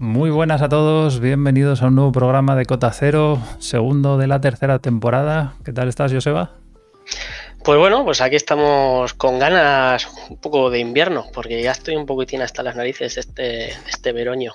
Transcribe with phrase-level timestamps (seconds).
[0.00, 4.40] Muy buenas a todos, bienvenidos a un nuevo programa de Cota Cero, segundo de la
[4.40, 5.54] tercera temporada.
[5.64, 6.52] ¿Qué tal estás, Joseba?
[7.64, 12.06] Pues bueno, pues aquí estamos con ganas un poco de invierno, porque ya estoy un
[12.06, 14.52] poquitín hasta las narices este, este veroño.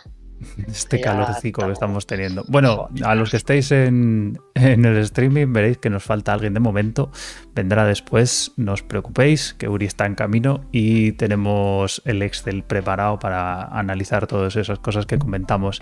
[0.67, 2.43] Este calorcico que estamos teniendo.
[2.47, 6.59] Bueno, a los que estéis en, en, el streaming veréis que nos falta alguien de
[6.59, 7.11] momento.
[7.55, 13.19] Vendrá después, no os preocupéis, que Uri está en camino y tenemos el Excel preparado
[13.19, 15.81] para analizar todas esas cosas que comentamos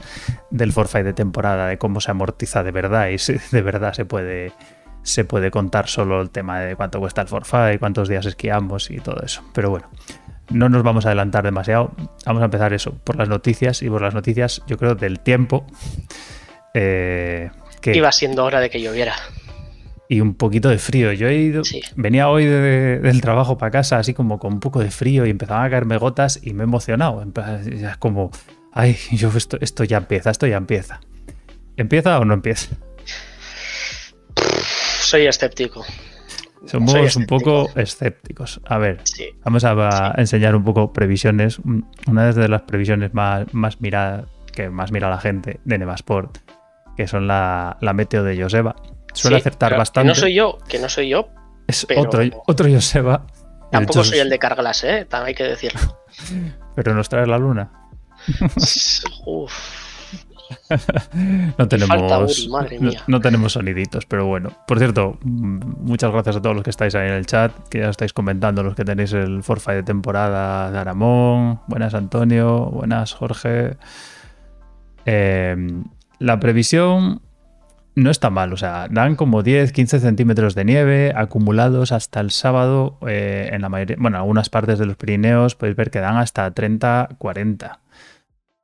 [0.49, 4.05] del forfait de temporada, de cómo se amortiza de verdad y si de verdad se
[4.05, 4.52] puede
[5.03, 8.98] se puede contar solo el tema de cuánto cuesta el forfait, cuántos días esquiamos y
[8.98, 9.43] todo eso.
[9.53, 9.89] Pero bueno,
[10.50, 11.91] no nos vamos a adelantar demasiado.
[12.26, 15.66] Vamos a empezar eso, por las noticias y por las noticias, yo creo, del tiempo.
[16.73, 17.50] Eh,
[17.81, 19.16] que Iba siendo hora de que lloviera.
[20.09, 21.14] Y un poquito de frío.
[21.14, 21.64] Yo he ido,
[21.95, 25.66] venía hoy del trabajo para casa así como con un poco de frío y empezaban
[25.66, 27.26] a caerme gotas y me he emocionado.
[27.66, 28.31] Es como,
[28.73, 31.00] ay, yo esto, esto ya empieza, esto ya empieza.
[31.78, 32.76] ¿Empieza o no empieza?
[35.11, 35.86] soy escéptico.
[36.66, 38.62] Somos un poco escépticos.
[38.66, 39.02] A ver,
[39.44, 41.59] vamos a, enseñar un poco previsiones.
[42.08, 46.38] Una de las previsiones más, más miradas, que más mira la gente de Nevasport,
[46.95, 48.76] que son la, meteo de Joseba.
[49.14, 50.08] Suele acertar bastante.
[50.08, 51.30] Que no soy yo, que no soy yo.
[51.67, 53.26] Es otro, otro Joseba.
[53.72, 55.06] Tampoco soy el de Carglass, ¿eh?
[55.09, 55.80] También hay que decirlo.
[56.76, 57.72] pero nos trae la luna.
[59.26, 59.91] Uf.
[61.57, 62.49] No tenemos
[63.07, 64.52] no, tenemos soniditos, pero bueno.
[64.67, 67.89] Por cierto, muchas gracias a todos los que estáis ahí en el chat, que ya
[67.89, 71.59] estáis comentando, los que tenéis el forfait de temporada de Aramón.
[71.67, 73.77] Buenas Antonio, buenas Jorge.
[75.05, 75.55] Eh,
[76.19, 77.21] la previsión
[77.95, 82.31] no está mal, o sea, dan como 10, 15 centímetros de nieve acumulados hasta el
[82.31, 86.17] sábado eh, en la mayoría, bueno, algunas partes de los Pirineos podéis ver que dan
[86.17, 87.80] hasta 30, 40.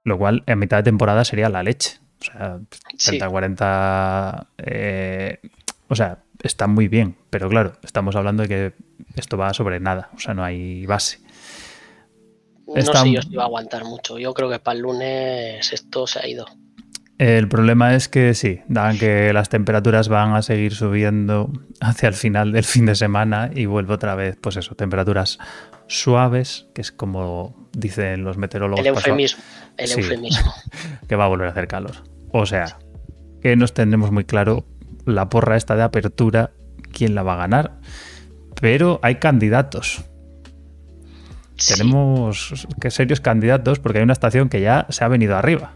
[0.08, 2.00] Lo cual en mitad de temporada sería la leche.
[2.22, 2.60] O sea,
[2.98, 4.48] 30, 40.
[4.60, 5.40] Eh,
[5.90, 7.18] o sea, está muy bien.
[7.30, 8.74] Pero claro, estamos hablando de que
[9.18, 10.10] esto va sobre nada.
[10.16, 11.20] O sea, no hay base.
[12.68, 14.18] No sé si va a aguantar mucho.
[14.18, 16.46] Yo creo que para el lunes esto se ha ido.
[17.18, 21.52] El problema es que sí, dan que las temperaturas van a seguir subiendo
[21.82, 25.40] hacia el final del fin de semana y vuelve otra vez, pues eso, temperaturas
[25.88, 28.86] suaves, que es como dicen los meteorólogos.
[28.86, 29.42] El eufemismo,
[29.78, 30.54] el eufemismo.
[31.08, 31.96] que va a volver a hacer calor.
[32.32, 32.78] O sea,
[33.42, 34.66] que nos tendremos muy claro
[35.06, 36.52] la porra esta de apertura,
[36.92, 37.80] quién la va a ganar,
[38.60, 40.04] pero hay candidatos.
[41.68, 45.74] Tenemos que serios candidatos porque hay una estación que ya se ha venido arriba.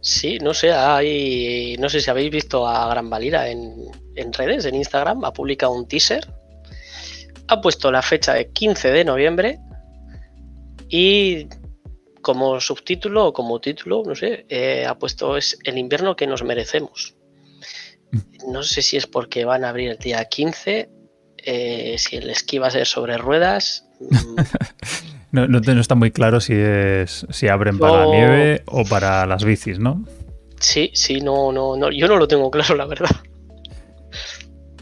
[0.00, 3.74] Sí, no sé, hay, no sé si habéis visto a Gran Valira en,
[4.14, 6.28] en redes, en Instagram, ha publicado un teaser,
[7.48, 9.58] ha puesto la fecha de 15 de noviembre
[10.88, 11.48] y
[12.26, 16.42] como subtítulo o como título, no sé, eh, ha puesto es el invierno que nos
[16.42, 17.14] merecemos.
[18.10, 18.50] Mm.
[18.50, 20.90] No sé si es porque van a abrir el día 15,
[21.36, 23.86] eh, si el esquí va a ser sobre ruedas.
[24.00, 24.36] Mm.
[25.30, 29.44] no, no, está muy claro si es si abren para la nieve o para las
[29.44, 30.04] bicis, ¿no?
[30.58, 33.14] Sí, sí, no, no, no, yo no lo tengo claro, la verdad.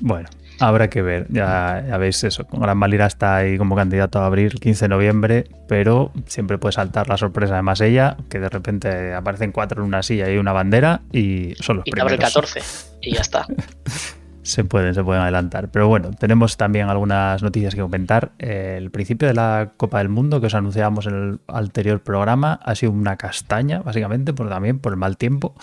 [0.00, 2.46] Bueno, Habrá que ver, ya, ya veis eso.
[2.52, 6.72] Gran Valira está ahí como candidato a abrir el 15 de noviembre, pero siempre puede
[6.72, 10.52] saltar la sorpresa de ella que de repente aparecen cuatro en una silla y una
[10.52, 12.12] bandera y son los y primeros.
[12.12, 12.60] abre el 14
[13.02, 13.46] y ya está.
[14.44, 15.70] se pueden, se pueden adelantar.
[15.70, 18.32] Pero bueno, tenemos también algunas noticias que comentar.
[18.38, 22.74] El principio de la Copa del Mundo que os anunciábamos en el anterior programa ha
[22.74, 25.54] sido una castaña, básicamente, por también por el mal tiempo.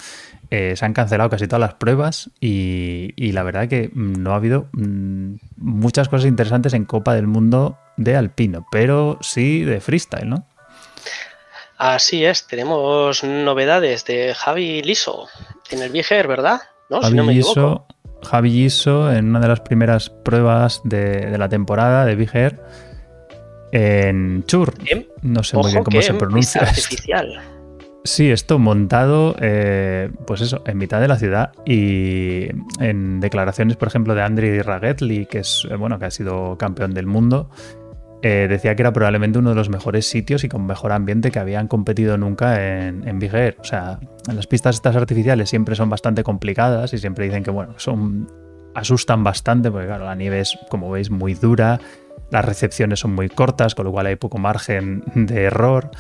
[0.50, 4.68] Eh, se han cancelado casi todas las pruebas y, la verdad que no ha habido
[4.74, 10.46] mm, muchas cosas interesantes en Copa del Mundo de alpino, pero sí de freestyle, ¿no?
[11.78, 15.28] Así es, tenemos novedades de Javi Liso
[15.69, 16.62] en el Viger, ¿verdad?
[16.90, 17.02] ¿No?
[17.02, 17.88] si no me equivoco.
[18.24, 22.59] Javi Liso en una de las primeras pruebas de, la temporada de Viger
[23.72, 24.74] en Chur.
[25.22, 26.62] No sé muy bien cómo se pronuncia.
[26.62, 27.42] Artificial.
[28.04, 32.48] Sí, esto montado, eh, pues eso, en mitad de la ciudad y
[32.80, 36.95] en declaraciones, por ejemplo, de Andriy Ragetli, que es, eh, bueno, que ha sido campeón
[36.95, 37.51] del mundo,
[38.21, 41.39] eh, decía que era probablemente uno de los mejores sitios y con mejor ambiente que
[41.39, 43.57] habían competido nunca en, en Big Air.
[43.59, 44.00] O sea,
[44.33, 48.27] las pistas estas artificiales siempre son bastante complicadas y siempre dicen que, bueno, son
[48.73, 51.79] asustan bastante porque, claro, la nieve es, como veis, muy dura,
[52.31, 55.91] las recepciones son muy cortas, con lo cual hay poco margen de error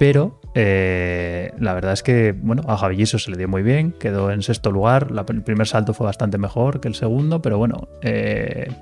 [0.00, 4.30] pero eh, la verdad es que bueno, a Javilliso se le dio muy bien, quedó
[4.30, 8.72] en sexto lugar, el primer salto fue bastante mejor que el segundo, pero bueno, eh,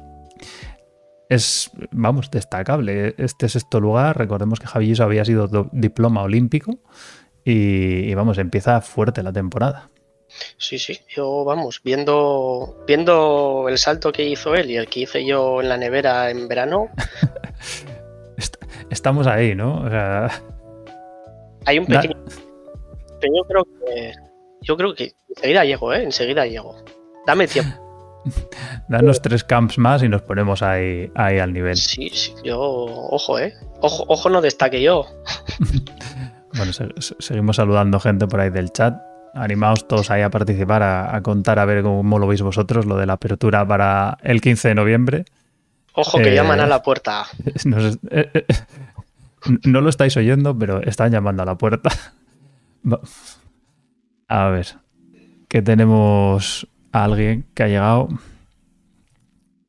[1.28, 6.78] es, vamos, destacable este sexto lugar, recordemos que Javilliso había sido diploma olímpico
[7.44, 9.88] y, vamos, empieza fuerte la temporada.
[10.58, 15.24] Sí, sí, yo vamos, viendo, viendo el salto que hizo él y el que hice
[15.24, 16.88] yo en la nevera en verano.
[18.90, 19.84] Estamos ahí, ¿no?
[21.64, 22.16] Hay un pequeño.
[23.20, 24.12] Pero yo creo que.
[24.60, 26.02] Yo creo que enseguida llego, ¿eh?
[26.02, 26.76] Enseguida llego.
[27.26, 27.87] Dame tiempo.
[28.88, 31.76] Danos tres camps más y nos ponemos ahí, ahí al nivel.
[31.76, 32.58] Sí, sí, yo.
[32.60, 33.54] Ojo, ¿eh?
[33.80, 35.06] Ojo, ojo no destaque yo.
[36.54, 36.72] bueno,
[37.18, 39.00] seguimos saludando gente por ahí del chat.
[39.34, 43.06] Animaos todos ahí a participar, a, contar a ver cómo lo veis vosotros, lo de
[43.06, 45.24] la apertura para el 15 de noviembre.
[45.92, 47.26] Ojo que llaman a la puerta.
[48.10, 48.46] Eh, eh,
[49.64, 51.90] no lo estáis oyendo, pero están llamando a la puerta.
[54.28, 54.66] A ver,
[55.48, 56.68] que tenemos
[57.00, 58.08] a alguien que ha llegado.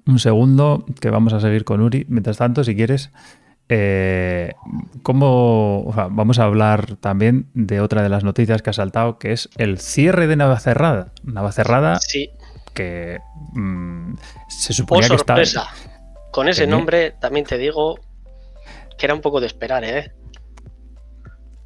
[0.06, 2.06] Un segundo, que vamos a seguir con Uri.
[2.10, 3.12] Mientras tanto, si quieres,
[3.72, 4.54] eh,
[5.04, 9.50] ¿cómo, vamos a hablar también de otra de las noticias que ha saltado, que es
[9.58, 11.14] el cierre de Navacerrada.
[11.24, 12.32] Navacerrada, sí.
[12.74, 13.20] que
[13.54, 14.16] mm,
[14.48, 15.42] se suponía que estaba.
[16.32, 18.00] Con ese nombre, también te digo
[18.98, 20.12] que era un poco de esperar, ¿eh?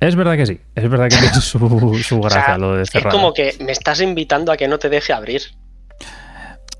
[0.04, 1.60] Es verdad que sí, es verdad que tiene su,
[2.22, 3.08] gracia lo de cerrar.
[3.08, 5.42] Es como que me estás invitando a que no te deje abrir.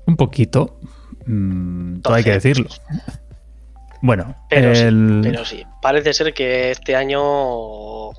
[0.06, 0.78] Un poquito,
[1.24, 2.68] mm, todo hay que decirlo.
[4.02, 4.74] Bueno, pero,
[5.46, 8.10] sí, parece ser que este año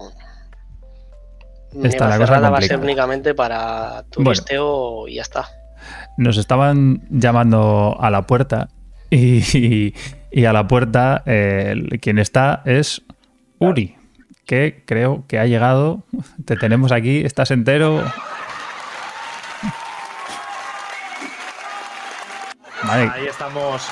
[1.84, 5.48] Está la cosa va a ser únicamente para turisteo y ya está.
[6.18, 8.70] Nos estaban llamando a la puerta
[9.12, 9.94] y,
[10.44, 11.22] a la puerta
[12.02, 13.04] quien está es
[13.60, 13.96] Uri
[14.46, 16.04] que creo que ha llegado.
[16.46, 18.04] Te tenemos aquí, estás entero.
[22.84, 23.90] Ahí estamos.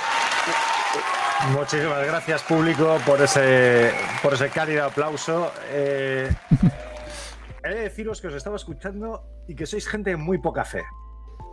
[1.51, 3.91] Muchísimas gracias, público, por ese,
[4.21, 5.51] por ese cálido aplauso.
[5.71, 6.31] Eh,
[7.63, 10.83] he de deciros que os estaba escuchando y que sois gente de muy poca fe.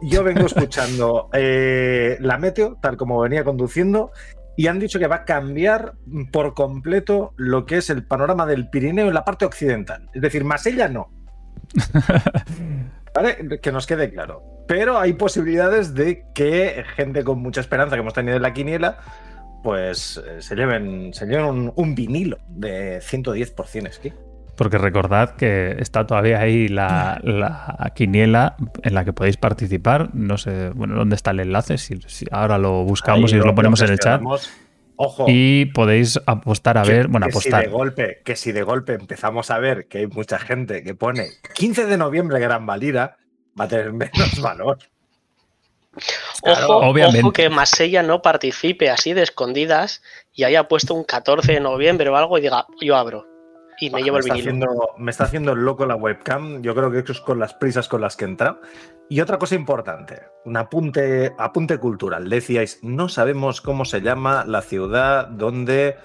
[0.02, 4.12] Yo vengo escuchando eh, la meteo, tal como venía conduciendo,
[4.56, 5.94] y han dicho que va a cambiar
[6.32, 10.08] por completo lo que es el panorama del Pirineo en la parte occidental.
[10.12, 11.10] Es decir, Masella no.
[13.14, 13.60] ¿Vale?
[13.60, 14.42] Que nos quede claro.
[14.68, 18.98] Pero hay posibilidades de que gente con mucha esperanza que hemos tenido en la quiniela,
[19.62, 24.12] pues eh, se lleven, se lleven un, vinilo de 110% esquí.
[24.56, 27.20] Porque recordad que está todavía ahí la,
[27.94, 30.14] quiniela en la que podéis participar.
[30.14, 31.78] No sé, bueno, dónde está el enlace.
[31.78, 31.98] Si,
[32.30, 34.20] ahora lo buscamos y os lo ponemos en el chat.
[35.02, 35.24] Ojo.
[35.28, 37.62] Y podéis apostar a ver, bueno, apostar.
[37.62, 40.94] Si de golpe, que si de golpe empezamos a ver que hay mucha gente que
[40.94, 43.16] pone 15 de noviembre Gran Valira,
[43.58, 44.78] va a tener menos valor.
[46.42, 47.20] ojo, obviamente.
[47.20, 50.02] ojo que Masella no participe así de escondidas
[50.34, 53.29] y haya puesto un 14 de noviembre o algo y diga, yo abro
[53.80, 54.40] y me llevo el vinilo.
[54.40, 56.62] Haciendo, me está haciendo loco la webcam.
[56.62, 58.60] Yo creo que eso es con las prisas con las que entra.
[59.08, 62.28] Y otra cosa importante, un apunte, apunte cultural.
[62.28, 65.96] Decíais, no sabemos cómo se llama la ciudad donde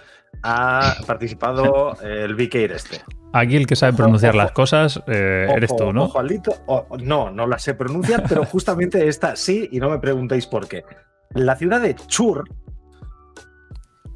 [0.44, 3.02] ha participado el Viqueir este.
[3.34, 6.06] Aquí el que sabe pronunciar las cosas eh, eres tú, ¿no?
[6.06, 10.68] Ojo, no, no la sé pronunciar, pero justamente esta sí, y no me preguntéis por
[10.68, 10.86] qué.
[11.32, 12.46] La ciudad de Chur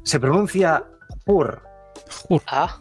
[0.04, 0.84] se pronuncia
[1.26, 1.62] Pur.
[2.46, 2.80] Ah.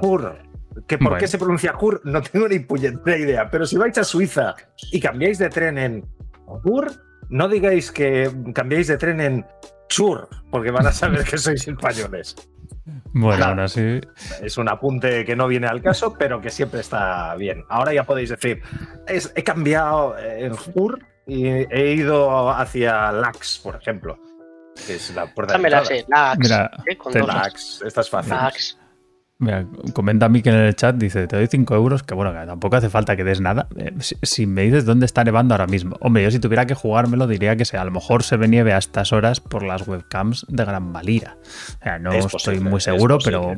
[0.00, 0.38] Hur.
[0.86, 3.50] Que por qué se pronuncia Hur, no tengo ni puñetera idea.
[3.50, 4.54] Pero si vais a Suiza
[4.92, 6.04] y cambiáis de tren en
[6.46, 6.92] Hur,
[7.28, 9.46] no digáis que cambiáis de tren en
[9.88, 12.36] Chur, porque van a saber que sois españoles.
[13.12, 14.00] Bueno, ahora sí.
[14.40, 17.64] Es un apunte que no viene al caso, pero que siempre está bien.
[17.68, 18.62] Ahora ya podéis decir,
[19.08, 24.18] he cambiado en Hur y he ido hacia Lax, por ejemplo.
[24.86, 25.90] Que es la puerta de Lax.
[26.38, 26.70] Mira,
[27.26, 28.32] Lax, esta es fácil.
[28.32, 28.79] Lax.
[29.40, 32.76] Mira, comenta Miki en el chat, dice, te doy 5 euros, que bueno, que tampoco
[32.76, 33.68] hace falta que des nada.
[33.74, 37.26] Eh, si, me dices dónde está nevando ahora mismo, hombre, yo si tuviera que jugármelo
[37.26, 40.44] diría que sea, a lo mejor se ve nieve a estas horas por las webcams
[40.46, 41.38] de Gran Valira.
[41.80, 43.56] O sea, no estoy muy seguro, pero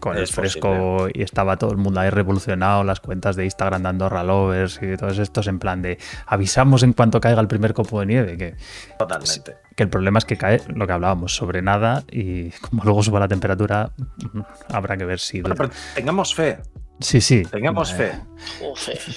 [0.00, 4.08] con el fresco y estaba todo el mundo ahí revolucionado, las cuentas de Instagram dando
[4.08, 8.06] ralovers y todos estos en plan de avisamos en cuanto caiga el primer copo de
[8.06, 8.36] nieve.
[8.36, 8.56] Que,
[8.98, 9.56] Totalmente.
[9.76, 13.20] Que el problema es que cae lo que hablábamos sobre nada y como luego suba
[13.20, 13.92] la temperatura,
[14.72, 15.42] habrá que ver si.
[15.94, 16.58] tengamos fe.
[17.00, 17.42] Sí, sí.
[17.42, 18.12] Tengamos fe.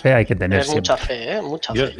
[0.01, 0.13] fe.
[0.13, 0.65] hay que tener.
[0.67, 1.41] mucha fe, ¿eh?
[1.41, 1.93] Mucha fe.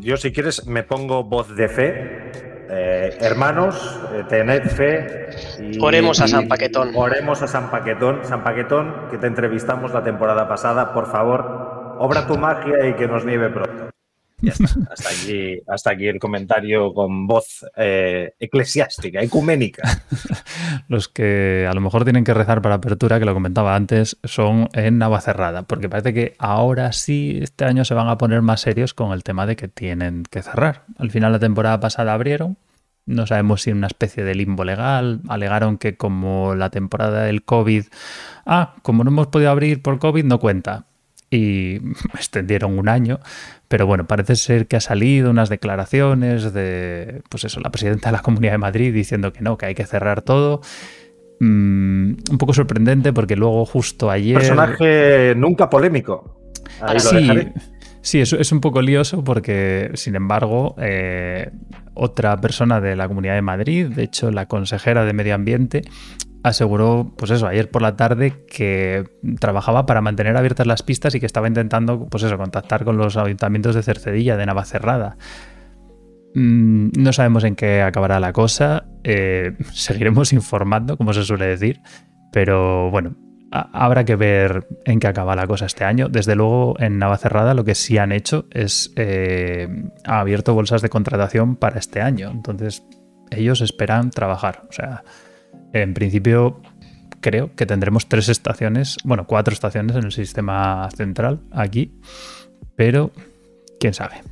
[0.00, 5.30] yo, si quieres, me pongo voz de fe eh, hermanos, eh, tened fe.
[5.60, 6.92] Y, oremos a San Paquetón.
[6.94, 8.24] Oremos a San Paquetón.
[8.24, 13.06] San Paquetón, que te entrevistamos la temporada pasada, por favor, obra tu magia y que
[13.06, 13.93] nos nieve pronto.
[14.50, 20.02] Hasta aquí, hasta aquí el comentario con voz eh, eclesiástica, ecuménica.
[20.88, 24.68] Los que a lo mejor tienen que rezar para apertura, que lo comentaba antes, son
[24.72, 28.94] en Navacerrada, porque parece que ahora sí, este año se van a poner más serios
[28.94, 30.84] con el tema de que tienen que cerrar.
[30.98, 32.56] Al final la temporada pasada abrieron,
[33.06, 35.20] no sabemos si una especie de limbo legal.
[35.28, 37.84] Alegaron que como la temporada del COVID,
[38.46, 40.86] ah, como no hemos podido abrir por COVID, no cuenta.
[41.30, 41.76] Y
[42.14, 43.20] extendieron un año.
[43.68, 48.16] Pero bueno, parece ser que ha salido unas declaraciones de, pues eso, la presidenta de
[48.16, 50.60] la Comunidad de Madrid diciendo que no, que hay que cerrar todo.
[51.40, 54.36] Mm, un poco sorprendente porque luego justo ayer...
[54.38, 56.40] Personaje nunca polémico.
[56.80, 57.28] Ahí sí,
[58.04, 61.50] Sí, es, es un poco lioso porque, sin embargo, eh,
[61.94, 65.80] otra persona de la Comunidad de Madrid, de hecho la consejera de Medio Ambiente,
[66.44, 69.04] aseguró, pues eso, ayer por la tarde que
[69.40, 73.16] trabajaba para mantener abiertas las pistas y que estaba intentando, pues eso, contactar con los
[73.16, 75.16] ayuntamientos de Cercedilla, de Navacerrada.
[76.34, 81.80] Mm, no sabemos en qué acabará la cosa, eh, seguiremos informando, como se suele decir,
[82.30, 83.16] pero bueno,
[83.50, 86.10] habrá que ver en qué acaba la cosa este año.
[86.10, 89.68] Desde luego, en Navacerrada lo que sí han hecho es eh,
[90.04, 92.30] ha abierto bolsas de contratación para este año.
[92.30, 92.84] Entonces,
[93.30, 94.64] ellos esperan trabajar.
[94.68, 95.04] O sea,
[95.74, 96.60] en principio,
[97.20, 101.92] creo que tendremos tres estaciones, bueno, cuatro estaciones en el sistema central aquí,
[102.76, 103.10] pero
[103.80, 104.22] quién sabe.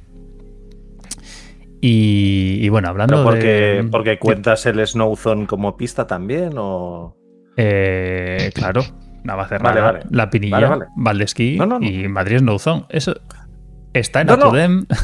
[1.84, 3.88] Y, bueno, hablando porque, de.
[3.90, 6.52] ¿Porque cuentas el Snowzone como pista también?
[6.56, 7.16] O...
[7.56, 8.82] Eh, claro,
[9.24, 12.84] Navacerrada, La Pinilla, Valdesquí y Madrid Snowzone.
[12.88, 13.20] Eso
[13.92, 14.86] está en Atudem.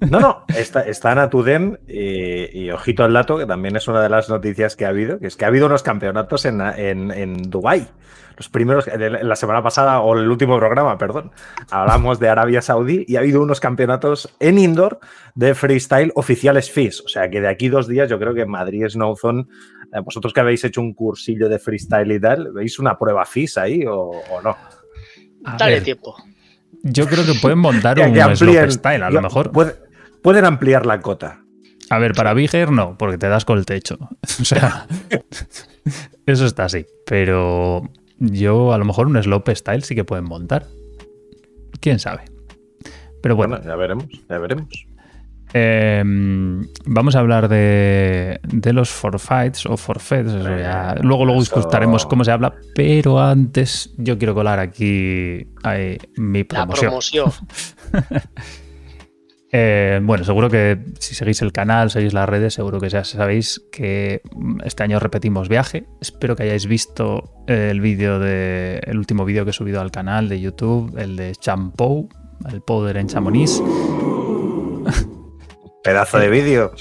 [0.00, 4.08] No, no, está, está en Atudem y, ojito al dato, que también es una de
[4.08, 7.50] las noticias que ha habido, que es que ha habido unos campeonatos en, en, en
[7.50, 7.88] Dubái.
[8.36, 11.32] Los primeros, la semana pasada, o el último programa, perdón,
[11.68, 15.00] hablamos de Arabia Saudí y ha habido unos campeonatos en indoor
[15.34, 17.00] de freestyle oficiales FIS.
[17.00, 19.48] O sea que de aquí dos días yo creo que Madrid Snowzone
[19.92, 23.58] eh, vosotros que habéis hecho un cursillo de freestyle y tal, ¿veis una prueba FIS
[23.58, 24.12] ahí o,
[24.44, 24.56] no?
[25.58, 26.14] Dale tiempo.
[26.82, 29.52] Yo creo que pueden montar un style, a lo mejor.
[30.22, 31.42] pueden ampliar la cota.
[31.90, 33.98] A ver, para Bigger no, porque te das con el techo.
[34.40, 34.86] O sea,
[36.26, 36.86] eso está así.
[37.06, 40.66] Pero yo, a lo mejor, un slope style sí que pueden montar.
[41.80, 42.22] Quién sabe.
[43.22, 43.56] Pero bueno.
[43.56, 44.68] bueno ya veremos, ya veremos.
[45.52, 48.40] Em, vamos a hablar de,
[48.72, 50.32] los forfeits o forfeits.
[51.02, 55.46] luego, luego discutiremos cómo se habla, pero antes yo quiero colar aquí
[56.16, 56.92] mi promoción.
[59.50, 63.62] Eh, bueno, seguro que si seguís el canal, seguís las redes, seguro que ya sabéis
[63.72, 64.20] que
[64.64, 65.86] este año repetimos viaje.
[66.02, 70.28] Espero que hayáis visto el vídeo de el último vídeo que he subido al canal
[70.28, 72.10] de YouTube, el de Champou,
[72.52, 73.62] el powder en Chamonix.
[75.88, 76.72] Pedazo de vídeo.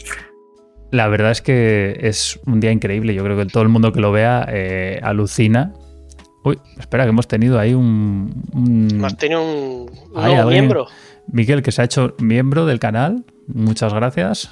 [0.92, 3.14] La verdad es que es un día increíble.
[3.14, 5.72] Yo creo que todo el mundo que lo vea eh, alucina.
[6.44, 8.44] Uy, espera, que hemos tenido ahí un.
[8.92, 10.88] Hemos tenido un, nuevo miembro.
[11.32, 13.24] Miguel, que se ha hecho miembro del canal.
[13.48, 14.52] Muchas gracias.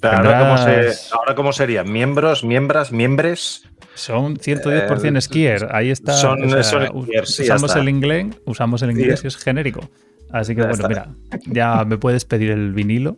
[0.00, 1.92] Ahora, ¿cómo, serían?
[1.92, 3.68] ¿Miembros, miembras, miembros?
[3.92, 5.68] Son 110% eh, skier.
[5.72, 6.14] Ahí está.
[6.14, 9.90] Son, usamos el inglés, usamos el inglés y es genérico.
[10.32, 11.08] Así que bueno, mira,
[11.46, 13.16] ya me puedes pedir el vinilo.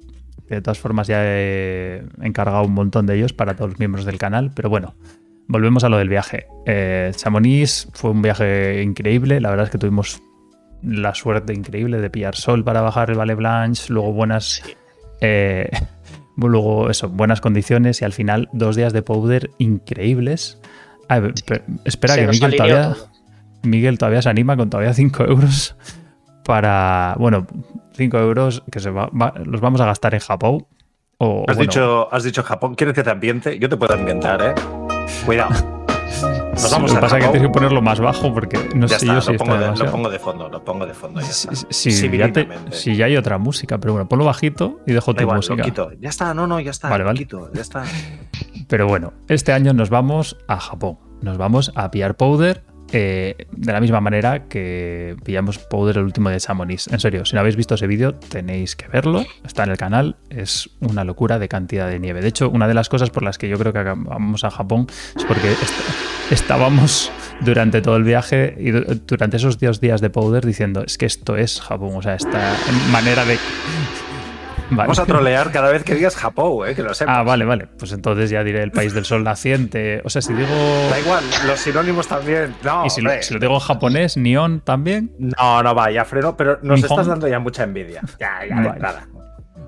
[0.49, 4.19] de todas formas ya he encargado un montón de ellos para todos los miembros del
[4.19, 4.50] canal.
[4.54, 4.95] Pero bueno,
[5.49, 6.47] volvemos a lo del viaje.
[6.66, 9.40] Eh, Chamonix fue un viaje increíble.
[9.40, 10.23] La verdad es que tuvimos
[10.83, 14.62] la suerte increíble de pillar sol para bajar el Valle Blanche, luego buenas...
[15.21, 15.71] Eh,
[16.37, 20.61] luego eso, buenas condiciones y al final dos días de powder increíbles.
[21.85, 22.97] espera que Miguel todavía,
[23.62, 25.76] Miguel todavía se anima con todavía 5 euros
[26.44, 27.46] para, bueno,
[27.94, 29.11] 5 euros que se va,
[29.44, 30.66] los vamos a gastar en Japón.
[31.18, 33.58] O, has, dicho, has dicho Japón, ¿quieres que te ambiente?
[33.58, 34.54] Yo te puedo ambientar, ¿eh?
[35.25, 35.50] Cuidado.
[36.52, 39.06] Nos vamos lo que pasa es que tienes que ponerlo más bajo porque no sé
[39.06, 41.20] yo si lo pongo, de, lo pongo de fondo, lo pongo de fondo.
[41.20, 41.26] Ya
[41.70, 45.64] si, ya hay otra música, pero bueno, ponlo bajito y dejo tu música.
[45.99, 46.90] Ya está, no, no, ya está.
[46.90, 47.26] Vale, vale.
[47.54, 47.84] ya está.
[48.68, 50.99] Pero bueno, este año nos vamos a Japón.
[51.22, 56.28] Nos vamos a pillar powder eh, de la misma manera que pillamos Powder el último
[56.28, 56.88] de Chamonix.
[56.88, 59.25] En serio, si no habéis visto ese vídeo, tenéis que verlo.
[59.44, 60.16] Está en el canal.
[60.28, 62.20] Es una locura de cantidad de nieve.
[62.20, 64.87] De hecho, una de las cosas por las que yo creo que vamos a Japón
[65.16, 65.54] es porque
[66.30, 71.06] estábamos durante todo el viaje y durante esos 10 días de Powder diciendo es que
[71.06, 71.92] esto es Japón.
[71.96, 72.54] O sea, esta
[72.90, 73.38] manera de
[74.76, 76.74] Vamos a trolear cada vez que digas Japón, ¿eh?
[76.74, 77.16] que lo sepas.
[77.16, 77.66] Ah, vale, vale.
[77.78, 80.00] Pues entonces ya diré el país del sol naciente.
[80.04, 80.48] O sea, si digo.
[80.90, 82.54] Da igual, los sinónimos también.
[82.62, 85.12] No, y si lo, si lo, digo en japonés, Nion también.
[85.18, 86.90] No, no va, ya freno, pero nos Nihon.
[86.90, 88.02] estás dando ya mucha envidia.
[88.18, 88.80] Ya, ya, vale.
[88.80, 89.06] nada.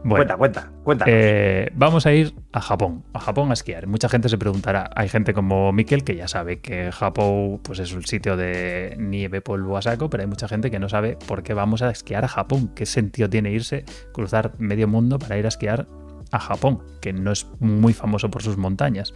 [0.05, 1.05] Bueno, cuenta, cuenta, cuenta.
[1.09, 3.87] Eh, vamos a ir a Japón, a Japón a esquiar.
[3.87, 7.95] Mucha gente se preguntará, hay gente como Mikel que ya sabe que Japón pues es
[7.95, 11.43] un sitio de nieve, polvo a saco, pero hay mucha gente que no sabe por
[11.43, 15.47] qué vamos a esquiar a Japón, qué sentido tiene irse, cruzar medio mundo para ir
[15.47, 15.87] a esquiar
[16.31, 19.15] a Japón, que no es muy famoso por sus montañas.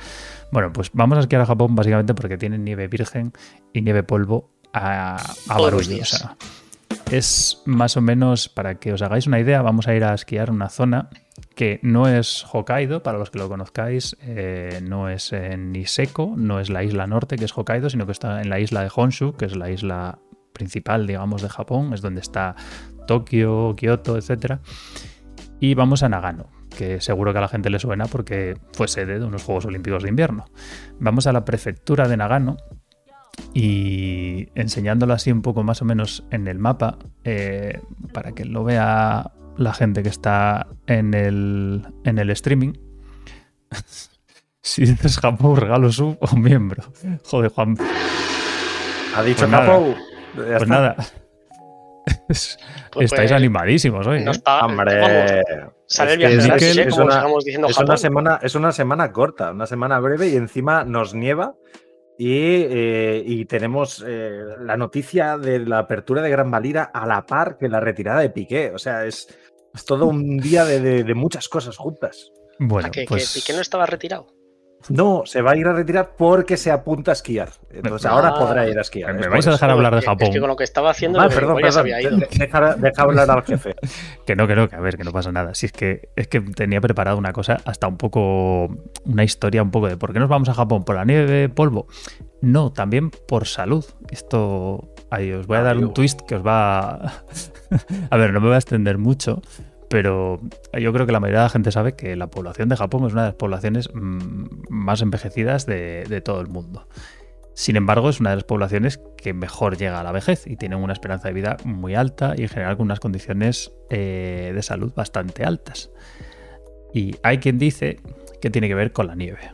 [0.52, 3.32] Bueno, pues vamos a esquiar a Japón básicamente porque tienen nieve virgen
[3.74, 5.16] y nieve polvo a,
[5.48, 6.00] a barullo.
[6.00, 6.34] O sea,
[7.10, 10.50] es más o menos, para que os hagáis una idea, vamos a ir a esquiar
[10.50, 11.08] una zona
[11.54, 16.60] que no es Hokkaido, para los que lo conozcáis, eh, no es en Niseko, no
[16.60, 19.34] es la isla norte que es Hokkaido, sino que está en la isla de Honshu,
[19.36, 20.18] que es la isla
[20.52, 22.54] principal, digamos, de Japón, es donde está
[23.06, 24.58] Tokio, Kioto, etc.
[25.60, 29.18] Y vamos a Nagano, que seguro que a la gente le suena porque fue sede
[29.18, 30.44] de unos Juegos Olímpicos de Invierno.
[31.00, 32.58] Vamos a la prefectura de Nagano,
[33.54, 37.80] y enseñándolo así un poco más o menos en el mapa, eh,
[38.12, 42.72] para que lo vea la gente que está en el, en el streaming.
[44.62, 46.84] si dices Japón, regalo sub o miembro.
[47.24, 47.76] Joder, Juan.
[49.14, 49.94] Ha dicho pues Japón.
[50.34, 50.96] Pues nada.
[52.26, 52.58] pues
[53.00, 54.22] Estáis pues, animadísimos hoy.
[54.22, 54.34] No ¿eh?
[54.34, 55.42] está, Hombre,
[55.86, 59.98] sale el viaje es, es, una, es una, semana, es una semana corta, una semana
[59.98, 61.54] breve y encima nos nieva.
[62.18, 67.24] Y, eh, y tenemos eh, la noticia de la apertura de Gran Valira a la
[67.24, 68.72] par que la retirada de Piqué.
[68.74, 69.28] O sea, es,
[69.72, 72.32] es todo un día de, de, de, muchas cosas juntas.
[72.58, 73.32] Bueno, ¿Que, pues...
[73.32, 74.26] que Piqué no estaba retirado?
[74.88, 77.50] No, se va a ir a retirar porque se apunta a esquiar.
[77.70, 79.12] Entonces ah, ahora podrá ir a esquiar.
[79.14, 80.28] Me vais a dejar hablar de Japón.
[80.28, 82.16] Es que con lo que estaba haciendo, ah, perdón, perdón, había ido.
[82.16, 83.74] Deja, deja, hablar al jefe.
[84.26, 85.54] que no, que no, que a ver, que no pasa nada.
[85.54, 88.68] Si es que es que tenía preparado una cosa, hasta un poco,
[89.04, 91.86] una historia un poco de por qué nos vamos a Japón, por la nieve, polvo.
[92.40, 93.84] No, también por salud.
[94.10, 96.90] Esto, ahí os voy a dar un twist que os va.
[98.10, 99.42] a ver, no me voy a extender mucho,
[99.88, 100.40] pero
[100.78, 103.12] yo creo que la mayoría de la gente sabe que la población de Japón es
[103.12, 106.88] una de las poblaciones mm, más envejecidas de, todo el mundo.
[107.54, 110.78] Sin embargo, es una de las poblaciones que mejor llega a la vejez y tienen
[110.78, 114.92] una esperanza de vida muy alta y en general con unas condiciones eh, de salud
[114.94, 115.90] bastante altas.
[116.92, 118.00] Y hay quien dice
[118.40, 119.52] que tiene que ver con la nieve.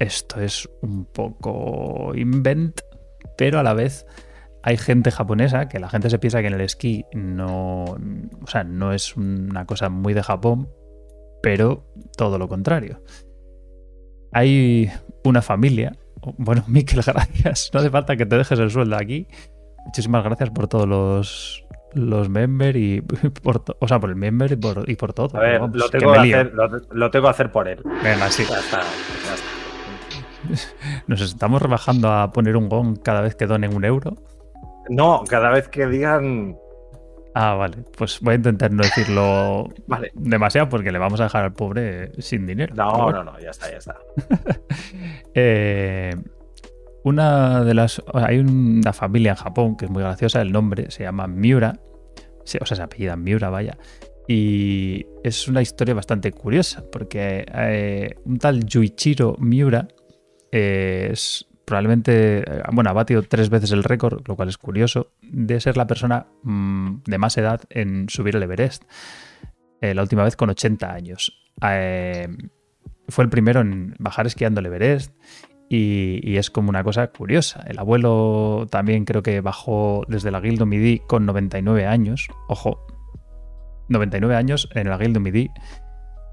[0.00, 2.80] Esto es un poco invent,
[3.38, 4.06] pero a la vez
[4.66, 8.64] hay gente japonesa que la gente se piensa que en el esquí no, o sea,
[8.64, 10.70] no es una cosa muy de Japón,
[11.42, 11.84] pero
[12.16, 13.02] todo lo contrario.
[14.32, 14.90] Hay
[15.22, 15.92] una familia,
[16.38, 19.28] bueno, Miquel, gracias, no hace falta que te dejes el sueldo aquí.
[19.84, 23.02] Muchísimas gracias por todos los, los member y
[23.42, 25.36] por, o sea, por el member y por, y por todo.
[25.36, 27.82] A ver, Vamos, lo, tengo que hacer, lo, lo, tengo que hacer por él.
[28.02, 28.44] Venga, sí.
[28.48, 30.74] Ya está, ya está.
[31.06, 34.16] Nos estamos rebajando a poner un gong cada vez que donen un euro.
[34.88, 36.56] No, cada vez que digan.
[37.34, 37.78] Ah, vale.
[37.96, 40.12] Pues voy a intentar no decirlo vale.
[40.14, 42.74] demasiado porque le vamos a dejar al pobre sin dinero.
[42.74, 43.98] No, no, no, ya está, ya está.
[45.34, 46.14] eh,
[47.02, 48.02] una de las.
[48.12, 51.78] Hay una familia en Japón que es muy graciosa, el nombre se llama Miura.
[52.40, 53.76] O sea, se apellida Miura, vaya.
[54.26, 59.86] Y es una historia bastante curiosa porque eh, un tal Yuichiro Miura
[60.50, 65.08] eh, es probablemente, eh, bueno, ha batido tres veces el récord, lo cual es curioso,
[65.22, 68.84] de ser la persona mmm, de más edad en subir el Everest.
[69.80, 71.32] Eh, la última vez con 80 años.
[71.62, 72.28] Eh,
[73.08, 75.12] fue el primero en bajar esquiando el Everest
[75.68, 77.62] y, y, es como una cosa curiosa.
[77.66, 82.28] El abuelo también creo que bajó desde la Guildo Midi con 99 años.
[82.48, 82.86] Ojo,
[83.88, 85.50] 99 años en la Guildo Midi.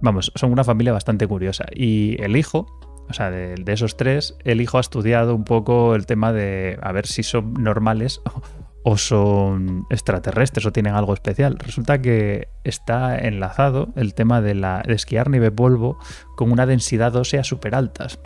[0.02, 1.66] Vamos, son una familia bastante curiosa.
[1.74, 2.66] Y el hijo,
[3.10, 6.92] o sea, de, esos tres, el hijo ha estudiado un poco el tema de a
[6.92, 8.22] ver si son normales
[8.84, 11.58] o son extraterrestres o tienen algo especial.
[11.60, 16.00] Resulta que está enlazado el tema de, la, de esquiar nieve polvo
[16.36, 18.20] con una densidad ósea súper altas.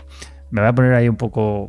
[0.52, 1.68] Me voy a poner ahí un poco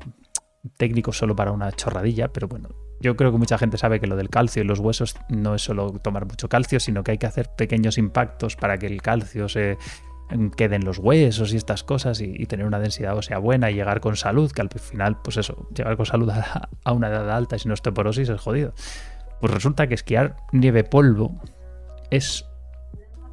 [0.77, 2.69] técnico solo para una chorradilla, pero bueno,
[3.01, 5.63] yo creo que mucha gente sabe que lo del calcio y los huesos no es
[5.63, 9.49] solo tomar mucho calcio, sino que hay que hacer pequeños impactos para que el calcio
[9.49, 9.79] se
[10.57, 14.01] queden los huesos y estas cosas y, y, tener una densidad ósea buena y llegar
[14.01, 17.57] con salud, que al final, pues eso, llegar con salud a, a una edad alta
[17.57, 18.75] y sin osteoporosis es jodido.
[19.41, 21.41] Pues resulta que esquiar nieve polvo
[22.11, 22.47] es,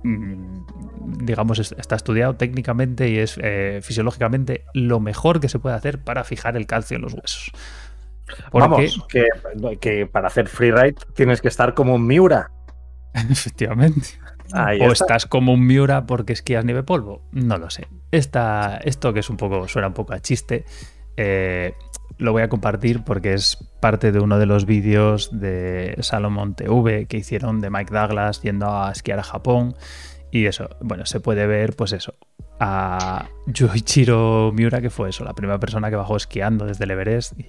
[0.04, 0.66] mm,
[1.26, 6.24] digamos, está estudiado técnicamente y es eh, fisiológicamente lo mejor que se puede hacer para
[6.24, 7.52] fijar el calcio en los huesos.
[8.52, 9.28] Porque, Vamos, que,
[9.80, 12.52] que para hacer freeride tienes que estar como un Miura.
[13.14, 14.20] Efectivamente.
[14.54, 17.22] O estás como un Miura porque esquías nieve polvo.
[17.32, 17.88] No lo sé.
[18.12, 20.66] Esta, esto que es un poco, suena un poco a chiste,
[21.18, 21.74] eh,
[22.18, 27.06] lo voy a compartir porque es parte de uno de los vídeos de Salomon TV
[27.08, 29.76] que hicieron de Mike Douglas yendo a esquiar a Japón.
[30.32, 32.16] Y eso, bueno, se puede ver, pues eso,
[32.60, 37.40] a Yoichiro Miura, que fue eso, la primera persona que bajó esquiando desde el Everest.
[37.40, 37.48] Y,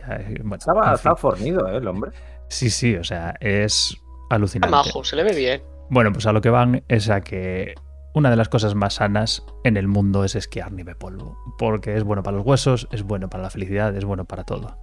[0.55, 1.79] estaba, fornido, ¿eh?
[1.79, 2.11] El hombre.
[2.49, 3.97] Sí, sí, o sea, es
[4.29, 4.71] alucinante.
[4.71, 5.74] Majo, se le ve bien.
[5.91, 7.75] Bueno, pues a lo que van es a que
[8.15, 12.05] una de las cosas más sanas en el mundo es esquiar nieve polvo, porque es
[12.05, 14.79] bueno para los huesos, es bueno para la felicidad, es bueno para todo.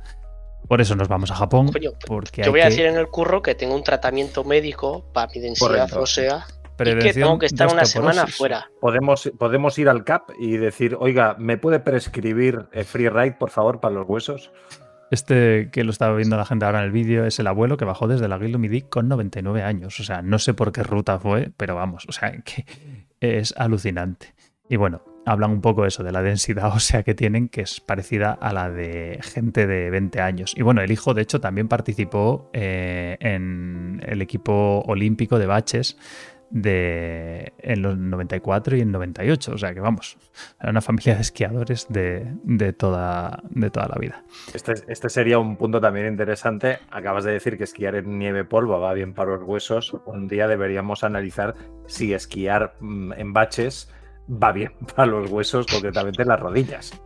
[0.68, 1.72] Por eso nos vamos a Japón.
[2.06, 5.42] porque yo voy a decir en el curro que tengo un tratamiento médico para mi
[5.42, 6.46] densidad ósea
[6.80, 8.70] y que tengo que estar una semana fuera.
[8.80, 13.50] Podemos, podemos ir al CAP y decir, oiga, ¿me puede prescribir eh, free ride, por
[13.50, 14.52] favor, para los huesos?
[15.12, 17.84] Este que lo estaba viendo la gente ahora en el vídeo es el abuelo que
[17.86, 20.00] bajó desde la Guildo Midi con 99 años.
[20.00, 22.66] O sea, no sé por qué ruta fue, pero vamos, o sea, que
[23.20, 24.34] es alucinante.
[24.70, 28.32] Y bueno, hablan un poco eso, de la densidad ósea que tienen, que es parecida
[28.32, 30.54] a la de gente de 20 años.
[30.56, 35.98] Y bueno, el hijo, de hecho, también participó eh, en el equipo olímpico de baches
[36.52, 39.54] de, en los 94 y en 98.
[39.54, 40.18] O sea que vamos,
[40.60, 44.24] era una familia de esquiadores de, toda, de toda la vida.
[44.54, 46.80] Este, este, sería un punto también interesante.
[46.92, 49.96] Acabas de decir que esquiar en nieve polvo va bien para los huesos.
[50.06, 51.56] Un día deberíamos analizar
[51.88, 53.90] si esquiar mm, en baches
[54.32, 57.02] va bien para los huesos, concretamente en las rodillas.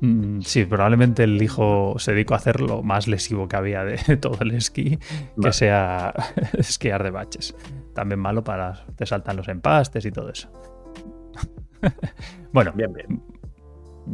[0.00, 4.16] Mm, sí, probablemente el hijo se dedicó a hacer lo más lesivo que había de
[4.20, 4.98] todo el esquí,
[5.40, 6.12] que sea
[6.58, 7.54] esquiar de baches.
[7.96, 10.52] También malo para te saltan los empastes y todo eso.
[12.52, 13.22] bueno, bien, bien.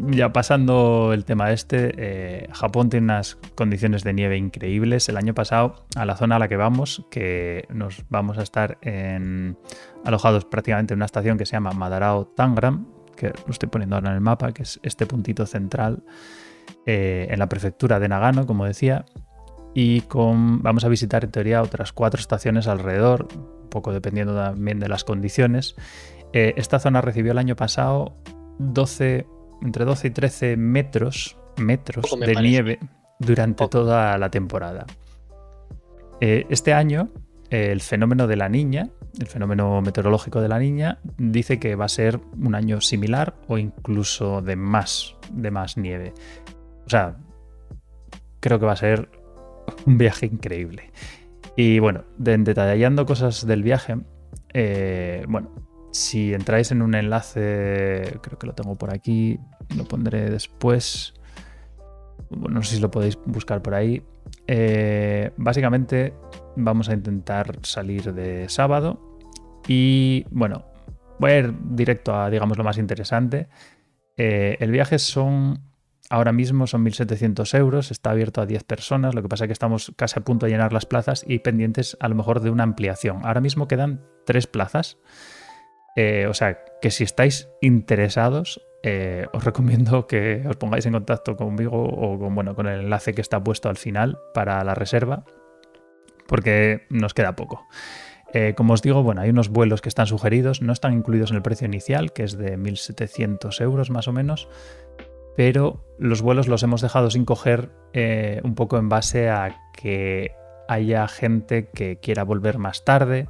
[0.06, 5.08] Ya pasando el tema este, eh, Japón tiene unas condiciones de nieve increíbles.
[5.08, 8.78] El año pasado, a la zona a la que vamos, que nos vamos a estar
[10.04, 14.10] alojados prácticamente en una estación que se llama Madarao Tangram, que lo estoy poniendo ahora
[14.10, 16.04] en el mapa, que es este puntito central
[16.86, 19.04] eh, en la prefectura de Nagano, como decía,
[19.74, 24.78] y con, vamos a visitar en teoría otras cuatro estaciones alrededor, un poco dependiendo también
[24.78, 25.76] de las condiciones.
[26.32, 28.16] Eh, esta zona recibió el año pasado
[28.58, 29.26] 12,
[29.62, 32.78] entre 12 y 13 metros, metros de nieve
[33.18, 34.86] durante toda la temporada.
[36.20, 37.10] Eh, este año,
[37.50, 41.88] el fenómeno de la niña, el fenómeno meteorológico de la niña, dice que va a
[41.88, 46.12] ser un año similar o incluso de más, de más nieve.
[46.86, 47.16] O sea,
[48.40, 49.08] creo que va a ser
[49.86, 50.90] un viaje increíble.
[51.56, 53.96] Y bueno, detallando cosas del viaje,
[54.54, 55.50] eh, bueno,
[55.92, 59.38] si entráis en un enlace, creo que lo tengo por aquí,
[59.76, 61.14] lo pondré después.
[62.30, 64.02] No sé si lo podéis buscar por ahí.
[64.46, 66.14] Eh, básicamente
[66.56, 69.18] vamos a intentar salir de sábado
[69.68, 70.64] y bueno,
[71.18, 73.48] voy a ir directo a digamos lo más interesante.
[74.16, 75.60] Eh, el viaje son
[76.12, 79.54] Ahora mismo son 1.700 euros, está abierto a 10 personas, lo que pasa es que
[79.54, 82.64] estamos casi a punto de llenar las plazas y pendientes a lo mejor de una
[82.64, 83.24] ampliación.
[83.24, 84.98] Ahora mismo quedan 3 plazas,
[85.96, 91.34] eh, o sea que si estáis interesados, eh, os recomiendo que os pongáis en contacto
[91.34, 95.24] conmigo o con, bueno, con el enlace que está puesto al final para la reserva,
[96.26, 97.66] porque nos queda poco.
[98.34, 101.36] Eh, como os digo, bueno, hay unos vuelos que están sugeridos, no están incluidos en
[101.36, 104.46] el precio inicial, que es de 1.700 euros más o menos,
[105.36, 110.32] pero los vuelos los hemos dejado sin coger eh, un poco en base a que
[110.68, 113.28] haya gente que quiera volver más tarde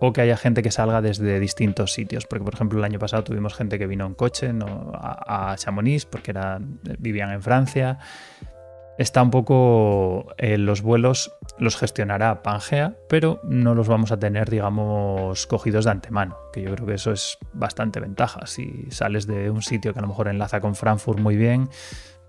[0.00, 2.26] o que haya gente que salga desde distintos sitios.
[2.26, 4.50] Porque, por ejemplo, el año pasado tuvimos gente que vino en coche
[4.94, 6.32] a, Chamonix porque
[6.98, 7.98] vivían en Francia
[9.00, 14.50] está un poco eh, los vuelos los gestionará Pangea, pero no los vamos a tener,
[14.50, 18.46] digamos, cogidos de antemano, que yo creo que eso es bastante ventaja.
[18.46, 21.70] Si sales de un sitio que a lo mejor enlaza con Frankfurt muy bien,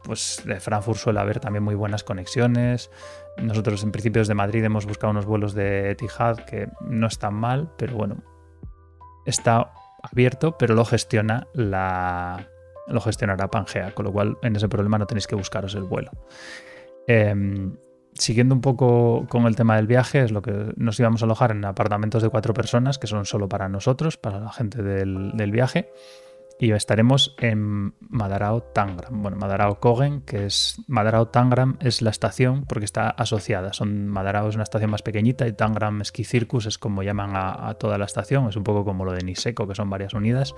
[0.03, 2.89] pues de Frankfurt suele haber también muy buenas conexiones.
[3.37, 7.69] Nosotros en principio desde Madrid hemos buscado unos vuelos de Etihad que no están mal,
[7.77, 8.23] pero bueno,
[9.25, 12.47] está abierto, pero lo gestiona la,
[12.91, 16.11] lo gestionará Pangea, con lo cual en ese problema no tenéis que buscaros el vuelo.
[17.07, 17.75] Em,
[18.13, 21.51] siguiendo un poco con el tema del viaje, es lo que nos íbamos a alojar
[21.51, 25.89] en apartamentos de cuatro personas, que son solo para nosotros, para la gente del, viaje.
[26.61, 29.23] Y estaremos en Madarao Tangram.
[29.23, 30.79] Bueno, Madarao Kogen, que es.
[30.87, 33.73] Madarao Tangram es la estación porque está asociada.
[33.73, 37.73] Son, Madarao es una estación más pequeñita y Tangram Ski Circus es como llaman a,
[37.79, 38.47] toda la estación.
[38.47, 40.53] Es un poco como lo de Niseko, que son varias unidas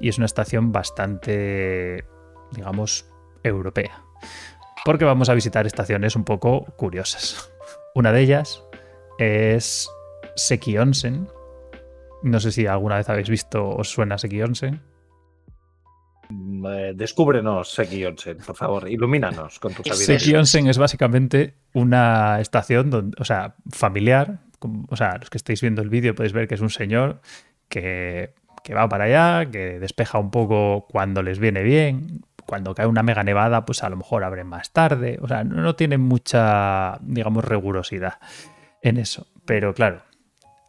[0.00, 2.04] y es una estación bastante,
[2.50, 3.08] digamos,
[3.44, 4.02] europea.
[4.84, 7.52] Porque vamos a visitar estaciones un poco curiosas.
[7.94, 8.64] Una de ellas
[9.20, 9.88] es
[10.34, 11.28] Seki Onsen,
[12.24, 14.95] No sé si alguna vez habéis visto os suena Seki Onsen.
[16.72, 20.18] Eh, descúbrenos, Seki Onsen, por favor, ilumínanos con tu sabiduría.
[20.18, 24.40] Seki Onsen es básicamente una estación, donde, o sea, familiar.
[24.88, 27.20] O sea, los que estáis viendo el vídeo podéis ver que es un señor
[27.68, 32.22] que, que va para allá, que despeja un poco cuando les viene bien.
[32.46, 35.18] Cuando cae una mega nevada, pues a lo mejor abren más tarde.
[35.20, 38.14] O sea, no, no tienen mucha, digamos, rigurosidad
[38.82, 39.26] en eso.
[39.44, 40.02] Pero claro,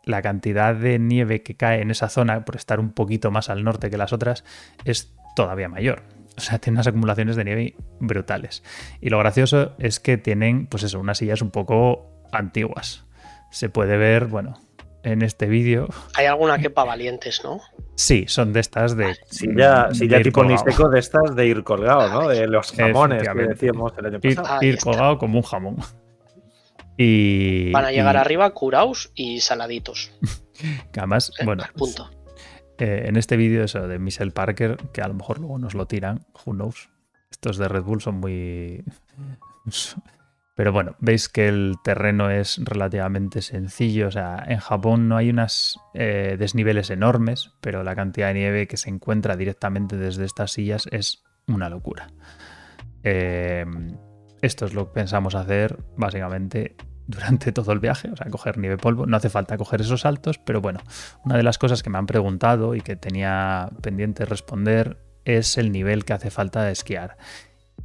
[0.08, 3.64] la cantidad de nieve que cae en esa zona, por estar un poquito más al
[3.64, 4.44] norte que las otras,
[4.86, 6.02] es todavía mayor.
[6.36, 8.64] O sea, tiene unas acumulaciones de nieve brutales.
[9.02, 13.06] Y lo gracioso es que tienen, pues eso, unas sillas un poco antiguas.
[13.52, 14.60] Se puede ver, bueno,
[15.04, 15.88] en este vídeo.
[16.16, 17.62] Hay alguna que para valientes, ¿no?
[17.94, 19.16] Sí, son de estas de.
[19.30, 22.28] Sí, ya, sí, ya tipo nisteco de estas de ir colgado, ¿no?
[22.28, 24.64] De los jamones que decíamos el año pasado.
[24.64, 25.78] Ir, colgado como un jamón.
[27.00, 30.12] Y, Van a llegar arriba curaos y saladitos.
[30.92, 31.64] que además, bueno.
[31.76, 32.10] punto.
[32.80, 35.88] Eh, en este vídeo eso de Michelle Parker, que a lo mejor luego nos lo
[35.88, 36.90] tiran, who knows.
[37.32, 38.84] Estos de Red Bull son muy...
[40.56, 44.08] Pero bueno, veis que el terreno es relativamente sencillo.
[44.08, 48.68] O sea, en Japón no hay unos eh, desniveles enormes, pero la cantidad de nieve
[48.68, 52.08] que se encuentra directamente desde estas sillas es una locura.
[53.04, 53.68] Eh,
[54.42, 56.76] esto es lo que pensamos hacer básicamente
[57.08, 59.06] durante todo el viaje, o sea, coger nieve polvo.
[59.06, 60.82] No hace falta coger esos saltos, pero bueno,
[61.26, 65.72] una de las cosas que me han preguntado y que tenía pendiente responder es el
[65.72, 67.18] nivel que hace falta de esquiar.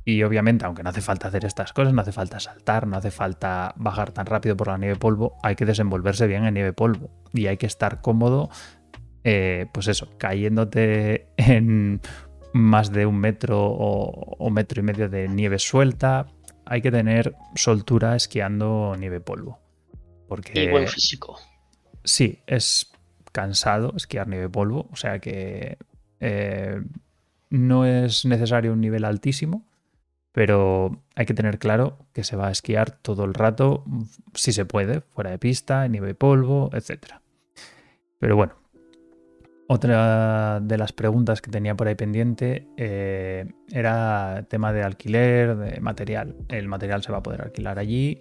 [0.05, 3.11] Y obviamente, aunque no hace falta hacer estas cosas, no hace falta saltar, no hace
[3.11, 7.11] falta bajar tan rápido por la nieve polvo, hay que desenvolverse bien en nieve polvo
[7.33, 8.51] y hay que estar cómodo,
[9.23, 12.01] eh, pues eso, cayéndote en
[12.53, 16.27] más de un metro o, o metro y medio de nieve suelta,
[16.73, 19.59] hay que tener soltura esquiando nieve polvo.
[20.27, 21.39] Porque, y buen físico.
[22.03, 22.91] Sí, es
[23.31, 25.77] cansado esquiar nieve polvo, o sea que
[26.21, 26.83] eh,
[27.51, 29.67] no es necesario un nivel altísimo,
[30.33, 33.85] pero hay que tener claro que se va a esquiar todo el rato,
[34.33, 37.17] si se puede, fuera de pista, nieve polvo, etc.
[38.19, 38.55] Pero bueno,
[39.69, 45.81] otra de las preguntas que tenía por ahí pendiente eh, era tema de alquiler, de
[45.81, 46.37] material.
[46.49, 48.21] El material se va a poder alquilar allí.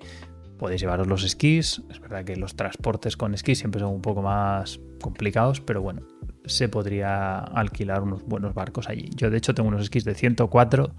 [0.58, 1.82] Podéis llevaros los esquís.
[1.90, 6.04] Es verdad que los transportes con esquís siempre son un poco más complicados, pero bueno,
[6.46, 9.10] se podría alquilar unos buenos barcos allí.
[9.16, 10.94] Yo de hecho tengo unos esquís de 104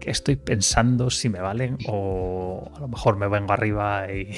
[0.00, 4.30] que estoy pensando si me valen o a lo mejor me vengo arriba y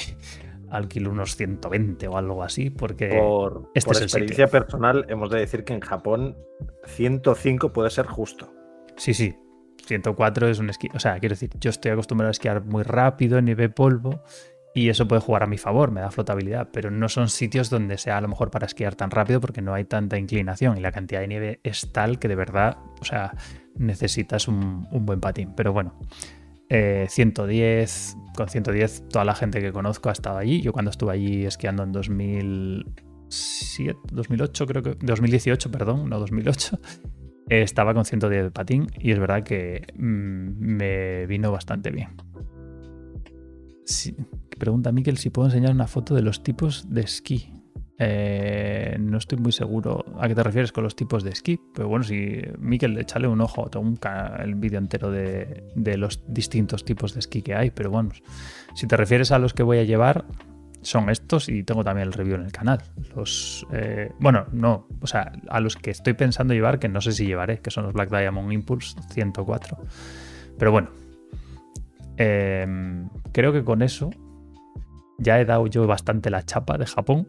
[0.71, 5.65] alquilo unos 120 o algo así, porque por, este por experiencia personal hemos de decir
[5.65, 6.37] que en Japón
[6.85, 8.53] 105 puede ser justo.
[8.97, 9.37] Sí, sí.
[9.87, 10.89] 104 es un esquí.
[10.95, 14.23] O sea, quiero decir, yo estoy acostumbrado a esquiar muy rápido en nieve polvo
[14.75, 17.97] y eso puede jugar a mi favor, me da flotabilidad, pero no son sitios donde
[17.97, 20.93] sea a lo mejor para esquiar tan rápido porque no hay tanta inclinación y la
[20.93, 23.33] cantidad de nieve es tal que de verdad, o sea,
[23.77, 25.55] necesitas un, un buen patín.
[25.57, 25.99] Pero bueno,
[26.69, 27.87] 110, eh,
[28.37, 30.61] con 110 toda la gente que conozco ha estado allí.
[30.61, 36.81] Yo cuando estuve allí esquiando en 2007, 2008 creo que, 2018, perdón, no 2008,
[37.49, 42.11] estaba con 110 de patín y es verdad que mm, me vino bastante bien.
[44.59, 47.53] pregunta Miquel si puedo enseñar una foto de los tipos de esquí.
[47.99, 51.89] Eh, no estoy muy seguro a qué te refieres con los tipos de esquí, pero
[51.89, 53.99] bueno, si Miquel, échale un ojo, tengo un
[54.39, 58.11] el vídeo entero de, los distintos tipos de esquí que hay, pero bueno,
[58.75, 60.27] si te refieres a los que voy a llevar,
[60.83, 62.81] son estos y tengo también el review en el canal.
[63.17, 67.13] Los, eh, bueno, no, o sea, a los que estoy pensando llevar, que no sé
[67.13, 69.79] si llevaré, que son los Black Diamond Impulse 104.
[70.59, 70.91] Pero bueno,
[72.19, 74.11] em, creo que con eso
[75.19, 77.29] ya he dado yo bastante la chapa de Japón.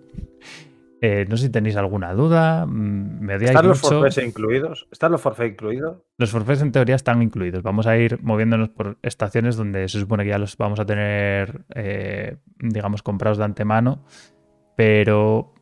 [1.00, 2.66] Eh, no sé si tenéis alguna duda.
[2.66, 4.88] Mm, ¿Están los forfaits incluidos?
[4.92, 5.98] ¿Están los forfaits incluidos?
[6.18, 7.62] Los forfaits en teoría están incluidos.
[7.62, 11.66] Vamos a ir moviéndonos por estaciones donde se supone que ya los vamos a tener,
[11.76, 14.04] eh, digamos, comprados de antemano,
[14.76, 15.54] pero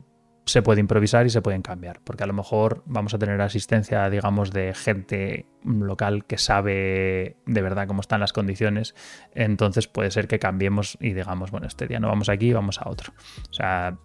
[0.46, 4.10] se puede improvisar y se pueden cambiar, porque a lo mejor vamos a tener asistencia,
[4.10, 8.94] digamos, de gente local que sabe de verdad cómo están las condiciones,
[9.34, 12.90] entonces puede ser que cambiemos y digamos, bueno, este día no vamos aquí, vamos a
[12.90, 13.14] otro.
[13.50, 13.98] O sea,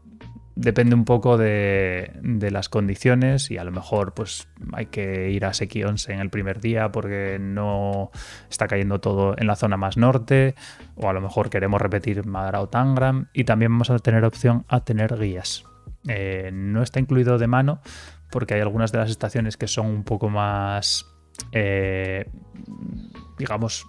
[0.60, 5.54] depende un poco de, las condiciones y a lo mejor pues hay que ir a
[5.54, 8.10] Sekionse en el primer día porque no
[8.48, 10.54] está cayendo todo en la zona más norte
[10.96, 14.64] o a lo mejor queremos repetir Madara o Tangram y también vamos a tener opción
[14.68, 15.64] a tener guías
[16.08, 17.80] eh, no está incluido de mano
[18.30, 21.04] porque hay algunas de las estaciones que son un poco más,
[21.52, 22.30] eh,
[23.38, 23.86] digamos,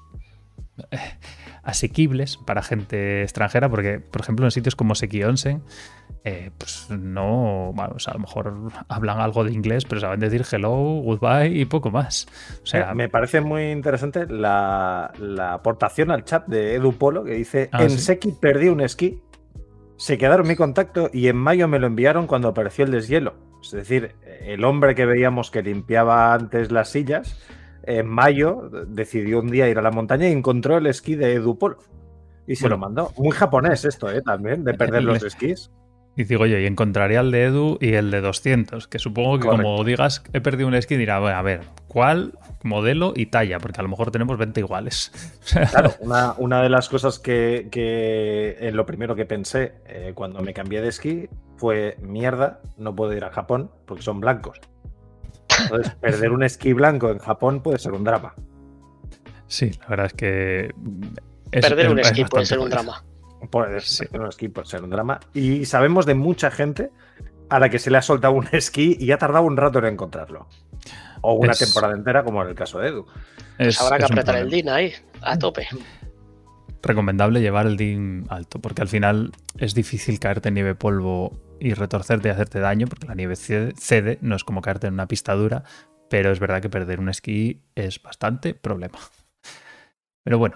[1.64, 5.62] asequibles para gente extranjera, porque, por ejemplo, en sitios como Seki Onsen,
[6.24, 10.70] eh, pues no, bueno, a lo mejor hablan algo de inglés, pero saben decir hello,
[11.02, 12.28] goodbye y poco más.
[12.64, 17.24] O sea, Eh, me parece muy interesante la, la aportación al chat de Edu Polo
[17.24, 18.00] que dice: Ah, En sí.
[18.00, 19.22] Seki perdí un esquí,
[20.02, 23.36] se quedaron mi contacto y en mayo me lo enviaron cuando apareció el deshielo.
[23.62, 27.40] Es decir, el hombre que veíamos que limpiaba antes las sillas,
[27.84, 31.56] en mayo decidió un día ir a la montaña y encontró el esquí de Edu
[31.60, 31.78] Polo.
[32.48, 32.78] Y se Bueno.
[32.78, 33.12] lo mandó.
[33.16, 34.24] Muy japonés esto, ¿eh?
[34.24, 35.70] También, de perder los esquís.
[36.16, 39.48] Y digo, oye, y encontraría el de Edu y el de 200, que supongo que
[39.48, 43.60] como digas, he perdido un esquí, dirá, bueno, a ver, ¿cuál modelo y talla?
[43.60, 45.12] Porque a lo mejor tenemos 20 iguales.
[45.72, 50.42] Claro, una, una de las cosas que, que en lo primero que pensé eh, cuando
[50.42, 54.60] me cambié de esquí fue mierda, no puedo ir a Japón porque son blancos.
[55.64, 58.34] Entonces, perder un esquí blanco en Japón puede ser un drama.
[59.48, 60.72] sí, la verdad es que...
[61.52, 63.04] es- Perder es- un es esquí puede ser un drama.
[63.50, 64.06] Puede Sí.
[64.14, 65.20] un esquí puede ser un drama.
[65.34, 66.92] Y sabemos de mucha gente
[67.50, 69.86] a la que se le ha soltado un esquí y ha tardado un rato en
[69.86, 70.48] encontrarlo.
[71.22, 73.06] O una Es- temporada entera, como en el caso de Edu.
[73.58, 74.50] Es- Pues Habrá que apretar el.
[74.50, 75.68] DIN ahí, a tope.
[76.84, 81.74] recomendable llevar el DIN alto, porque al final es difícil caerte en nieve polvo y
[81.76, 85.08] retorcerte y hacerte daño, porque la nieve cede, cede, no es como caerte en una
[85.08, 85.64] pista dura,
[86.10, 88.98] pero es verdad que perder un esquí es bastante problema.
[90.24, 90.56] Pero bueno,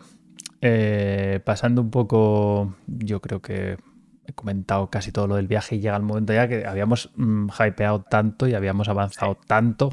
[0.67, 3.78] eh, pasando un poco, yo creo que
[4.25, 7.49] he comentado casi todo lo del viaje y llega el momento ya que habíamos mm,
[7.49, 9.91] hypeado tanto y habíamos avanzado tanto.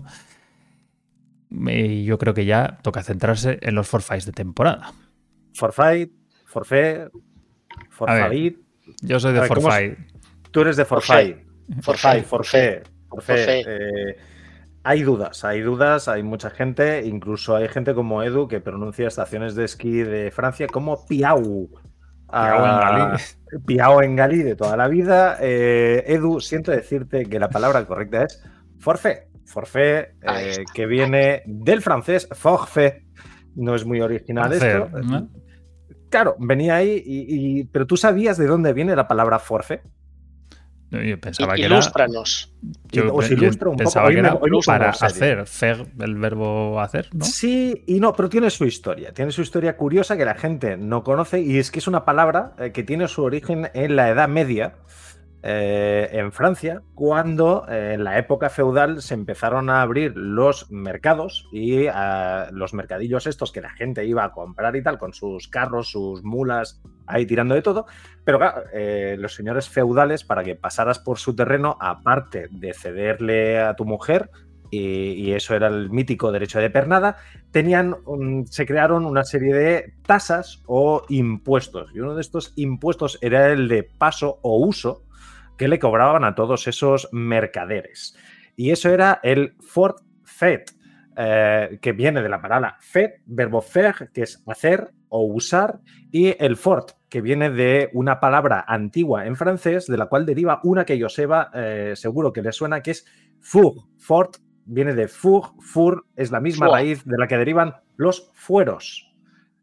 [1.50, 4.94] Y yo creo que ya toca centrarse en los forfaits de temporada.
[5.52, 6.10] Forfait,
[6.46, 7.10] forfait,
[7.90, 8.56] forfait.
[9.02, 9.98] Yo soy de forfait.
[10.52, 11.36] Tú eres de forfait.
[11.82, 13.66] Forfait, Forfait, forfait,
[14.84, 19.54] hay dudas, hay dudas, hay mucha gente, incluso hay gente como Edu que pronuncia estaciones
[19.54, 21.68] de esquí de Francia como Piau.
[22.30, 23.22] Piau en Ah, Galí.
[23.66, 25.36] Piau en Galí de toda la vida.
[25.40, 28.42] Eh, Edu, siento decirte que la palabra correcta es
[28.78, 29.24] forfait.
[29.44, 33.04] Forfait, eh, que viene del francés forfait.
[33.54, 34.88] No es muy original esto.
[35.02, 35.28] ¿no?
[36.08, 39.80] Claro, venía ahí, y, y- pero tú sabías de dónde viene la palabra forfait.
[40.92, 42.52] Yo I- pensaba que era, Ilústranos.
[42.92, 43.84] yo Os ilustro un poco.
[43.84, 47.24] pensaba Hoy que me- era me para hacer, fer, el verbo hacer, ¿no?
[47.24, 49.12] Sí y no, pero tiene su historia.
[49.14, 52.52] Tiene su historia curiosa que la gente no conoce y es que es una palabra
[52.58, 54.74] eh, que tiene su origen en la Edad Media,
[55.44, 61.48] eh, en Francia, cuando eh, en la época feudal se empezaron a abrir los mercados
[61.50, 65.48] y ah, los mercadillos estos que la gente iba a comprar y tal, con sus
[65.48, 67.86] carros, sus mulas, ahí tirando de todo.
[68.24, 73.60] Pero claro, eh, los señores feudales, para que pasaras por su terreno, aparte de cederle
[73.60, 74.30] a tu mujer,
[74.70, 77.18] y, eso era el mítico derecho de pernada,
[77.50, 77.96] tenían,
[78.48, 81.90] se crearon una serie de tasas o impuestos.
[81.94, 85.02] Y uno de estos impuestos era el de paso o uso
[85.56, 88.16] que le cobraban a todos esos mercaderes.
[88.56, 90.70] Y eso era el forfait,
[91.16, 96.34] eh, que viene de la palabra fait, verbo faire, que es hacer o usar, y
[96.42, 100.86] el fort, que viene de una palabra antigua en francés, de la cual deriva una
[100.86, 103.06] que Joseba eh, seguro que le suena, que es
[103.40, 103.74] four.
[103.98, 109.11] Fort viene de four, four es la misma raíz de la que derivan los fueros,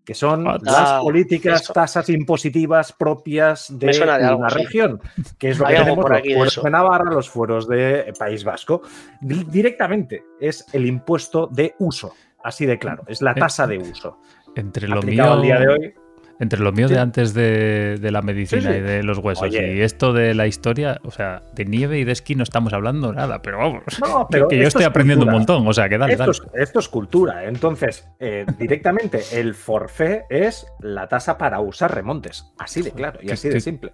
[0.10, 1.72] que son Ah, las políticas, eso.
[1.72, 4.58] tasas impositivas propias de de algo, una sí.
[4.58, 5.00] región,
[5.38, 7.68] que es lo Hay que tenemos por los aquí de fueros de Navarra, los fueros
[7.68, 8.82] de País Vasco.
[9.22, 14.18] Di- Directamente es el impuesto de uso, así de claro, es la tasa de uso.
[14.56, 15.94] Entre lo Aplicado mío, al día de hoy,
[16.40, 16.94] entre lo mío Sí.
[16.94, 18.74] de antes de, de la medicina Sí, sí.
[18.76, 19.76] y de los huesos Oye.
[19.76, 23.12] y esto de la historia, o sea, de nieve y de esquí no estamos hablando
[23.14, 25.74] nada, pero vamos, No, que- pero que, yo esto estoy es aprendiendo un montón, o
[25.74, 26.38] sea, que dale, esto, dale.
[26.56, 27.44] es, esto es cultura.
[27.46, 32.46] Entonces, eh, directamente el forfait es la tasa para usar remontes.
[32.58, 33.92] Así de claro y así de simple.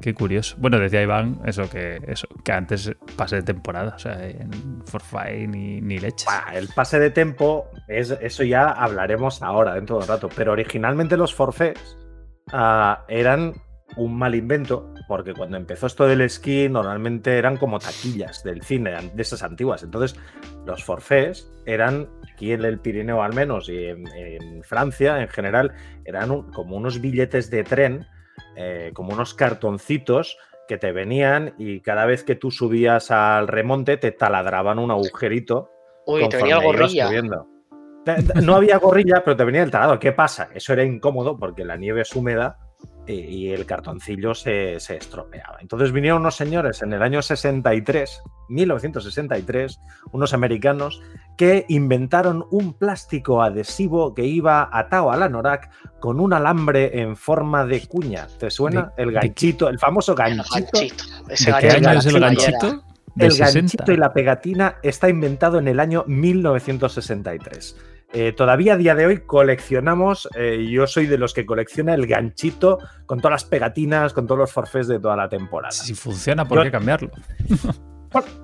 [0.00, 0.56] Qué curioso.
[0.58, 5.46] Bueno, decía Iván eso que eso que antes pasé de temporada, o sea, en Forfait
[5.48, 6.26] ni, ni leches.
[6.26, 10.28] Bah, el pase de tempo, es, eso ya hablaremos ahora dentro de un rato.
[10.34, 11.98] Pero originalmente los forfaits
[12.52, 13.54] ah, eran
[13.96, 18.92] un mal invento, porque cuando empezó esto del esquí, normalmente eran como taquillas del cine,
[19.14, 19.82] de esas antiguas.
[19.82, 20.18] Entonces,
[20.66, 25.72] los forfaits eran, aquí en el Pirineo al menos, y en, Francia en general,
[26.04, 28.06] eran como unos billetes de tren,
[28.56, 30.36] eh, como unos cartoncitos
[30.68, 35.70] que te venían y cada vez que tú subías al remonte te taladraban un agujerito
[36.06, 37.10] Uy, te venía gorrilla.
[38.42, 39.98] No había gorrilla, pero te venía el taladro.
[39.98, 40.48] ¿Qué pasa?
[40.54, 42.58] Eso era incómodo porque la nieve es húmeda
[43.06, 45.58] y el cartoncillo se, se, estropeaba.
[45.60, 49.80] Entonces vinieron unos señores en el año 63, 1963,
[50.12, 51.02] unos americanos,
[51.40, 57.16] que inventaron un plástico adhesivo que iba atado a la Norak con un alambre en
[57.16, 58.26] forma de cuña.
[58.38, 58.92] ¿Te suena?
[58.98, 60.54] el ganchito, el famoso ganchito.
[60.54, 61.04] El ganchito.
[61.26, 62.84] ¿De qué año es el ganchito?
[63.16, 67.74] El ganchito y la pegatina está inventado en el año 1963.
[68.12, 72.06] Eh, todavía a día de hoy coleccionamos, eh, yo soy de los que colecciona el
[72.06, 75.72] ganchito con todas las pegatinas, con todos los forfés de toda la temporada.
[75.72, 77.10] Si funciona, ¿por qué cambiarlo?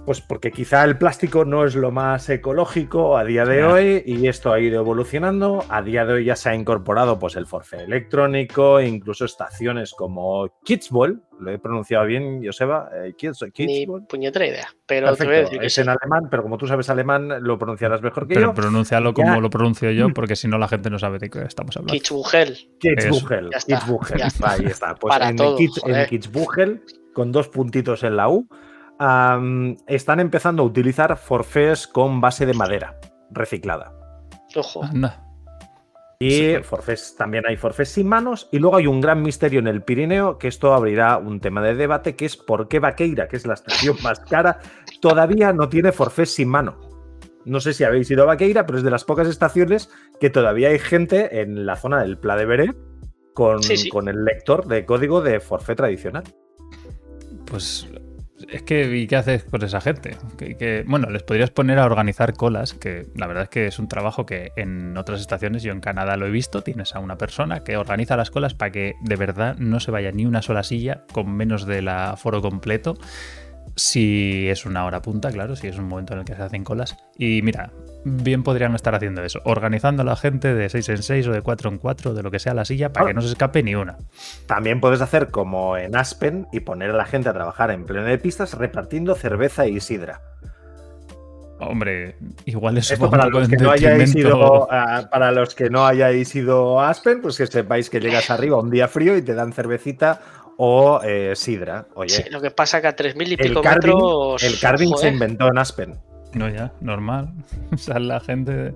[0.04, 4.28] pues porque quizá el plástico no es lo más ecológico a día de hoy y
[4.28, 5.64] esto ha ido evolucionando.
[5.68, 10.48] A día de hoy ya se ha incorporado pues el forfé electrónico, incluso estaciones como
[10.64, 16.28] Kidsball, lo he pronunciado bien, Joseba, eh, Kids, Ni puñetera idea, pero es en alemán,
[16.30, 18.40] pero como tú sabes alemán lo pronunciarás mejor que yo.
[18.40, 21.42] Pero pronúncialo como lo pronuncio yo, porque si no la gente no sabe de qué
[21.42, 21.92] estamos hablando.
[21.92, 22.56] Kitzbühel.
[22.78, 24.22] Kitzbühel, Kitzbühel.
[24.42, 24.94] Ahí está.
[24.94, 28.48] Pues en, en Kitzbühel, con dos puntitos en la U,
[28.98, 32.98] están empezando a utilizar forfés con base de madera
[33.30, 33.92] reciclada.
[34.54, 34.82] Ojo.
[36.18, 38.48] Y forfés, también hay forfés sin manos.
[38.50, 41.74] Y luego hay un gran misterio en el Pirineo, que esto abrirá un tema de
[41.74, 44.60] debate, que es por qué Vaqueira, que es la estación más cara,
[45.00, 46.78] todavía no tiene forfés sin mano.
[47.44, 50.68] No sé si habéis ido a Vaqueira, pero es de las pocas estaciones que todavía
[50.68, 52.76] hay gente en la zona del Pla de Beret
[53.34, 53.60] con,
[53.92, 56.24] con el lector de código de forfé tradicional.
[57.44, 57.86] Pues
[58.50, 60.16] es que, ¿y qué haces con esa gente?
[60.36, 63.88] Que, bueno, les podrías poner a organizar colas, que la verdad es que es un
[63.88, 67.64] trabajo que en otras estaciones, yo en Canadá lo he visto, tienes a una persona
[67.64, 71.04] que organiza las colas para que de verdad no se vaya ni una sola silla
[71.12, 72.98] con menos del aforo completo
[73.76, 76.64] si es una hora punta, claro, si es un momento en el que se hacen
[76.64, 76.96] colas.
[77.18, 77.70] Y mira,
[78.04, 81.42] bien podrían estar haciendo eso, organizando a la gente de 6 en 6 o de
[81.42, 83.74] 4 en 4, de lo que sea la silla, para que no se escape ni
[83.74, 83.98] una.
[84.46, 88.06] También puedes hacer como en Aspen y poner a la gente a trabajar en pleno
[88.06, 90.22] de pistas repartiendo cerveza y sidra.
[91.58, 94.68] Hombre, igual es Esto para los que no hayáis ido
[95.10, 98.70] para los que no hayáis ido a Aspen, pues que sepáis que llegas arriba un
[98.70, 100.20] día frío y te dan cervecita
[100.56, 101.86] o eh, sidra.
[101.94, 104.42] Oye, lo que pasa que a 3.000 y pico metros.
[104.42, 105.98] El carving se inventó en Aspen.
[106.34, 107.32] No, ya, normal.
[107.72, 108.74] o sea, la gente.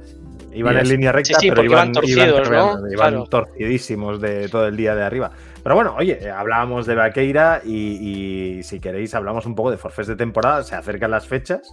[0.53, 2.91] Iban en línea recta, pero iban, torcidos, ¿no?
[2.91, 5.31] iban torcidísimos de todo el día de arriba.
[5.63, 10.17] Pero bueno, oye, hablábamos de Vaqueira y, si queréis hablamos un poco de forfés de
[10.17, 11.73] temporada, se acercan las fechas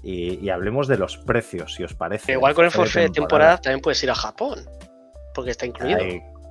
[0.00, 2.32] y, hablemos de los precios, si os parece.
[2.32, 4.60] Igual con el forfé de temporada, también puedes ir a Japón,
[5.34, 5.98] porque está incluido.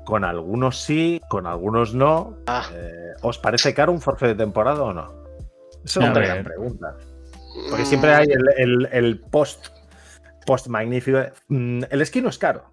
[0.06, 2.38] Con algunos sí, con algunos no.
[2.48, 2.70] Ah.
[2.74, 5.24] Eh, ¿Os parece caro un forfait de temporada o no?
[5.84, 6.98] Esa es una gran pregunta.
[7.70, 8.28] Porque siempre hay
[8.58, 9.68] el, post,
[10.46, 11.20] post magnífico.
[11.48, 12.72] Mm, el esquí no es caro.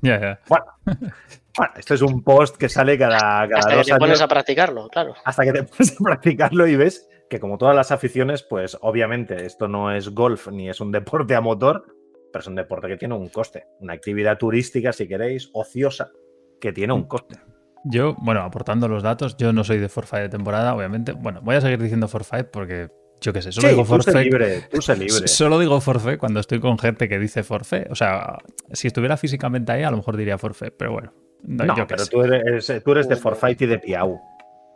[0.00, 0.40] Ya.
[0.46, 4.88] Bueno, esto es un post que sale cada, cada Hasta que te pones a practicarlo,
[4.88, 5.14] claro.
[5.24, 9.44] Hasta que te pones a practicarlo y ves que como todas las aficiones, pues obviamente
[9.44, 11.84] esto no es golf ni es un deporte a motor,
[12.32, 13.66] pero es un deporte que tiene un coste.
[13.80, 16.10] Una actividad turística, si queréis, ociosa,
[16.62, 17.36] que tiene un coste.
[17.84, 21.10] Yo, bueno, aportando los datos, yo no soy de forfait de temporada, obviamente.
[21.10, 22.88] Bueno, voy a seguir diciendo forfait porque
[23.20, 24.24] yo qué sé, solo digo forfait.
[24.24, 25.26] libre, tú libre.
[25.26, 27.90] Solo digo forfait cuando estoy con gente que dice forfait.
[27.90, 28.38] O sea,
[28.72, 31.12] si estuviera físicamente ahí, a lo mejor diría forfait, pero bueno.
[31.42, 34.20] No, pero tú eres, tú eres, de forfait y de piau.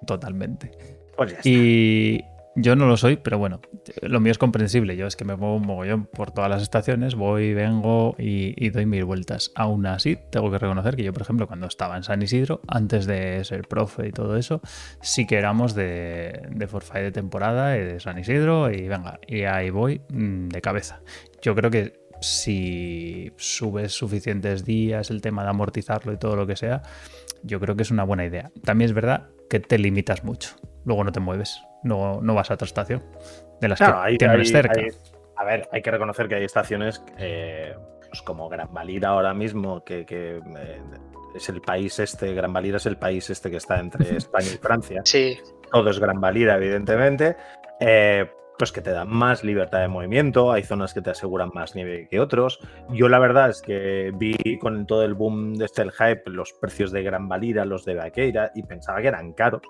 [0.05, 0.73] Totalmente.
[1.17, 2.21] Pues y,
[2.57, 3.61] yo no lo soy, pero bueno,
[4.01, 4.97] lo mío es comprensible.
[4.97, 8.87] Yo es que me muevo un mogollón por todas las estaciones, voy, vengo y, doy
[8.87, 9.53] mil vueltas.
[9.55, 13.07] Aún así, tengo que reconocer que yo, por ejemplo, cuando estaba en San Isidro, antes
[13.07, 14.63] de ser profe y todo eso,
[15.03, 19.43] sí que éramos de, de forfait de temporada y de San Isidro y venga, y
[19.43, 21.01] ahí voy mm, de cabeza.
[21.43, 26.57] Yo creo que si subes suficientes días, el tema de amortizarlo y todo lo que
[26.57, 26.81] sea,
[27.43, 28.51] yo creo que es una buena idea.
[28.65, 32.55] También es verdad que te limitas mucho, luego no te mueves no, no vas a
[32.55, 33.03] otra estación
[33.61, 34.81] de las que tienes cerca.
[35.37, 37.75] a ver, hay que reconocer que hay estaciones eh,
[38.09, 40.41] pues como Gran Valira ahora mismo, que, eh,
[41.35, 44.59] es el país este, Gran Valira es el país este que está entre España y
[44.59, 45.03] Francia.
[45.05, 45.39] Sí.
[45.71, 47.37] Todo es Gran Valira, evidentemente.
[47.81, 51.75] Eh, pues que te dan más libertad de movimiento, hay zonas que te aseguran más
[51.75, 52.59] nieve que otros.
[52.89, 56.55] Yo la verdad es que vi con todo el boom de este el hype los
[56.55, 59.61] precios de Gran Valira, los de Vaqueira, y pensaba que eran caros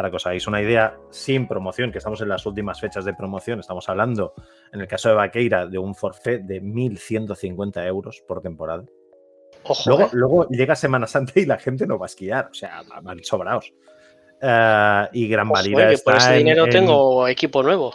[0.00, 3.12] para que os hagáis una idea, sin promoción, que estamos en las últimas fechas de
[3.12, 4.32] promoción, estamos hablando,
[4.72, 8.82] en el caso de Vaqueira, de un forfait de 1.150 euros por temporada.
[9.62, 10.08] Ojo, luego, eh.
[10.12, 13.74] luego, llega Semana Santa y la gente no va a esquiar, o sea, van sobrados.
[14.40, 17.92] Uh, y Gran Valira está por ese dinero tengo equipo nuevo.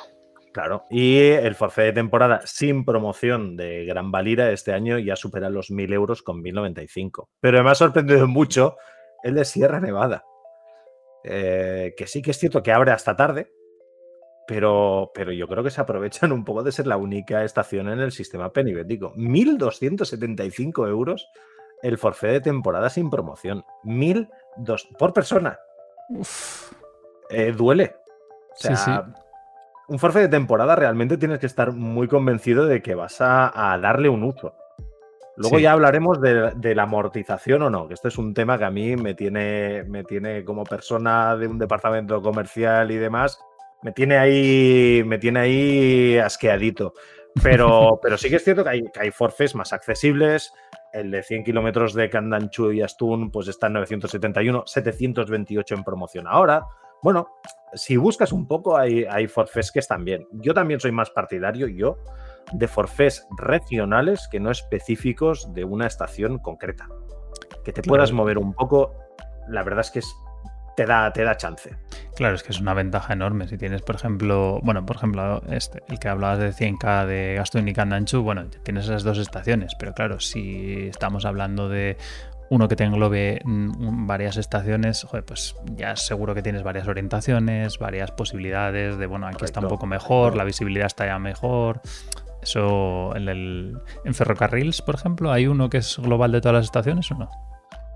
[0.53, 5.49] Claro, y el forfait de temporada sin promoción de Gran Valira este año ya supera
[5.49, 7.29] los 1.000 euros con 1.095.
[7.39, 8.75] Pero me ha sorprendido mucho
[9.23, 10.23] el de Sierra Nevada.
[11.27, 13.51] Eh, que sí que es cierto que abre hasta tarde,
[14.47, 17.99] pero, pero yo creo que se aprovechan un poco de ser la única estación en
[17.99, 19.13] el sistema penibético.
[19.15, 21.27] 1.275 euros
[21.81, 23.63] el forfait de temporada sin promoción.
[23.83, 25.59] 1.200 por persona.
[27.29, 27.95] Eh, duele.
[28.51, 29.13] O sea,
[29.87, 34.09] un forfait de temporada realmente tienes que estar muy convencido de que vas a, darle
[34.09, 34.55] un uso.
[35.37, 38.71] Luego ya hablaremos de, la amortización o no, que este es un tema que a
[38.71, 43.39] mí me tiene, me tiene como persona de un departamento comercial y demás,
[43.81, 46.93] me tiene ahí, me tiene ahí asqueadito.
[47.43, 50.53] Pero, pero sí que es cierto que hay, que hay forfés más accesibles.
[50.93, 56.27] El de 100 kilómetros de Candanchu y Astún pues está en 971, 728 en promoción
[56.27, 56.63] ahora.
[57.03, 57.27] Bueno,
[57.73, 60.27] si buscas un poco, hay, hay forfés que están bien.
[60.31, 61.97] Yo también soy más partidario, yo,
[62.53, 66.87] de forfés regionales que no específicos de una estación concreta.
[67.63, 68.93] Que te puedas mover un poco,
[69.47, 70.15] la verdad es que es
[70.75, 71.75] te da, te da chance.
[72.15, 73.47] Claro, es que es una ventaja enorme.
[73.47, 77.67] Si tienes, por ejemplo, bueno, por ejemplo, este, el que hablabas de 100K de Gastón
[77.67, 81.97] y Candanchu, bueno, tienes esas dos estaciones, pero claro, si estamos hablando de
[82.49, 88.11] uno que te englobe mm, varias estaciones, pues ya seguro que tienes varias orientaciones, varias
[88.11, 91.81] posibilidades de, bueno, aquí está un poco mejor, la visibilidad está ya mejor.
[92.45, 96.65] Eso, en, el, en ferrocarriles, por ejemplo, ¿hay uno que es global de todas las
[96.65, 97.29] estaciones o no?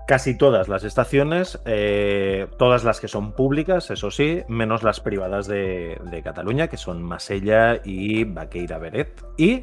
[0.08, 5.46] Casi todas las estaciones, eh, todas las que son públicas, eso sí, menos las privadas
[5.46, 9.62] de, Cataluña, que son Masella y Baqueira Beret, y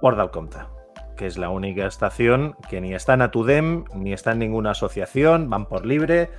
[0.00, 0.18] Port
[1.16, 5.48] que es la única estación que ni está en Atudem, ni está en ninguna asociación,
[5.48, 6.30] van por libre,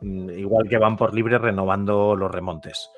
[0.00, 2.88] mm, igual que van por libre renovando los remontes.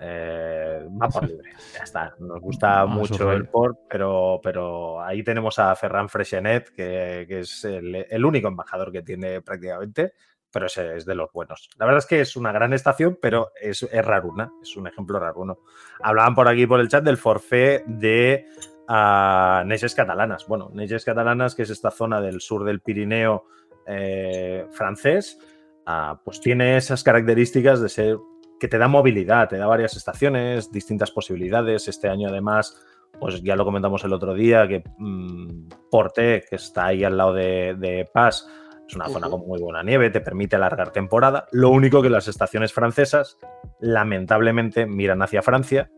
[0.00, 2.14] Eh, va por libre, ya está.
[2.18, 8.24] Nos gusta mucho el port, pero, pero ahí tenemos a Ferran Freshenet, que, es el,
[8.24, 10.14] único embajador que tiene prácticamente,
[10.50, 11.70] pero ese es de los buenos.
[11.78, 15.18] La verdad es que es una gran estación, pero es, es raruna, es un ejemplo
[15.18, 15.58] raruno.
[16.02, 18.46] Hablaban por aquí por el chat del forfait de
[18.88, 20.46] uh, Catalanas.
[20.46, 23.46] Bueno, Neyes Catalanas, que es esta zona del sur del Pirineo
[23.86, 25.38] eh, francés,
[25.86, 28.18] ah, pues tiene esas características de ser
[28.64, 31.86] que te da movilidad, te da varias estaciones, distintas posibilidades.
[31.86, 32.74] Este año además,
[33.20, 37.34] pues ya lo comentamos el otro día, que mm, Porte, que está ahí al lado
[37.34, 38.48] de, de Paz,
[38.88, 41.46] es una zona con muy buena nieve, te permite alargar temporada.
[41.52, 43.36] Lo único que las estaciones francesas,
[43.80, 45.90] lamentablemente, miran hacia Francia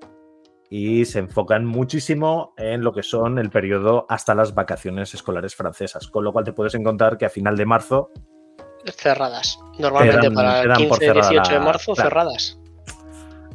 [0.68, 6.08] y se enfocan muchísimo en lo que son el periodo hasta las vacaciones escolares francesas,
[6.08, 8.10] con lo cual te puedes encontrar que a final de marzo
[8.93, 9.59] cerradas.
[9.78, 12.59] Normalmente para el 15, 18 de marzo, cerradas.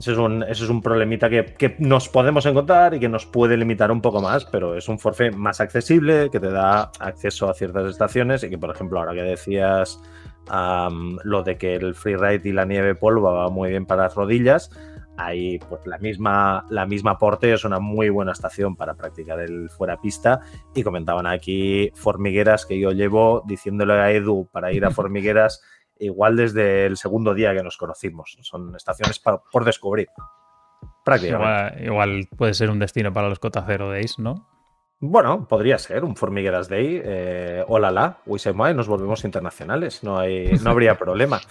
[0.01, 3.55] Eso es, un, eso es un problemita que, nos podemos encontrar y que nos puede
[3.55, 7.53] limitar un poco más, pero es un forfait más accesible, que te da acceso a
[7.53, 9.99] ciertas estaciones y que, por ejemplo, ahora que decías
[11.23, 14.71] lo de que el freeride y la nieve polvo va muy bien para las rodillas,
[15.25, 19.69] Ahí, pues la misma, la misma Porte es una muy buena estación para practicar el
[19.69, 20.41] fuera pista.
[20.73, 25.61] Y comentaban aquí Formigueras que yo llevo diciéndole a Edu para ir a Formigueras
[25.99, 28.37] igual desde el segundo día que nos conocimos.
[28.41, 30.07] Son estaciones por descubrir.
[31.03, 31.85] Prácticamente.
[31.85, 34.47] Igual, puede ser un destino para los Cota Days, ¿no?
[34.99, 37.01] Bueno, podría ser un Formigueras Day.
[37.03, 38.17] Eh, hola, la,
[38.73, 40.03] nos volvemos internacionales.
[40.03, 41.41] No, hay, no habría problema.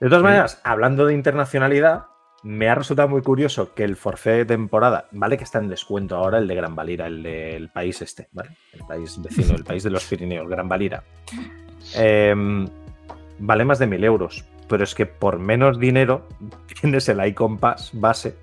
[0.00, 2.06] De todas maneras, hablando de internacionalidad,
[2.42, 6.16] me ha resultado muy curioso que el forfait de temporada, vale que está en descuento
[6.16, 8.56] ahora el de Gran Valira, el del país este, ¿vale?
[8.72, 11.02] El país vecino, el país de los Pirineos, Gran Valira.
[11.94, 12.66] Em,
[13.38, 16.26] vale más de mil euros, pero es que por menos dinero
[16.80, 18.36] tienes el Icon Pass base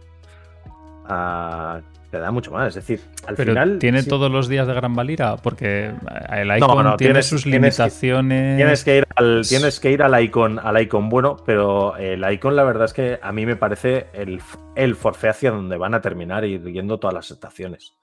[1.06, 1.82] a
[2.14, 2.68] te da mucho más.
[2.68, 3.80] Es decir, al Pero final.
[3.80, 5.36] ¿Tiene todos los días de Gran Valira?
[5.38, 5.92] Porque
[6.30, 8.56] el Icon tiene sus limitaciones.
[8.56, 12.56] Tienes que, ir al, tienes que ir al Icon, al Icon bueno, pero el Icon,
[12.56, 14.40] la verdad es que a mí me parece el,
[14.76, 17.94] el forfait hacia donde van a terminar ir yendo todas las estaciones.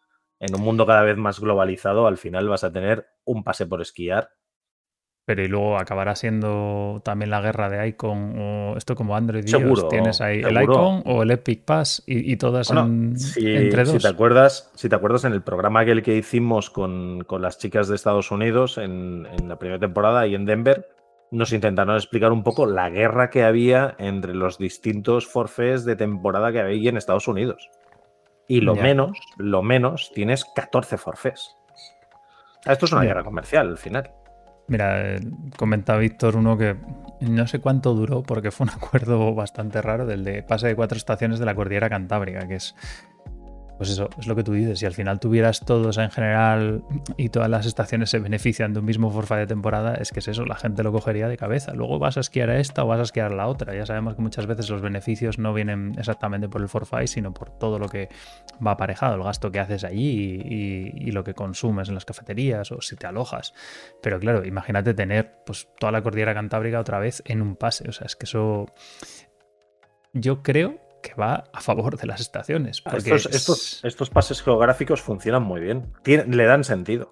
[0.40, 3.80] En un mundo cada vez más globalizado, al final vas a tener un pase por
[3.80, 4.30] esquiar
[5.24, 9.88] pero y luego acabará siendo también la guerra de Icon o esto como Android seguro,
[9.88, 13.92] tienes ahí el Icon o el Epic Pass y, todas entre dos.
[13.92, 17.88] Si te acuerdas, si te acuerdas en el programa aquel que hicimos con, las chicas
[17.88, 20.88] de Estados Unidos en, la primera temporada y en Denver,
[21.30, 26.50] nos intentaron explicar un poco la guerra que había entre los distintos forfés de temporada
[26.50, 27.70] que había en Estados Unidos.
[28.48, 31.54] Y lo menos, lo menos, tienes 14 forfés.
[32.66, 34.10] Esto es una guerra comercial al final.
[34.70, 35.16] Mira,
[35.56, 36.76] comenta Víctor uno que
[37.22, 40.96] no sé cuánto duró porque fue un acuerdo bastante raro del de pase de cuatro
[40.96, 42.76] estaciones de la cordillera cantábrica, que es
[43.80, 44.78] Pues eso, es lo que tú dices.
[44.78, 46.84] Si al final tuvieras todos en general
[47.16, 50.28] y todas las estaciones se benefician de un mismo forfait de temporada, es que es
[50.28, 51.72] eso, la gente lo cogería de cabeza.
[51.72, 53.74] Luego vas a esquiar a esta o vas a esquiar a la otra.
[53.74, 57.48] Ya sabemos que muchas veces los beneficios no vienen exactamente por el forfait, sino por
[57.56, 58.10] todo lo que
[58.64, 62.82] va aparejado, el gasto que haces allí y, lo que consumes en las cafeterías o
[62.82, 63.54] si te alojas.
[64.02, 67.88] Pero claro, imagínate tener pues toda la cordillera cantábrica otra vez en un pase.
[67.88, 68.66] O sea, es que eso
[70.12, 72.82] yo creo que va a favor de las estaciones.
[72.92, 77.08] Estos, estos, pases geográficos funcionan muy bien, le dan sentido.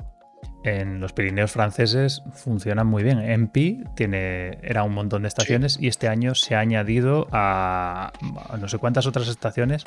[0.64, 3.20] En los Pirineos franceses funcionan muy bien.
[3.20, 8.12] En Pi tiene, era un montón de estaciones y este año se ha añadido a,
[8.58, 9.84] no sé cuántas otras estaciones.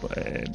[0.00, 0.50] Pues,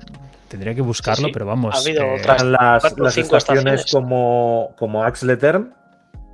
[0.50, 1.76] tendría que buscarlo, pero vamos.
[1.76, 5.74] Ha habido eh, otras las, estaciones, como, como Axleterm,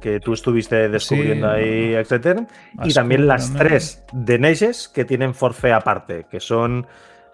[0.02, 2.42] que tú estuviste descubriendo ahí, etc.
[2.84, 6.86] Y también las tres de Neyes que tienen forfe aparte, que son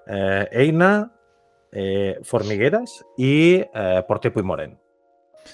[0.06, 1.12] eh, Eina,
[1.72, 4.80] eh, Formigueras y eh, Portepo y Moren.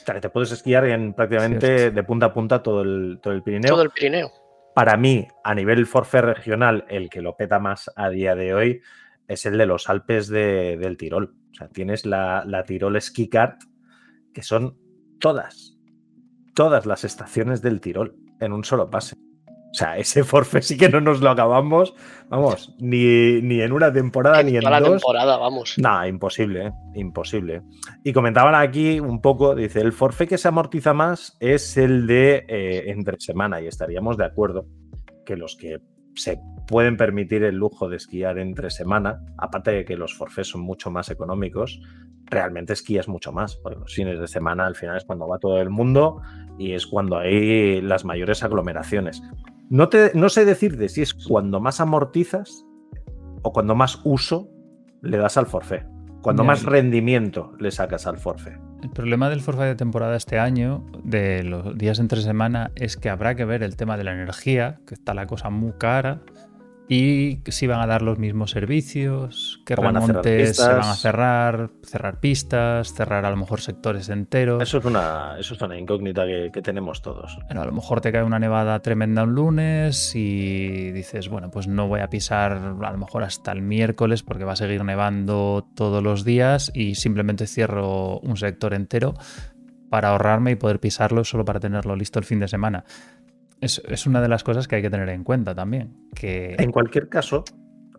[0.06, 3.72] te puedes esquiar en prácticamente de punta a punta todo el, todo el Pirineo.
[3.72, 4.32] Todo el Pirineo.
[4.76, 8.82] Para mí, a nivel forfe regional, el que lo peta más a día de hoy
[9.28, 11.36] es el de los Alpes del Tirol.
[11.52, 13.62] O sea, tienes la, la Tirol Ski Kart,
[14.34, 14.78] que son
[15.20, 15.73] todas,
[16.54, 19.16] todas las estaciones del Tirol en un solo pase.
[19.74, 21.96] O sea, ese forfe sí que no nos lo acabamos,
[22.30, 25.74] vamos, ni, ni en una temporada ni en toda la temporada, vamos.
[25.80, 26.72] Nada, imposible, ¿eh?
[26.94, 27.64] imposible.
[28.04, 32.46] Y comentaban aquí un poco, dice, el forfe que se amortiza más es el de
[32.48, 34.68] eh, entre semana y estaríamos de acuerdo
[35.26, 35.80] que los que
[36.16, 40.62] se pueden permitir el lujo de esquiar entre semana, aparte de que los forfés son
[40.62, 41.82] mucho más económicos,
[42.26, 45.62] realmente esquías mucho más, porque los fines de semana al final es cuando va todo
[45.62, 46.22] el mundo
[46.58, 49.22] y es cuando hay las mayores aglomeraciones.
[49.70, 52.66] No, te, no sé decirte si es cuando más amortizas
[53.42, 54.50] o cuando más uso
[55.02, 55.86] le das al forfé,
[56.22, 58.58] cuando más rendimiento le sacas al forfé.
[58.84, 63.10] El problema del forfait de temporada este año, de los días entre semana, es que
[63.10, 66.20] habrá que ver el tema de la energía, que está la cosa muy cara
[66.94, 72.20] y si van a dar los mismos servicios, qué remontes se van a cerrar, cerrar
[72.20, 74.62] pistas, cerrar a lo mejor sectores enteros.
[74.62, 77.40] Eso es una, eso es una incógnita que, tenemos todos.
[77.50, 81.88] a lo mejor te cae una nevada tremenda un lunes y dices, bueno, pues no
[81.88, 86.04] voy a pisar a lo mejor hasta el miércoles porque va a seguir nevando todos
[86.04, 89.16] los días y simplemente cierro un sector entero
[89.90, 92.86] para ahorrarme y poder pisarlo solo para tenerlo listo el fin de semana.
[93.64, 95.96] Es, una de las cosas que hay que tener en cuenta también.
[96.14, 96.56] Que...
[96.60, 97.46] En cualquier caso,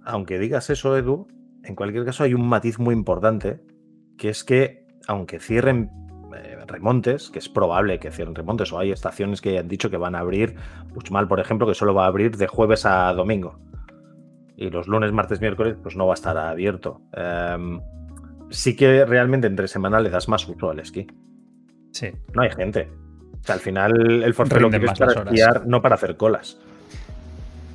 [0.04, 1.26] aunque digas eso, Edu,
[1.62, 3.60] en cualquier caso hay un matiz muy importante,
[4.18, 5.90] que es que aunque cierren
[6.36, 9.96] eh, remontes, que es probable que cierren remontes, o hay estaciones que han dicho que
[9.96, 10.54] van a abrir,
[11.10, 13.58] mal por ejemplo, que solo va a abrir de jueves a domingo.
[14.56, 17.00] Y los lunes, martes, miércoles, pues no va a estar abierto.
[17.12, 17.80] Em,
[18.50, 21.06] sí que realmente entre semana le das más uso al esquí.
[21.90, 22.10] Sí.
[22.34, 23.03] No hay gente
[23.52, 26.58] al final el Forfe lo quieres para esquiar, no para hacer colas.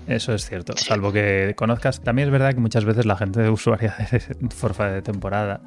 [0.07, 2.01] Eso es cierto, salvo que conozcas.
[2.01, 5.61] También es verdad que muchas veces la gente de usuaria de Forfa de temporada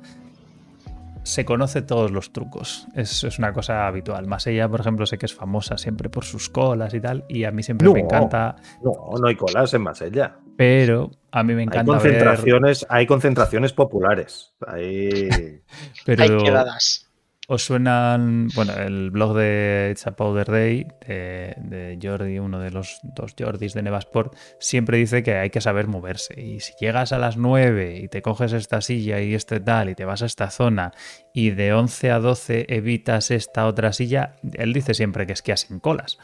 [1.22, 2.88] se conoce todos los trucos.
[2.94, 4.26] Es, es, una cosa habitual.
[4.26, 7.24] Más ella, por ejemplo, sé que es famosa siempre por sus colas y tal.
[7.28, 8.56] Y a mí siempre me encanta.
[8.82, 10.36] No, no hay colas en Masella.
[10.56, 11.92] Pero a mí me encanta.
[11.92, 14.52] Hay concentraciones, hay concentraciones populares.
[14.66, 15.28] Hay,
[16.04, 16.22] Pero...
[16.22, 17.11] hay quedadas.
[17.48, 23.00] ¿Os suenan, bueno, el blog de It's a Powder Day de, Jordi, uno de los
[23.02, 26.40] dos Jordis de Nevasport, siempre dice que hay que saber moverse.
[26.40, 29.96] Y si llegas a las 9 y te coges esta silla y este tal y
[29.96, 30.92] te vas a esta zona
[31.34, 35.80] y de 11 a 12 evitas esta otra silla, él dice siempre que esquías sin
[35.80, 36.18] colas.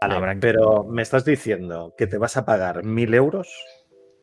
[0.00, 3.48] Vale, pero me estás diciendo que te vas a pagar mil euros,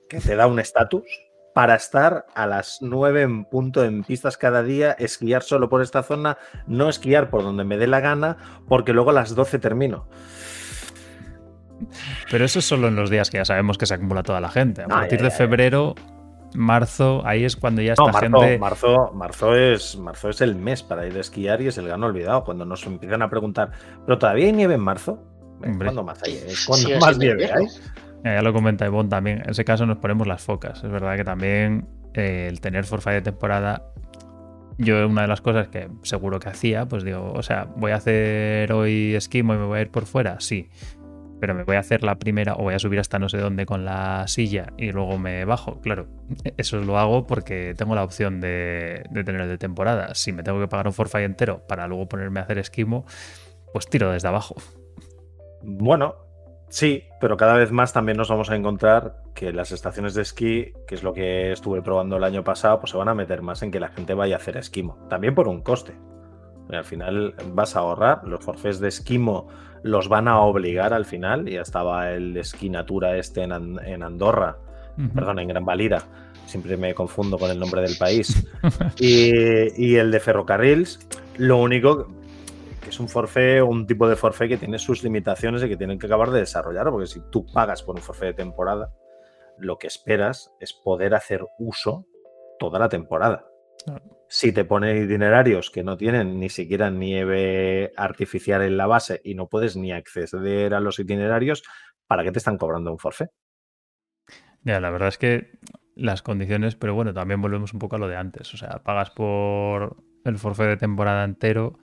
[0.10, 1.06] que te da un estatus
[1.54, 6.04] para estar a las 9 en punto en pistas cada día, esquiar solo por esta
[6.04, 6.38] zona,
[6.68, 8.38] no esquiar por donde me dé la gana,
[8.68, 10.08] porque luego a las 12 termino.
[12.32, 14.50] Pero eso es solo en los días que ya sabemos que se acumula toda la
[14.50, 14.84] gente.
[14.84, 15.96] A partir de febrero,
[16.56, 18.58] marzo, ahí es cuando ya está marzo, gente.
[18.58, 22.04] Marzo, marzo, es, marzo es el mes para ir a esquiar y es el gran
[22.04, 22.44] olvidado.
[22.44, 23.72] Cuando nos empiezan a preguntar,
[24.06, 25.20] ¿pero todavía hay nieve en marzo?
[25.60, 26.44] ¿Cuándo más hay?
[26.68, 27.66] ¿Cuándo más nieve hay?
[28.24, 29.42] Ya lo comenta Ivonne también.
[29.44, 30.84] En ese caso nos ponemos las focas.
[30.84, 33.84] Es verdad que también eh, el tener forfait de temporada.
[34.78, 37.96] Yo, una de las cosas que seguro que hacía, pues digo, o sea, voy a
[37.96, 40.70] hacer hoy esquimo y me voy a ir por fuera, sí.
[41.40, 43.66] Pero me voy a hacer la primera o voy a subir hasta no sé dónde
[43.66, 45.82] con la silla y luego me bajo.
[45.82, 46.08] Claro,
[46.58, 50.16] eso lo hago porque tengo la opción de, de tener de temporada.
[50.16, 53.06] Si me tengo que pagar un forfait entero para luego ponerme a hacer esquimo,
[53.74, 54.56] pues tiro desde abajo.
[55.62, 56.16] Bueno,
[56.74, 60.74] Sí, pero cada vez más también nos vamos a encontrar que las estaciones de esquí,
[60.88, 63.62] que es lo que estuve probando el año pasado, pues se van a meter más
[63.62, 64.98] en que la gente vaya a hacer esquimo.
[65.08, 65.94] También por un coste.
[66.72, 68.28] al final vas a ahorrar.
[68.28, 69.50] Los forfés de esquimo
[69.84, 71.46] los van a obligar al final.
[71.48, 74.58] Ya estaba el esquinatura este en, Andorra,
[75.14, 76.02] perdón, en Gran Valira.
[76.48, 78.48] Siempre me confundo con el nombre del país.
[79.00, 81.08] y, y el de ferrocarrils,
[81.38, 82.08] lo único
[82.84, 85.78] que es un forfait o un tipo de forfait que tiene sus limitaciones y que
[85.78, 88.94] tienen que acabar de desarrollar, porque si tú pagas por un forfait de temporada,
[89.58, 92.06] lo que esperas es poder hacer uso
[92.60, 93.48] toda la temporada.
[94.28, 99.36] Si te ponen itinerarios que no tienen ni siquiera nieve artificial en la base y
[99.36, 101.64] no puedes ni acceder a los itinerarios,
[102.08, 103.30] ¿para qué te están cobrando un forfait?
[104.62, 105.60] Ya, la verdad es que
[105.96, 108.54] las condiciones, pero bueno, también volvemos un poco a lo de antes.
[108.54, 111.78] O sea, pagas por el forfait de temporada entero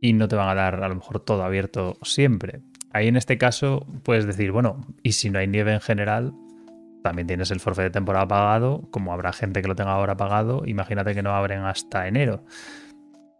[0.00, 2.60] y no te van a dar a lo mejor todo abierto siempre.
[2.92, 6.32] Ahí en este caso puedes decir, bueno, y si no hay nieve en general,
[7.02, 10.62] también tienes el forfait de temporada pagado, como habrá gente que lo tenga ahora pagado,
[10.66, 12.44] imagínate que no abren hasta enero.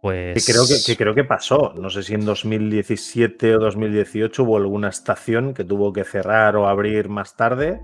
[0.01, 0.45] Pues...
[0.47, 4.89] creo que, que, creo que pasó, no sé si en 2017 o 2018 hubo alguna
[4.89, 7.81] estación que tuvo que cerrar o abrir más tarde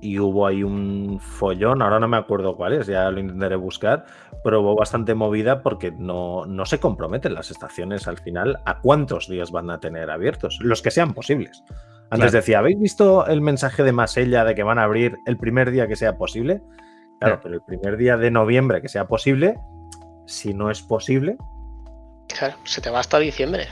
[0.00, 4.04] y hubo ahí un follón, ahora no me acuerdo cuál es, ya lo intentaré buscar,
[4.44, 9.28] pero hubo bastante movida porque no, no se comprometen las estaciones al final a cuántos
[9.28, 11.62] días van a tener abiertos, los que sean posibles.
[12.10, 15.70] Antes decía, ¿habéis visto el mensaje de Masella de que van a abrir el primer
[15.72, 16.62] día que sea posible?
[17.18, 19.58] Claro, pero el primer día de noviembre que sea posible,
[20.26, 21.36] si no es posible.
[22.28, 23.66] Claro, se te va hasta diciembre.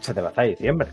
[0.00, 0.88] Se te va hasta diciembre.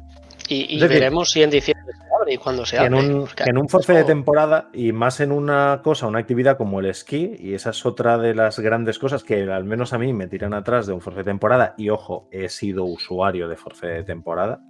[0.49, 2.87] Y, veremos si en diciembre se abre y cuando se abre.
[2.87, 6.79] En un, en un forfait de temporada y más en una cosa, una actividad como
[6.79, 10.13] el esquí, y esa es otra de las grandes cosas que al menos a mí
[10.13, 13.93] me tiran atrás de un forfait de temporada, y ojo, he sido usuario de forfait
[13.93, 14.61] de temporada,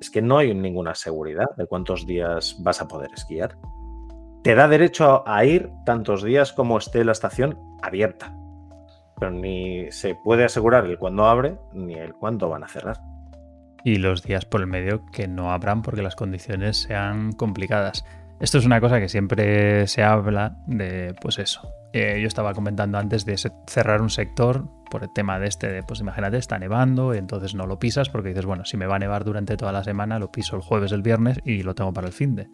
[0.00, 3.56] es que no hay ninguna seguridad de cuántos días vas a poder esquiar.
[4.42, 8.34] Te da derecho a ir tantos días como esté la estación abierta,
[9.18, 12.96] pero ni se puede asegurar el cuándo abre ni el cuándo van a cerrar
[13.84, 18.04] y los días por el medio que no abran porque las condiciones sean complicadas.
[18.40, 21.70] Esto es una cosa que siempre se habla de, pues eso.
[21.92, 26.00] Eh, yo estaba comentando antes de cerrar un sector por el tema de este, pues
[26.00, 28.98] imagínate, está nevando y entonces no lo pisas porque dices, bueno, si me va a
[28.98, 32.06] nevar durante toda la semana, lo piso el jueves, el viernes y lo tengo para
[32.06, 32.48] el fin de.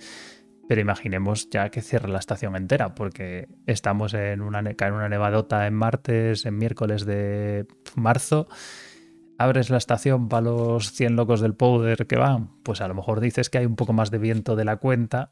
[0.69, 5.69] Pero imaginemos ya que cierra la estación entera, porque estamos en una, en una nevadota
[5.69, 8.49] en martes, en miércoles de marzo
[9.39, 13.21] abres la estación para los 100 locos del powder que van, pues a lo mejor
[13.21, 15.31] dices que hay un poco más de viento de la cuenta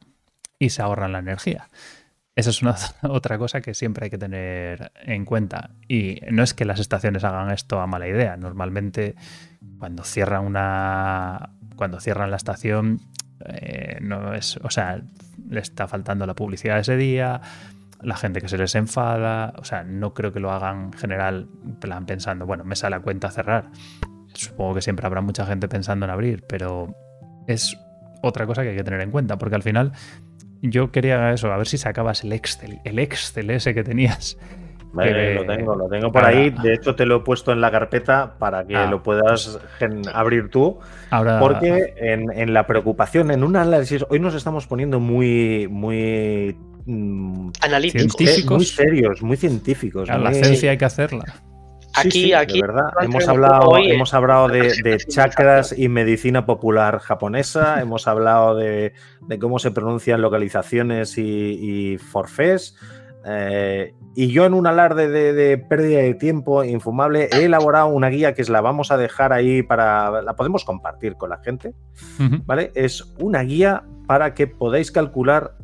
[0.58, 1.68] y se ahorran la energía.
[2.36, 2.74] Esa es una,
[3.08, 5.70] otra cosa que siempre hay que tener en cuenta.
[5.88, 8.36] Y no es que las estaciones hagan esto a mala idea.
[8.36, 9.14] Normalmente
[9.78, 11.50] cuando cierran una.
[11.76, 13.00] Cuando cierran la estación.
[13.46, 14.56] Eh, no es.
[14.58, 15.00] O sea,
[15.48, 17.40] le está faltando la publicidad ese día.
[18.04, 19.52] La gente que se les enfada.
[19.58, 21.48] O sea, no creo que lo hagan en general
[21.80, 23.70] plan pensando, bueno, me sale a cuenta cerrar.
[24.34, 26.94] Supongo que siempre habrá mucha gente pensando en abrir, pero
[27.46, 27.78] es
[28.22, 29.92] otra cosa que hay que tener en cuenta, porque al final
[30.62, 34.38] yo quería eso, a ver si sacabas el Excel, el Excel ese que tenías.
[34.94, 36.50] lo tengo, lo tengo por ahí.
[36.50, 39.60] De hecho, te lo he puesto en la carpeta para que ah, lo puedas
[40.12, 40.78] abrir tú.
[41.10, 41.38] Ahora...
[41.38, 46.56] Porque en, la preocupación, en un análisis, hoy nos estamos poniendo muy, muy
[46.86, 50.08] mm, analíticos, muy serios, muy científicos.
[50.08, 51.24] La ciencia hay que hacerla.
[51.94, 52.60] Aquí, aquí.
[52.60, 52.88] verdad.
[53.00, 57.80] Hemos hablado, hemos hablado de, chakras y medicina popular japonesa.
[57.80, 58.92] hemos hablado de,
[59.40, 62.76] cómo se pronuncian localizaciones y, forfés.
[63.26, 68.34] Eh, y yo, en un alarde de, pérdida de tiempo infumable, he elaborado una guía
[68.34, 70.22] que es la vamos a dejar ahí para.
[70.22, 71.74] La podemos compartir con la gente.
[72.44, 72.72] ¿Vale?
[72.74, 75.56] Es una guía para que podáis calcular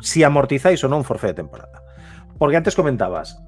[0.00, 1.82] si amortizáis o no un forfait de temporada.
[2.38, 3.42] Porque antes comentabas,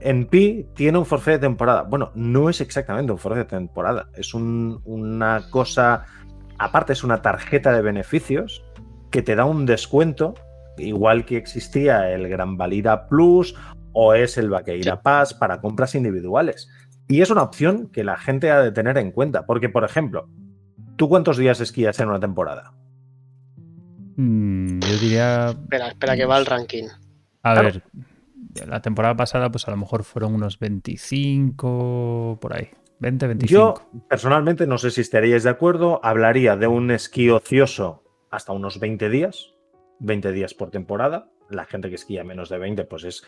[0.00, 1.82] en Pi tiene un forfait de temporada.
[1.82, 4.08] Bueno, no es exactamente un forfait de temporada.
[4.14, 6.04] Es una cosa,
[6.58, 8.64] aparte es una tarjeta de beneficios
[9.10, 10.34] que te da un descuento,
[10.78, 13.54] igual que existía el Gran Valida Plus
[13.92, 16.68] o es el Vaqueira Pass para compras individuales.
[17.08, 20.28] Y es una opción que la gente ha de tener en cuenta, porque por ejemplo,
[20.96, 22.72] ¿tú cuántos días esquías en una temporada?
[24.20, 25.48] Mm, yo diría...
[25.50, 26.84] Espera, espera que va el ranking.
[27.42, 27.82] A ver,
[28.66, 32.68] la temporada pasada, pues a lo mejor fueron unos 25 por ahí.
[32.98, 33.50] 20, 25.
[33.50, 38.78] Yo, personalmente, no sé si estaríais de acuerdo, hablaría de un esquí ocioso hasta unos
[38.78, 39.54] 20 días,
[40.00, 41.30] 20 días por temporada.
[41.48, 43.24] La gente que esquía menos de 20, pues es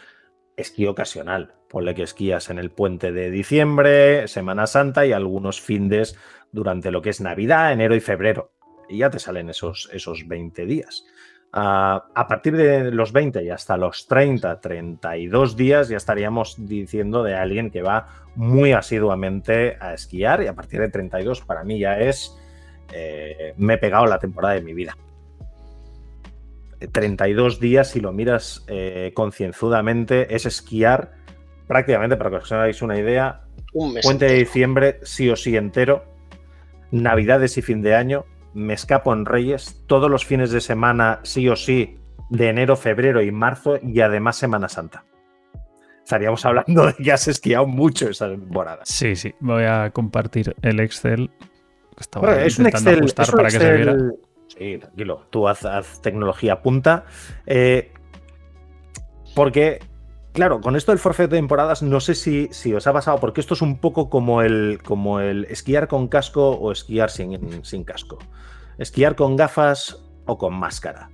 [0.59, 1.55] esquí ocasional.
[1.70, 6.18] Ponle que esquías en el puente de diciembre, Semana Santa y algunos findes
[6.53, 8.53] durante lo que es Navidad, enero y febrero.
[8.93, 11.05] Y ya te salen esos, esos 20 días.
[11.55, 17.22] Ah, a partir de los 20 y hasta los 30, 32 días ya estaríamos diciendo
[17.22, 21.78] de alguien que va muy asiduamente a esquiar y a partir de 32 para mí
[21.78, 22.38] ya es,
[22.93, 24.97] eh, me he pegado la temporada de mi vida.
[26.90, 31.12] 32 días, si lo miras eh, concienzudamente, es esquiar
[31.68, 34.05] prácticamente, para que os hagáis una idea, Un mes.
[34.05, 36.05] puente de diciembre sí o sí entero,
[36.90, 38.24] navidades y fin de año,
[38.55, 41.98] me escapo en Reyes, todos los fines de semana sí o sí,
[42.30, 45.05] de enero, febrero y marzo y además Semana Santa.
[46.03, 48.82] Estaríamos hablando de que has esquiado mucho esa temporada.
[48.84, 49.34] Sí, sí.
[49.40, 51.30] Voy a compartir el Excel.
[51.98, 53.05] Estaba Bueno, es un Excel.
[53.05, 53.96] es un para que se viera.
[54.48, 55.26] Sí, tranquilo.
[55.30, 57.05] Tú haz, haz tecnología punta.
[57.46, 57.92] Eh,
[59.34, 59.78] porque,
[60.32, 63.40] claro, con esto del forfait de temporadas, no sé si, si os ha pasado, porque
[63.40, 67.84] esto es un poco como el, como el esquiar con casco o esquiar sin, sin
[67.84, 68.18] casco.
[68.78, 71.10] Esquiar con gafas o con máscara.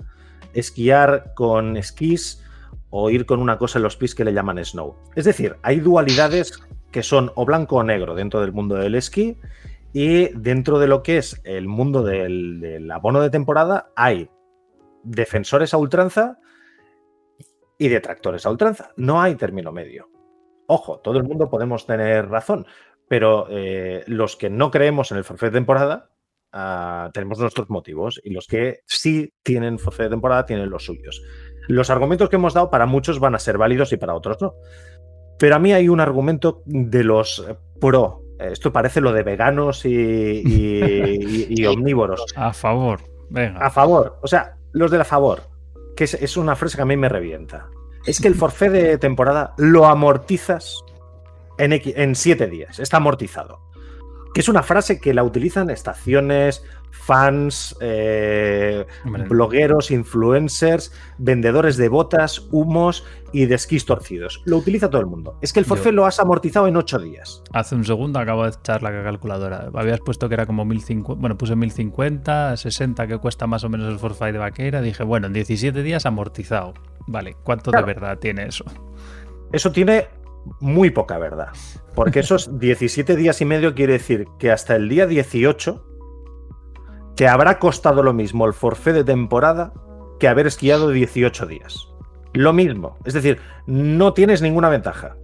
[0.54, 2.42] Esquiar con esquís
[2.90, 4.96] o ir con una cosa en los pies que le llaman snow.
[5.14, 6.58] Es decir, hay dualidades
[6.90, 9.36] que son o blanco o negro dentro del mundo del esquí
[9.92, 14.30] y dentro de lo que es el mundo del, del abono de temporada hay
[15.02, 16.38] defensores a ultranza
[17.79, 18.91] y detractores a ultranza.
[18.97, 20.09] No hay término medio.
[20.66, 22.66] Ojo, todo el mundo podemos tener razón,
[23.09, 26.11] pero eh, los que no creemos en el forfait de temporada
[26.53, 31.22] ah, tenemos nuestros motivos y los que sí tienen forfait de temporada tienen los suyos.
[31.68, 34.55] Los argumentos que hemos dado para muchos van a ser válidos y para otros no.
[35.39, 37.47] Pero a mí hay un argumento de los
[37.81, 38.22] pro.
[38.41, 42.24] Esto parece lo de veganos y, y- y- y omnívoros.
[42.37, 43.01] A favor.
[43.31, 43.59] Venga.
[43.61, 44.18] A favor.
[44.22, 45.43] O sea, los de la favor.
[45.99, 47.70] Que es, es una frase que a mí me revienta.
[48.07, 50.84] Es que el forfait de temporada lo amortizas
[51.59, 52.78] en, en siete días.
[52.78, 53.62] Está amortizado.
[54.32, 58.86] Que es una frase que la utilizan estaciones, fans, eh,
[59.28, 64.43] blogueros, influencers, vendedores de botas, humos y de esquís torcidos.
[64.45, 65.39] Lo utiliza todo el mundo.
[65.43, 67.43] Es que el forfait lo has amortizado en ocho días.
[67.53, 69.70] Hace un segundo acabo de echar la calculadora.
[69.74, 71.20] Habías puesto que era como 1050.
[71.20, 74.81] Bueno, puse 1050, 60 que cuesta más o menos el forfait de vaquera.
[74.81, 76.74] Dije, bueno, en 17 días amortizado.
[77.07, 77.87] Vale, ¿cuánto Claro.
[77.87, 78.64] de verdad tiene eso?
[79.53, 80.09] Eso tiene
[80.61, 81.49] muy poca verdad.
[81.95, 85.85] Porque esos 17 días y medio quiere decir que hasta el día 18
[87.16, 89.72] te habrá costado lo mismo el forfait de temporada
[90.20, 91.88] que haber esquiado 18 días.
[92.39, 92.97] Lo mismo.
[93.05, 95.16] Es decir, no tienes ninguna ventaja.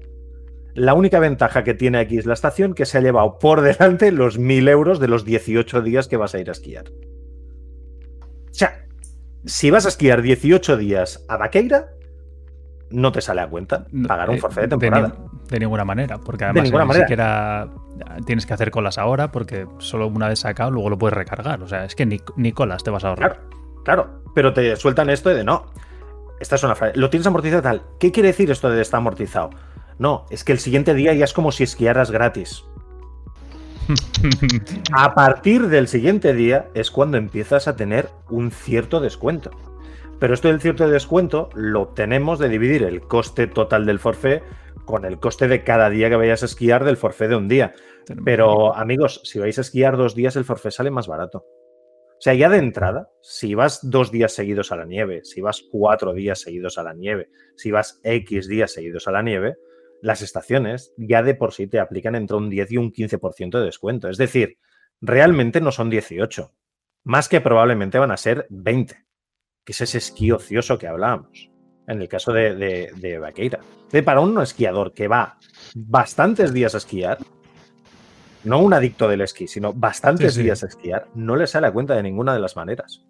[0.75, 4.11] La única ventaja que tiene aquí es la estación que se ha llevado por delante
[4.11, 6.87] los 1000 euros de los 18 días que vas a ir a esquiar.
[8.51, 8.85] O sea,
[9.45, 11.91] si vas a esquiar 18 días a Vaqueira,
[12.91, 15.15] no te sale a cuenta pagar un Eh, forfait de temporada.
[15.17, 17.07] ni- de ninguna manera, porque además ninguna ni manera.
[17.07, 17.69] siquiera
[18.27, 21.63] tienes que hacer colas ahora, porque solo una vez sacado luego lo puedes recargar.
[21.63, 23.37] O sea, es que ni, ni colas te vas a ahorrar.
[23.37, 23.49] Claro,
[23.85, 25.67] claro, pero te sueltan esto de no.
[26.41, 26.99] Esta es una frase.
[26.99, 27.83] Lo tienes amortizado tal.
[27.99, 29.51] ¿Qué quiere decir esto de está amortizado?
[29.99, 32.65] No, es que el siguiente día ya es como si esquiaras gratis.
[34.93, 39.51] A partir del siguiente día es cuando empiezas a tener un cierto descuento.
[40.19, 44.43] Pero esto del cierto descuento lo obtenemos de dividir el coste total del forfait
[44.85, 47.75] con el coste de cada día que vayas a esquiar del forfait de un día.
[48.25, 51.45] Pero amigos, si vais a esquiar dos días, el forfait sale más barato.
[52.25, 56.15] Sea, ya de entrada, si vas dos días seguidos a la nieve, si vas cuatro
[56.15, 59.57] días seguidos a la nieve, si vas X días seguidos a la nieve,
[60.01, 63.67] las estaciones ya de por sí te aplican entre un 10 y un 15% de
[63.67, 64.09] descuento.
[64.09, 64.57] Es decir,
[65.03, 66.51] realmente no son 18,
[67.03, 69.05] más que probablemente van a ser 20,
[69.63, 71.51] que es ese esquí ocioso que hablábamos,
[71.87, 73.61] en el caso de, de, de Vaqueira.
[74.03, 75.39] Para un esquiador que va
[75.75, 77.19] bastantes días a esquiar,
[78.45, 80.45] no un adicto del esquí, sino bastantes Sí, sí.
[80.45, 83.03] días a esquiar, no le sale a cuenta de ninguna de las maneras.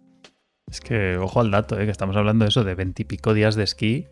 [0.69, 1.85] Es que, ojo al dato, ¿eh?
[1.85, 4.07] que estamos hablando de eso, de veintipico días de esquí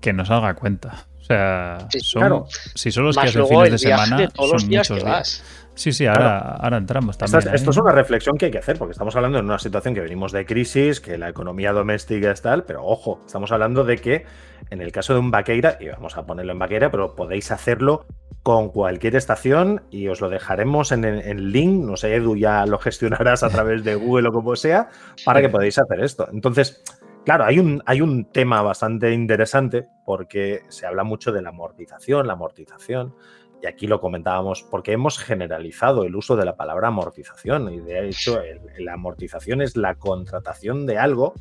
[0.00, 1.06] que no salga a cuenta.
[1.20, 2.46] O sea, Sí, son, claro.
[2.74, 5.18] si solo esquías el fines de semana, de todos los son días muchos que días.
[5.18, 5.64] vas.
[5.74, 7.54] Sí, sí, ahora, ahora entramos Esta también.
[7.54, 7.74] es- esto ahí.
[7.74, 10.32] es una reflexión que hay que hacer, porque estamos hablando de una situación que venimos
[10.32, 14.24] de crisis, que la economía doméstica es tal, pero ojo, estamos hablando de que
[14.70, 18.06] en el caso de un vaqueira, y vamos a ponerlo en vaqueira, pero podéis hacerlo
[18.48, 22.78] con cualquier estación y os lo dejaremos en el link, no sé, Edu, ya lo
[22.78, 24.88] gestionarás a través de Google o como sea,
[25.26, 26.26] para que podáis hacer esto.
[26.32, 26.82] Entonces,
[27.26, 32.26] claro, hay un, hay un tema bastante interesante porque se habla mucho de la amortización,
[32.26, 33.14] la amortización,
[33.62, 38.08] y aquí lo comentábamos porque hemos generalizado el uso de la palabra amortización y de
[38.08, 38.40] hecho
[38.78, 41.34] la amortización es la contratación de algo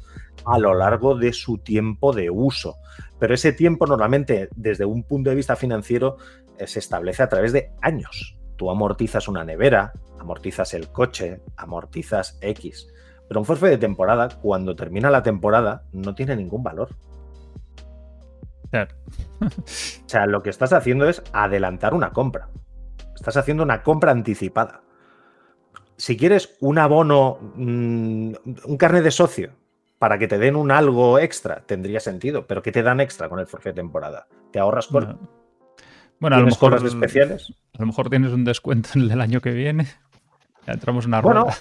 [0.45, 2.75] a lo largo de su tiempo de uso.
[3.19, 6.17] Pero ese tiempo normalmente desde un punto de vista financiero
[6.65, 8.37] se establece a través de años.
[8.55, 12.87] Tú amortizas una nevera, amortizas el coche, amortizas X.
[13.27, 16.89] Pero un forfait de temporada, cuando termina la temporada, no tiene ningún valor.
[18.71, 18.95] Claro.
[19.49, 22.49] O sea, lo que estás haciendo es adelantar una compra.
[23.13, 24.81] Estás haciendo una compra anticipada.
[25.97, 28.33] Si quieres un abono, mm,
[28.65, 29.51] un carnet de socio,
[29.99, 32.47] para que te den un algo extra, tendría sentido.
[32.47, 34.27] Pero ¿qué te dan extra con el forfait de temporada?
[34.51, 35.19] ¿Te ahorras por No.
[36.19, 37.53] Bueno, a lo ¿Tienes mejor cosas especiales?
[37.75, 39.87] A lo mejor tienes un descuento en el año que viene.
[40.65, 41.57] Ya entramos en una Bueno, rueda.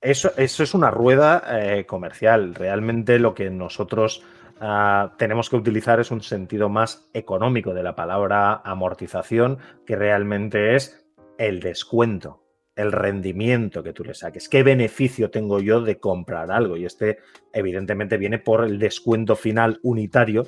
[0.00, 2.54] eso, eso es una rueda eh, comercial.
[2.54, 4.22] Realmente lo que nosotros
[4.60, 10.76] ah, tenemos que utilizar es un sentido más económico de la palabra amortización, que realmente
[10.76, 11.04] es
[11.38, 12.44] el descuento,
[12.76, 14.48] el rendimiento que tú le saques.
[14.48, 16.76] ¿Qué beneficio tengo yo de comprar algo?
[16.76, 17.18] Y este,
[17.52, 20.46] evidentemente, viene por el descuento final unitario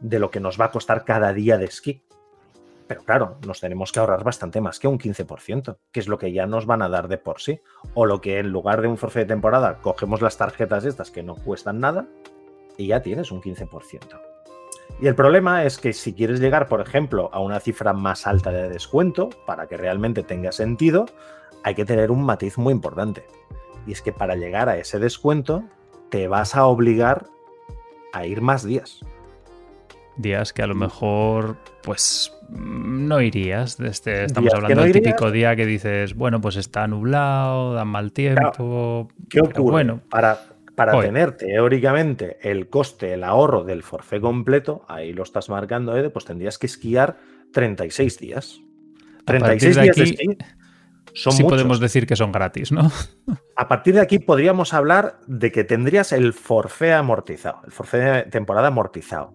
[0.00, 2.02] de lo que nos va a costar cada día de esquí.
[2.88, 6.32] Pero claro, nos tenemos que ahorrar bastante más que un 15%, que es lo que
[6.32, 7.60] ya nos van a dar de por sí.
[7.94, 11.22] O lo que en lugar de un forfait de temporada, cogemos las tarjetas estas que
[11.22, 12.08] no cuestan nada
[12.78, 14.20] y ya tienes un 15%.
[15.00, 18.50] Y el problema es que si quieres llegar, por ejemplo, a una cifra más alta
[18.50, 21.06] de descuento, para que realmente tenga sentido,
[21.62, 23.26] hay que tener un matiz muy importante.
[23.86, 25.62] Y es que para llegar a ese descuento,
[26.08, 27.26] te vas a obligar
[28.12, 29.04] a ir más días.
[30.18, 33.78] Días que a lo mejor, pues, mm, no irías.
[33.80, 35.04] Este, estamos hablando no del irías.
[35.04, 39.08] típico día que dices, bueno, pues está nublado, da mal tiempo.
[39.30, 39.70] ¿Qué ocurre?
[39.70, 40.38] Bueno, para
[40.74, 41.06] para Hoy.
[41.06, 46.24] tener teóricamente el coste, el ahorro del forfait completo, ahí lo estás marcando, Ede, pues
[46.24, 47.16] tendrías que esquiar
[47.52, 48.60] 36 días.
[49.26, 50.38] a partir 36 de días de aquí esquí
[51.14, 51.56] son sí muchos.
[51.56, 52.90] podemos decir que son gratis, ¿no?
[53.56, 58.22] A partir de aquí podríamos hablar de que tendrías el forfait amortizado, el forfait de
[58.30, 59.34] temporada amortizado,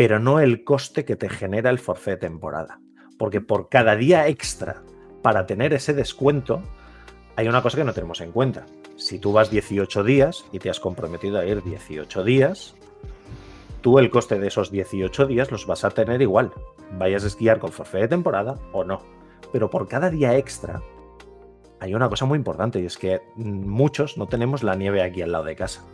[0.00, 2.80] pero no el coste que te genera el forfait de temporada.
[3.18, 4.82] Porque por cada día extra
[5.20, 6.62] para tener ese descuento,
[7.36, 8.64] hay una cosa que no tenemos en cuenta.
[8.96, 12.74] Si tú vas 18 días y te has comprometido a ir 18 días,
[13.82, 16.50] tú el coste de esos 18 días los vas a tener igual.
[16.98, 19.02] Vayas a esquiar con forfait de temporada o no.
[19.52, 20.80] Pero por cada día extra
[21.78, 25.20] hay una cosa muy importante y es que mm, muchos no tenemos la nieve aquí
[25.20, 25.84] al lado de casa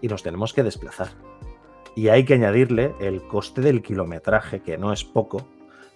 [0.00, 1.08] y nos tenemos que desplazar.
[1.96, 5.48] Y hay que añadirle el coste del kilometraje, que no es poco,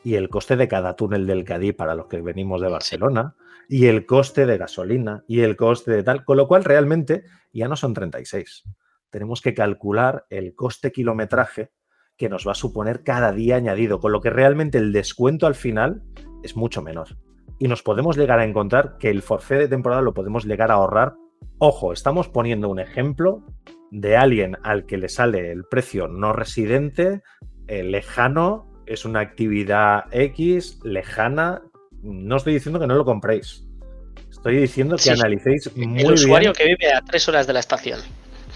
[0.02, 3.36] y el coste de cada túnel del Cadí para los que venimos de Barcelona,
[3.68, 7.68] y el coste de gasolina, y el coste de tal, con lo cual realmente ya
[7.68, 8.64] no son 36.
[9.10, 11.70] Tenemos que calcular el coste kilometraje
[12.16, 15.54] que nos va a suponer cada día añadido, con lo que realmente el descuento al
[15.54, 16.02] final
[16.42, 17.16] es mucho menor
[17.58, 20.74] y nos podemos llegar a encontrar que el forfait de temporada lo podemos llegar a
[20.74, 21.14] ahorrar.
[21.58, 23.44] Ojo, estamos poniendo un ejemplo
[23.94, 27.22] de alguien al que le sale el precio no residente,
[27.68, 31.62] eh, lejano, es una actividad X, lejana.
[32.02, 33.64] No estoy diciendo que no lo compréis.
[34.28, 36.54] Estoy diciendo que Sí, analicéis muy el usuario bien.
[36.54, 38.00] que vive a tres horas de la estación.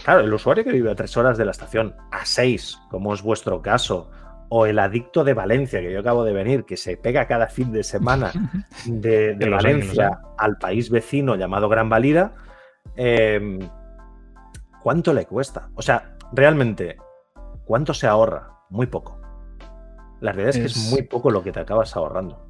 [0.05, 3.23] Claro, el usuario que vive a tres horas de la estación, a seis, como es
[3.23, 4.11] vuestro caso,
[4.49, 7.71] o el adicto de Valencia, que yo acabo de venir, que se pega cada fin
[7.71, 8.33] de semana
[8.87, 12.35] de, Valencia al país vecino llamado Gran Valira,
[12.97, 13.59] eh,
[14.83, 15.71] ¿cuánto le cuesta?
[15.75, 16.97] O sea, realmente,
[17.65, 18.51] ¿cuánto se ahorra?
[18.71, 19.21] Muy poco.
[20.21, 22.45] La realidad es que es muy poco lo que te acabas ahorrando.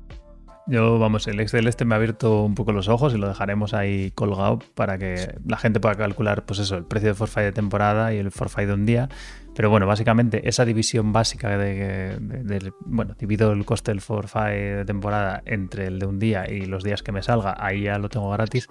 [0.66, 3.72] Yo, vamos, el Excel este me ha abierto un poco los ojos y lo dejaremos
[3.72, 7.52] ahí colgado para que la gente pueda calcular, pues eso, el precio de forfait de
[7.52, 9.08] temporada y el forfait de un día.
[9.56, 14.84] Pero bueno, básicamente esa división básica de, de- bueno, divido el coste del forfait de
[14.84, 18.10] temporada entre el de un día y los días que me salga, ahí ya lo
[18.10, 18.68] tengo gratis.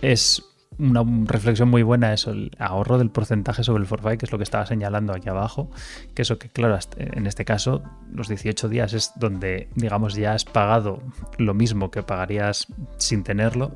[0.00, 4.32] Es una reflexión muy buena eso, el ahorro del porcentaje sobre el forfait, que es
[4.32, 5.70] lo que estaba señalando aquí abajo,
[6.14, 10.44] que eso que claro, en este caso los 18 días es donde digamos ya has
[10.44, 11.02] pagado
[11.38, 12.66] lo mismo que pagarías
[12.98, 13.72] sin tenerlo,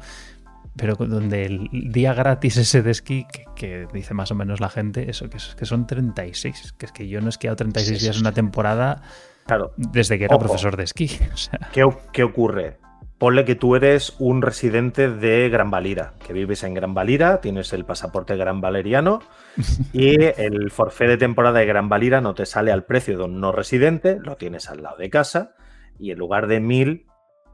[0.76, 4.68] pero donde el día gratis ese de esquí, que, que dice más o menos la
[4.68, 7.98] gente, eso que, es- que son 36, que es que yo no he esquiado 36
[7.98, 8.20] Sí, días sí.
[8.22, 9.02] una temporada
[9.46, 10.44] Claro, desde que era Ojo.
[10.44, 11.10] profesor de esquí.
[11.32, 11.82] O sea, ¿qué,
[12.12, 12.78] qué ocurre?
[13.18, 17.72] Ponle que tú eres un residente de Gran Valira, que vives en Gran Valira, tienes
[17.72, 19.20] el pasaporte gran valeriano
[19.92, 23.40] y el forfait de temporada de Gran Valira no te sale al precio de un
[23.40, 25.56] no residente, lo tienes al lado de casa
[25.98, 27.06] y en lugar de 1000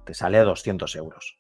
[0.05, 1.39] te sale a 200 euros.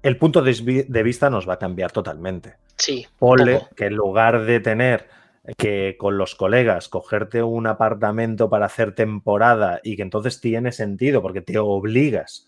[0.00, 2.54] El punto de vi- de vista nos va a cambiar totalmente.
[2.76, 3.04] Sí.
[3.18, 3.74] Ponle poco.
[3.74, 5.08] que en lugar de tener
[5.56, 11.20] que con los colegas cogerte un apartamento para hacer temporada y que entonces tiene sentido
[11.20, 12.46] porque te obligas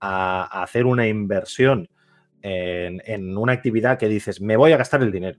[0.00, 1.88] a, a hacer una inversión
[2.42, 5.38] en, en una actividad que dices, me voy a gastar el dinero.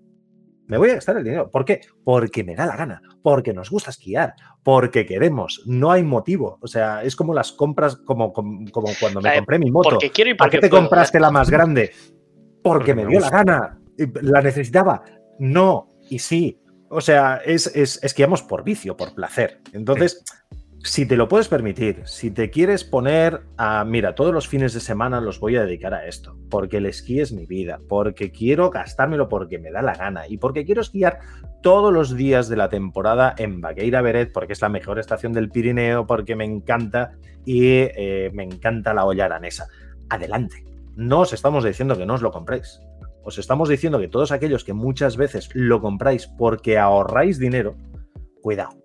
[0.68, 1.52] Me voy a gastar el dinero.
[1.52, 1.82] ¿Por qué?
[2.04, 5.64] Porque me da la gana, porque nos gusta esquiar, porque queremos.
[5.66, 6.60] No hay motivo.
[6.62, 9.89] O sea, es como las compras, como, como, como cuando me compré mi moto.
[9.89, 10.84] Porque quiero y ¿Para porque qué te puedo.
[10.84, 11.92] compraste la más grande?
[12.64, 13.82] Porque, Porque me dio la gana.
[14.22, 15.04] La necesitaba.
[15.39, 16.58] No, y sí.
[16.89, 19.60] O sea, es, es esquiamos por vicio, por placer.
[19.74, 20.24] Entonces,
[20.84, 24.79] si te lo puedes permitir, si te quieres poner a, mira, todos los fines de
[24.79, 28.71] semana los voy a dedicar a esto, porque el esquí es mi vida, porque quiero
[28.71, 31.19] gastármelo porque me da la gana y porque quiero esquiar
[31.61, 35.51] todos los días de la temporada en Baqueira Beret, porque es la mejor estación del
[35.51, 37.11] Pirineo, porque me encanta
[37.45, 39.67] y eh, me encanta la olla aranesa.
[40.09, 40.65] Adelante.
[40.95, 42.82] No os estamos diciendo que no os lo compréis.
[43.23, 47.75] Os estamos diciendo que todos aquellos que muchas veces lo compráis porque ahorráis dinero,
[48.41, 48.80] cuidado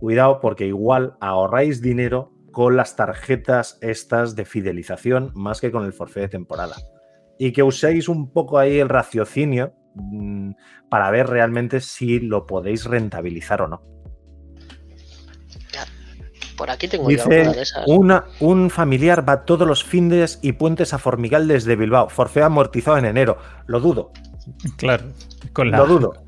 [0.00, 5.92] cuidado porque igual ahorráis dinero con las tarjetas estas de fidelización más que con el
[5.92, 6.76] forfait de temporada.
[7.38, 10.52] Y que uséis un poco ahí el raciocinio mm,
[10.88, 13.82] para ver realmente si lo podéis rentabilizar o no.
[16.56, 17.84] Por aquí tengo Dice, una de esas.
[17.86, 22.08] Una, un familiar va todos los findes y puentes a Formigal desde Bilbao.
[22.08, 23.38] Forfait amortizado en enero.
[23.66, 24.10] Lo dudo.
[24.76, 25.04] Claro,
[25.52, 26.27] con la, Lo dudo.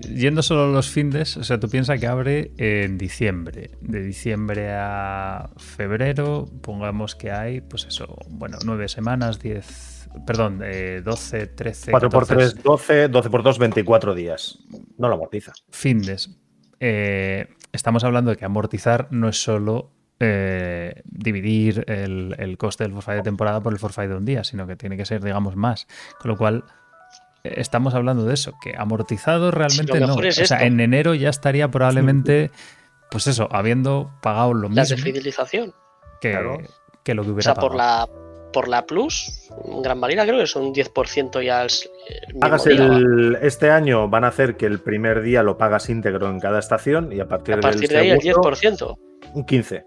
[0.00, 3.70] Yendo solo los findes, o sea, tú piensas que abre en diciembre.
[3.80, 11.02] De diciembre a febrero, pongamos que hay, pues eso, bueno, nueve semanas, diez, perdón, eh,
[11.04, 14.58] 12, 13, 4 por 14 3, 12, 12 por 2, 24 días.
[14.96, 15.52] No lo amortiza.
[15.70, 16.38] findes.
[16.80, 22.92] Eh, estamos hablando de que amortizar no es solo eh, dividir el, el coste del
[22.92, 25.56] forfait de temporada por el forfait de un día, sino que tiene que ser, digamos,
[25.56, 25.86] más.
[26.20, 26.64] Con lo cual,
[27.56, 30.08] estamos hablando de eso, que amortizado realmente no.
[30.08, 30.56] mejor O es sea, esto.
[30.66, 32.50] en enero ya estaría probablemente,
[33.10, 35.74] pues eso, habiendo pagado lo Las de mismo fidelización.
[36.20, 36.58] que, Claro.
[37.04, 38.06] que lo que O hubiera sea, por pagado.
[38.06, 41.68] la, por la Plus, en Gran Valira creo que son un 10% ya el,
[42.28, 45.58] el mismo Hagas día, el, este año van a hacer que el primer día lo
[45.58, 48.50] pagas íntegro en cada estación y a partir, A partir del de ahí el segundo,
[48.50, 48.96] 10%.
[49.34, 49.84] un 15.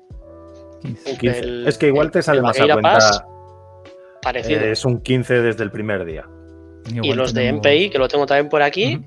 [0.82, 1.12] 15.
[1.12, 1.40] un 15.
[1.40, 2.82] El- es que igual te sale más a cuenta.
[2.82, 3.24] Pass,
[4.22, 4.62] Parecido.
[4.62, 6.28] eh, es un 15 desde el primer día.
[6.90, 9.04] Y los de MPI, que lo tengo también por aquí,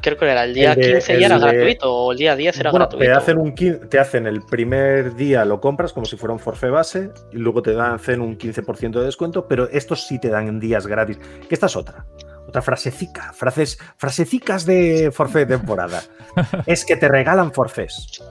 [0.00, 2.18] creo que era el día El de- 15 ya era el de- gratuito, o el
[2.18, 3.04] día 10 era Bueno, gratuito.
[3.04, 3.54] te hacen, un,
[3.88, 7.60] te hacen el primer día, lo compras como si fuera un forfait base y luego
[7.62, 11.18] te dan hacen un 15% de descuento, pero estos sí te dan días gratis.
[11.48, 12.06] Que esta es otra.
[12.46, 16.02] Otra frasecica, frases, frasecicas de forfait de temporada.
[16.66, 18.22] es que te regalan forfés.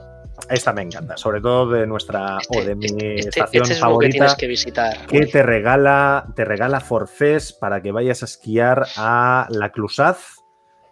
[0.48, 3.86] Esta me encanta, sobre todo de nuestra o de mi Este, estación este es lo
[3.86, 4.12] que favorita.
[4.12, 5.06] tienes que visitar.
[5.06, 10.36] que te regala, te regala forfés para que vayas a esquiar a la Clusaz,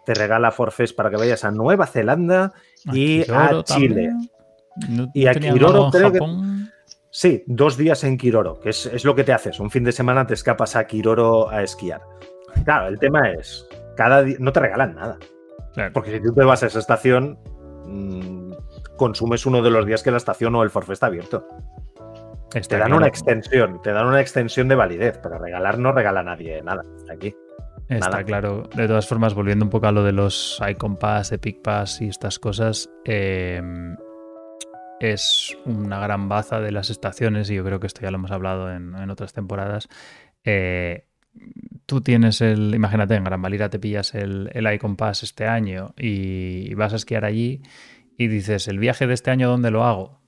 [0.05, 2.53] te regala forfés para que vayas a Nueva Zelanda
[2.93, 4.09] y a Chile.
[4.11, 4.31] también.
[4.89, 6.19] ¿No Y a Kiroro creo que-?
[7.09, 9.59] Sí, dos días en Kiroro, que es, es lo que te haces.
[9.59, 12.01] Un fin de semana te escapas a Kiroro a esquiar.
[12.63, 15.17] Claro, el tema es, cada día no te regalan nada.
[15.73, 15.93] Claro.
[15.93, 17.39] Porque si tú te vas a esa estación,
[17.85, 18.46] mm,
[18.97, 21.47] consumes uno de los días que la estación o el forfé está abierto.
[22.53, 22.97] Está Te dan claro.
[22.97, 26.81] una extensión, te dan una extensión de validez, pero regalar no regala nadie nada
[27.11, 27.35] aquí.
[27.89, 28.23] Está Nada.
[28.23, 28.63] claro.
[28.75, 32.09] De todas formas, volviendo un poco a lo de los Icon Pass, Epic Pass y
[32.09, 33.61] estas cosas, eh,
[34.99, 38.31] es una gran baza de las estaciones, y yo creo que esto ya lo hemos
[38.31, 39.87] hablado en, en otras temporadas.
[40.43, 41.05] Eh,
[41.85, 45.93] tú tienes el, imagínate, en Gran Valira te pillas el, el Icon Pass este año
[45.97, 47.61] y vas a esquiar allí
[48.17, 50.21] y dices, ¿el viaje de este año dónde lo hago?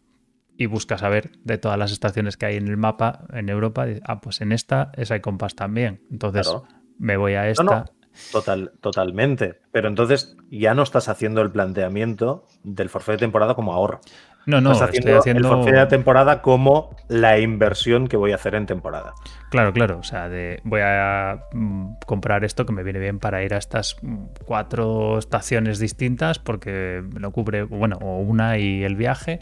[0.57, 3.89] Y buscas a ver de todas las estaciones que hay en el mapa en Europa,
[3.89, 6.01] y, ah, pues en esta es Icon Pass también.
[6.11, 6.67] Entonces Claro.
[6.97, 7.63] me voy a esta.
[7.63, 7.85] No, no,
[8.31, 9.59] total, totalmente.
[9.71, 14.01] Pero entonces ya no estás haciendo el planteamiento del forfait de temporada como ahorro.
[14.45, 15.39] No, no, estás estoy haciendo, haciendo.
[15.39, 19.13] el forfait de temporada como la inversión que voy a hacer en temporada.
[19.49, 19.99] Claro, claro.
[19.99, 23.57] O sea, de voy a mm, comprar esto que me viene bien para ir a
[23.57, 29.39] estas mm, cuatro estaciones distintas porque lo cubre, bueno, o una y el viaje,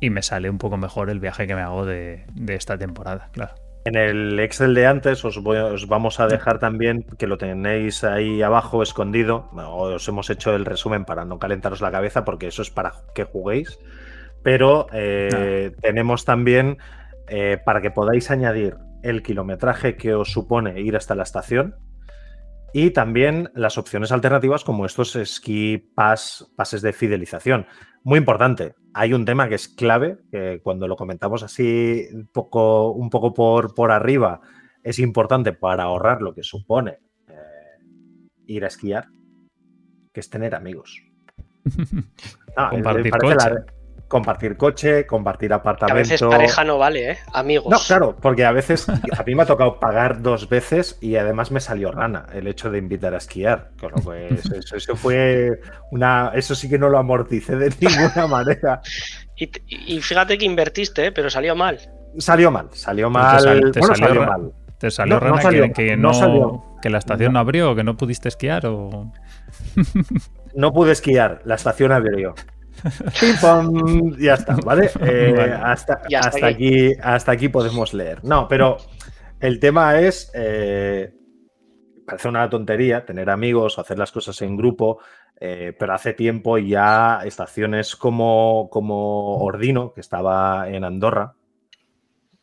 [0.00, 3.28] y me sale un poco mejor el viaje que me hago de, de esta temporada,
[3.32, 3.54] claro.
[3.84, 8.02] En el Excel de antes os, voy- os vamos a dejar también que lo tenéis
[8.02, 9.48] ahí abajo escondido.
[9.54, 13.22] Os hemos hecho el resumen para no calentaros la cabeza porque eso es para que
[13.24, 13.78] juguéis.
[14.46, 16.78] Pero eh, tenemos también
[17.26, 21.74] eh, para que podáis añadir el kilometraje que os supone ir hasta la estación
[22.72, 27.66] y también las opciones alternativas como estos ski pass, pases de fidelización.
[28.04, 32.92] Muy importante, hay un tema que es clave, que cuando lo comentamos así un poco,
[32.92, 34.42] un poco por, por arriba,
[34.84, 37.82] es importante para ahorrar lo que supone eh,
[38.46, 39.08] ir a esquiar,
[40.12, 41.02] que es tener amigos.
[42.58, 43.34] Ah, Compartir coche.
[43.34, 43.66] la-
[44.08, 45.96] compartir coche, compartir Que a apartamento.
[46.10, 47.18] veces pareja no vale, ¿eh?
[47.32, 47.70] Amigos.
[47.70, 48.88] No, claro, porque a veces
[49.18, 52.70] a mí me ha tocado pagar dos veces y además me salió rana el hecho
[52.70, 53.70] de invitar a esquiar.
[53.80, 55.60] Con lo que eso, fue
[55.90, 56.30] una.
[56.34, 58.80] Eso sí que no lo amorticé de ninguna manera.
[59.36, 61.12] Y, y fíjate que invertiste, ¿eh?
[61.12, 61.78] pero salió mal.
[62.18, 63.40] Salió mal, salió te mal.
[63.40, 64.52] sal- te bueno, salió salió ra- mal.
[64.78, 66.64] Te salió No, no rana salió- que, que no no, salió.
[66.82, 69.10] ¿Que la estación no abrió que no pudiste esquiar o...?
[70.54, 72.34] no pude esquiar, la estación abrió.
[74.18, 74.90] Ya está, ¿vale?
[75.00, 76.92] Eh, hasta, hasta, aquí.
[77.02, 78.24] hasta aquí podemos leer.
[78.24, 78.76] No, pero
[79.40, 81.12] el tema es, eh,
[82.06, 84.98] parece una tontería tener amigos hacer las cosas en grupo,
[85.38, 91.34] eh, pero hace tiempo ya estaciones como, como Ordino, que estaba en Andorra,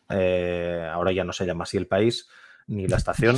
[0.09, 2.29] ahora ya no se llama así el país,
[2.67, 3.35] ni la estación,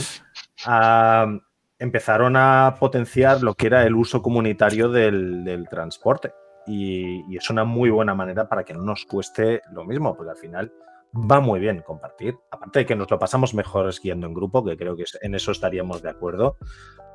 [1.80, 6.34] empezaron a potenciar lo que era el uso comunitario del transporte
[6.68, 10.38] y, es una muy buena manera para que no nos cueste lo mismo, porque al
[10.38, 10.72] final
[11.16, 12.36] va muy bien compartir.
[12.52, 15.52] Aparte de que nos lo pasamos mejor esquiando en grupo, que creo que en eso
[15.52, 16.58] estaríamos de acuerdo.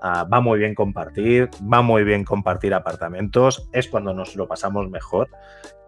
[0.02, 4.88] Ah, va muy bien compartir, va muy bien compartir apartamentos, es cuando nos lo pasamos
[4.88, 5.28] mejor.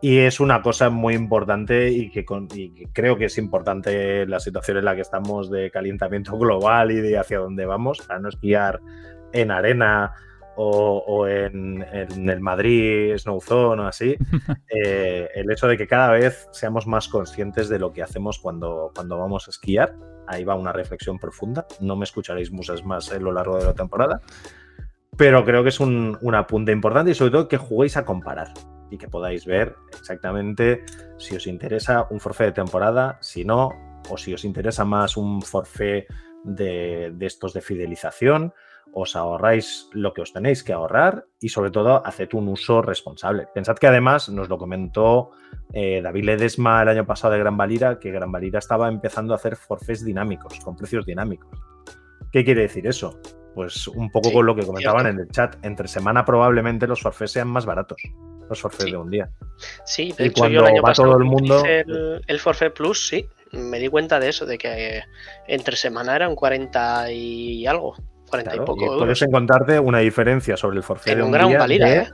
[0.02, 2.24] Y es una cosa muy importante y que,
[2.92, 7.18] creo que es importante la situación en la que estamos de calentamiento global y de
[7.18, 8.80] hacia dónde vamos, para no esquiar
[9.32, 10.12] en arena
[10.56, 14.16] o, en, el Madrid Snowzone o así,
[14.68, 18.90] eh, el hecho de que cada vez seamos más conscientes de lo que hacemos cuando,
[18.94, 19.94] cuando vamos a esquiar.
[20.26, 21.66] Ahí va una reflexión profunda.
[21.80, 24.20] No me escucharéis musas más a lo largo de la temporada.
[25.16, 28.52] Pero creo que es un, un apunte importante y sobre todo que juguéis a comparar
[28.90, 30.84] y que podáis ver exactamente
[31.18, 33.70] si os interesa un forfait de temporada, si no,
[34.08, 36.06] o si os interesa más un forfait
[36.44, 38.52] de, de estos de fidelización
[38.92, 43.46] os ahorráis lo que os tenéis que ahorrar y sobre todo haced un uso responsable.
[43.54, 45.30] Pensad que además nos lo comentó
[45.72, 49.36] eh, David Ledesma el año pasado de Gran Valira, que Gran Valira estaba empezando a
[49.36, 51.50] hacer forfés dinámicos, con precios dinámicos.
[52.30, 53.18] ¿Qué quiere decir eso?
[53.54, 55.56] Pues un poco con lo que comentaban en el chat.
[55.64, 58.00] Entre semana probablemente los forfés sean más baratos,
[58.48, 59.30] los forfés de un día.
[59.84, 61.64] Sí, de hecho yo el año pasado todo el mundo...
[61.64, 65.02] El, el forfait plus, sí, me di cuenta de eso, de que
[65.46, 67.94] entre semana eran 40 y algo.
[68.32, 68.98] 40 y poco.
[68.98, 72.08] puedes encontrarte una diferencia sobre el forfait de un, gran de, ¿eh?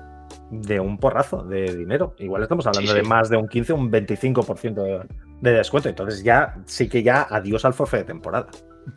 [0.51, 2.17] de, un porrazo de dinero.
[2.19, 5.07] Igual estamos hablando de más de un 15, un 25%
[5.41, 5.89] de, descuento.
[5.89, 8.49] Entonces ya sí que ya adiós al forfait de temporada.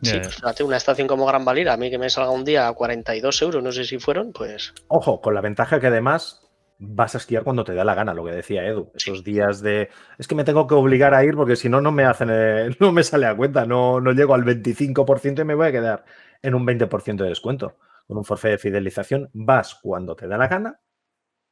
[0.02, 2.72] Sí, pues una estación como Gran Valira, a mí que me salga un día a
[2.72, 4.72] 42 euros, no sé si fueron, pues.
[4.88, 6.42] Ojo, con la ventaja que además
[6.78, 8.90] vas a esquiar cuando te da la gana, lo que decía Edu.
[8.94, 11.92] Esos días de es que me tengo que obligar a ir porque si no, no
[11.92, 12.28] me hacen,
[12.80, 16.04] no me sale a cuenta, no, no llego al 25% y me voy a quedar
[16.42, 17.78] en un 20% de descuento.
[18.06, 20.80] Con un forfait de fidelización vas cuando te da la gana,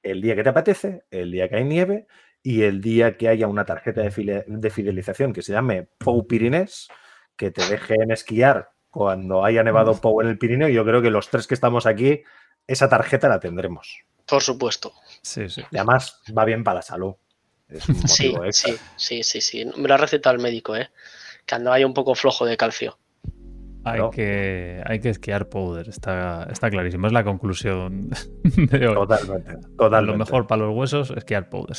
[0.03, 2.07] el día que te apetece, el día que hay nieve
[2.43, 6.89] y el día que haya una tarjeta de, fidelización que se llame Pou Pirinés,
[7.37, 10.69] que te dejen esquiar cuando haya nevado Pou en el Pirineo.
[10.69, 12.23] Yo creo que los tres que estamos aquí,
[12.67, 14.05] esa tarjeta la tendremos.
[14.27, 14.93] Por supuesto.
[15.23, 15.63] Sí, sí.
[15.71, 17.15] Y además va bien para la salud.
[17.69, 20.91] Es un motivo sí, sí, sí, sí, Me lo ha recetado el médico, ¿eh?
[21.47, 22.99] Que ando ahí un poco flojo de calcio.
[23.85, 27.07] Hay, que, hay que esquiar powder, está, está clarísimo.
[27.07, 28.11] Es la conclusión
[28.45, 28.95] de hoy.
[28.95, 31.77] Totalmente, Lo mejor para los huesos, esquiar powder.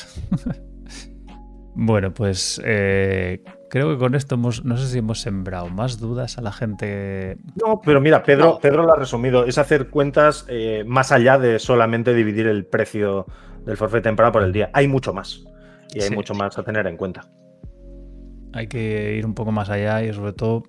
[1.75, 6.39] bueno, pues eh, creo que con esto hemos, no sé si hemos sembrado más dudas
[6.39, 7.37] a la gente.
[7.55, 9.45] No, pero mira, Pedro, Pedro lo ha resumido.
[9.45, 13.27] Es hacer cuentas eh, más allá de solamente dividir el precio
[13.65, 14.71] del forfait temporal por el día.
[14.73, 15.45] Hay mucho más.
[15.93, 17.29] Y hay mucho más a tener en cuenta.
[18.53, 20.63] Hay que ir un poco más allá y sobre todo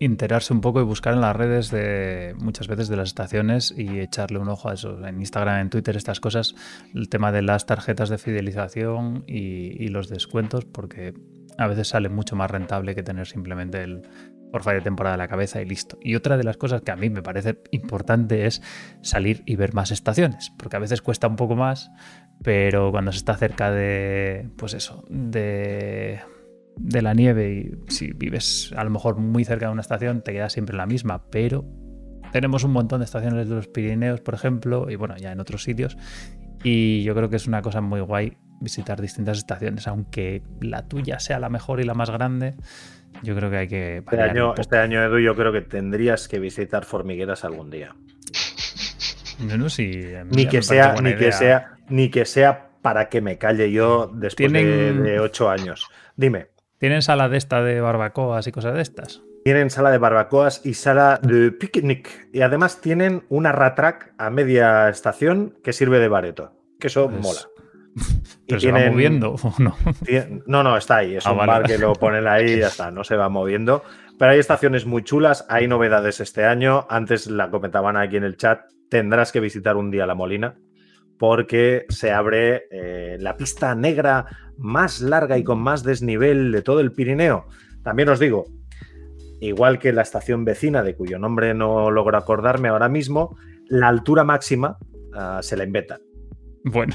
[0.00, 4.00] enterarse un poco y buscar en las redes de muchas veces de las estaciones y
[4.00, 5.06] echarle un ojo a eso.
[5.06, 6.54] En Instagram, en Twitter, estas cosas,
[6.94, 11.14] el tema de las tarjetas de fidelización y, los descuentos, porque
[11.58, 14.02] a veces sale mucho más rentable que tener simplemente el
[14.52, 15.98] porfa de temporada a la cabeza y listo.
[16.00, 18.62] Y otra de las cosas que a mí me parece importante es
[19.02, 21.90] salir y ver más estaciones, porque a veces cuesta un poco más,
[22.42, 26.20] pero cuando se está cerca de, pues eso, de
[26.76, 30.32] de la nieve y si vives a lo mejor muy cerca de una estación te
[30.32, 31.64] quedas siempre en la misma, pero
[32.32, 35.64] tenemos un montón de estaciones de los Pirineos, por ejemplo, y bueno, ya en otros
[35.64, 35.96] sitios.
[36.62, 41.18] Y yo creo que es una cosa muy guay visitar distintas estaciones, aunque la tuya
[41.18, 42.54] sea la mejor y la más grande.
[43.22, 43.96] Yo creo que hay que.
[43.98, 47.94] Este año, este año, Edu, yo creo que tendrías que visitar Formigueras algún día.
[49.40, 53.72] No, si ni que sea, ni que sea, ni que sea para que me calle
[53.72, 55.88] yo después de ocho años.
[56.16, 56.48] Dime.
[56.80, 59.22] ¿Tienen sala de esta de barbacoas y cosas de estas?
[59.44, 62.28] Tienen sala de barbacoas y sala de picnic.
[62.32, 66.52] Y además tienen una ratrack a media estación que sirve de bareto.
[66.78, 67.40] Que eso pues mola.
[68.48, 69.76] ¿Pero se va moviendo o no?
[70.46, 71.16] No, no, está ahí.
[71.16, 73.84] Es ah, un bar que lo ponen ahí y ya está, no se va moviendo.
[74.18, 76.86] Pero hay estaciones muy chulas, hay novedades este año.
[76.88, 78.62] Antes la comentaban aquí en el chat.
[78.88, 80.54] Tendrás que visitar un día La Molina
[81.20, 84.24] porque se abre eh, la pista negra
[84.56, 87.44] más larga y con más desnivel de todo el Pirineo.
[87.82, 88.46] También os digo,
[89.38, 93.36] igual que la estación vecina, de cuyo nombre no logro acordarme ahora mismo,
[93.68, 94.78] la altura máxima
[95.12, 96.00] uh, se la inventan.
[96.64, 96.94] Bueno,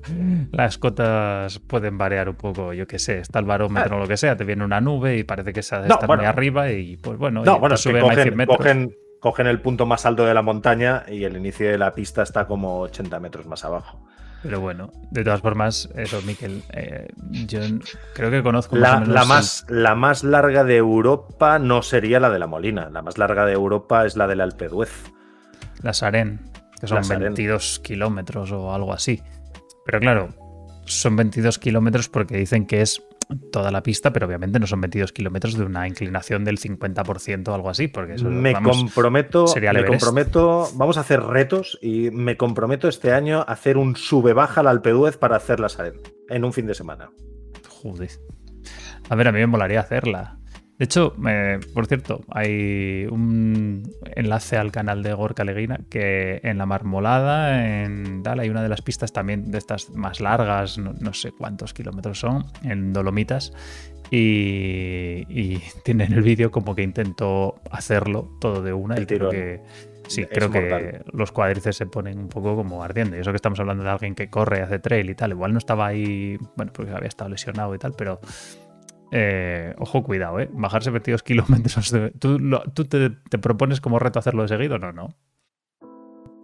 [0.52, 4.16] las cotas pueden variar un poco, yo qué sé, está el barómetro o lo que
[4.16, 6.96] sea, te viene una nube y parece que se ha de estar muy arriba y
[6.96, 8.56] pues bueno, no, bueno, suben cogen, 100 metros.
[8.56, 12.22] Cogen, cogen, el punto más alto de la montaña y el inicio de la pista
[12.22, 14.04] está como 80 metros más abajo.
[14.42, 17.08] Pero bueno, de todas formas, eso, Miquel, eh,
[17.46, 17.60] yo
[18.14, 22.38] creo que conozco la, la más, la más larga de Europa no sería la de
[22.38, 25.12] la Molina, la más larga de Europa es la del Alpe d'Huez.
[25.82, 26.48] La Saren
[26.80, 29.22] que son 22 kilómetros o algo así.
[29.84, 30.28] Pero claro,
[30.84, 33.02] son 22 kilómetros porque dicen que es
[33.52, 37.54] toda la pista, pero obviamente no son 22 kilómetros de una inclinación del 50% o
[37.54, 42.88] algo así, porque eso me comprometo, me comprometo, vamos a hacer retos y me comprometo
[42.88, 44.88] este año a hacer un sube baja al Alpe
[45.20, 45.68] para hacerla
[46.28, 47.10] en un fin de semana.
[47.68, 48.10] Joder.
[49.08, 50.37] A ver, a mí me molaría hacerla.
[50.78, 51.12] De hecho,
[51.74, 53.82] por cierto, hay un
[54.14, 58.68] enlace al canal de Gorka Leguina que en la Marmolada, en tal, hay una de
[58.68, 63.52] las pistas también de estas más largas, no, sé cuántos kilómetros son, en Dolomitas.
[64.12, 69.60] Y, y tienen el vídeo como que intentó hacerlo todo de una y creo que
[70.06, 73.16] sí, creo que los cuádrices se ponen un poco como ardiendo.
[73.16, 75.58] Y eso que estamos hablando de alguien que corre, hace trail y tal, igual no
[75.58, 78.20] estaba ahí, bueno, porque había estado lesionado y tal, pero
[79.10, 80.48] eh, ojo, cuidado, ¿eh?
[80.52, 81.94] Bajarse 22 kilómetros.
[82.18, 82.38] ¿Tú,
[82.74, 84.78] tú te, propones como reto hacerlo de seguido?
[84.78, 85.14] No, no.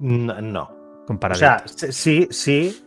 [0.01, 0.41] No.
[0.41, 0.85] no.
[1.07, 2.83] O sea, sí, sí,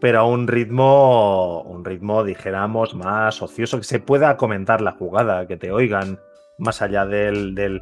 [0.00, 5.46] pero a un ritmo, un ritmo, dijéramos, más ocioso, que se pueda comentar la jugada,
[5.46, 6.18] que te oigan,
[6.58, 7.80] más allá del, del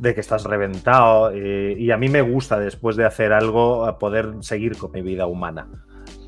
[0.00, 1.32] de que estás reventado.
[1.36, 5.26] Y, y, a mí me gusta, después de hacer algo, poder seguir con mi vida
[5.26, 5.68] humana.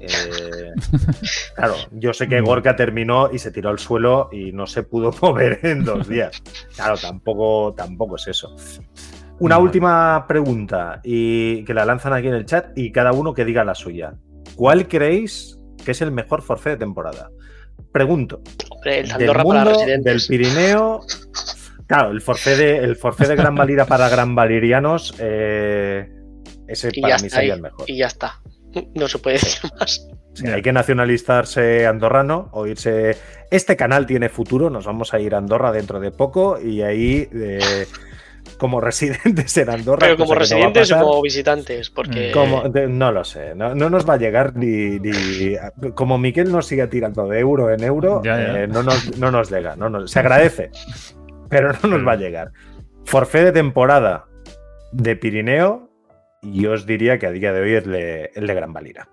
[0.06, 0.72] Eh,
[1.54, 5.12] claro, yo sé que Gorka terminó y se tiró al suelo y no se pudo
[5.22, 6.42] mover en dos días.
[6.74, 8.54] Claro, tampoco, tampoco es eso.
[9.40, 13.44] Una última pregunta y que la lanzan aquí en el chat y cada uno que
[13.44, 14.14] diga la suya.
[14.54, 17.30] ¿Cuál creéis que es el mejor forfait de temporada?
[17.90, 18.40] Pregunto.
[18.84, 21.00] el del, mundo, del Pirineo.
[21.86, 26.08] Claro, el forfait de, el de Gran Valira para Gran Valirianos, eh,
[26.66, 27.90] ese para mí sería el mejor.
[27.90, 28.40] Y ya está.
[28.94, 30.08] No se puede decir más.
[30.52, 33.16] hay que nacionalizarse andorrano o irse.
[33.50, 37.28] Este canal tiene futuro, nos vamos a ir a Andorra dentro de poco y ahí.
[37.32, 37.86] Eh,
[38.58, 40.00] como residentes en Andorra.
[40.00, 42.32] Pero como residentes o como visitantes, porque.
[42.88, 45.00] no lo sé, no, nos va a llegar ni,
[45.94, 49.76] Como Miquel nos sigue tirando de euro en euro, eh, no, nos, no, nos, llega.
[49.76, 50.70] No se agradece,
[51.48, 52.52] pero no nos va a llegar.
[53.04, 54.26] Forfé de temporada
[54.92, 55.90] de Pirineo,
[56.44, 57.84] y os diría que a día de hoy es
[58.34, 59.08] el de Gran Valira.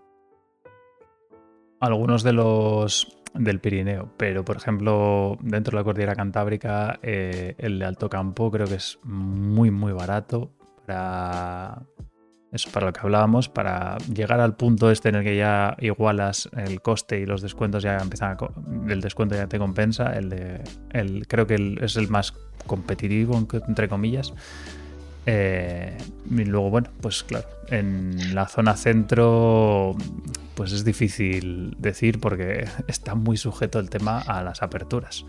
[1.80, 7.80] Algunos de los del Pirineo, pero por ejemplo, dentro de la cordillera cantábrica, eh, el
[7.80, 10.52] de Alto Campo creo que es muy, muy barato
[10.86, 11.82] para
[12.52, 16.50] eso para lo que hablábamos, para llegar al punto este en el que ya igualas
[16.58, 20.62] el coste y los descuentos ya empiezan a, el descuento ya te compensa, el de
[20.92, 22.34] el, creo que es el más
[22.68, 24.34] competitivo entre comillas
[25.26, 25.98] eh,
[26.30, 29.96] y luego, bueno, pues claro, en la zona centro,
[30.56, 35.26] pues es difícil decir porque está muy sujeto el tema a las aperturas.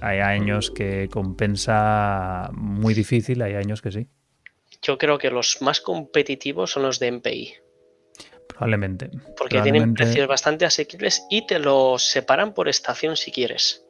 [0.00, 4.08] Hay años que compensa muy difícil, hay años que sí.
[4.82, 7.54] Yo creo que los más competitivos son los de MPI.
[8.48, 9.10] Probablemente.
[9.36, 13.83] Porque tienen precios bastante asequibles y te los separan por estación si quieres.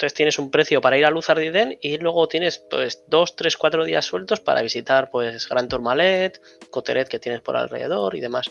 [0.00, 3.58] Entonces tienes un precio para ir a Luz Ardiden y luego tienes pues dos, tres,
[3.58, 6.40] cuatro días sueltos para visitar pues Gran Tourmalet,
[6.70, 8.50] Coteret que tienes por alrededor y demás.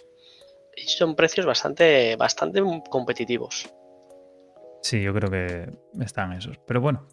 [0.78, 2.62] Y son precios bastante, bastante
[2.92, 3.68] competitivos.
[4.84, 6.60] Sí, yo creo que están esos.
[6.68, 7.08] Pero bueno,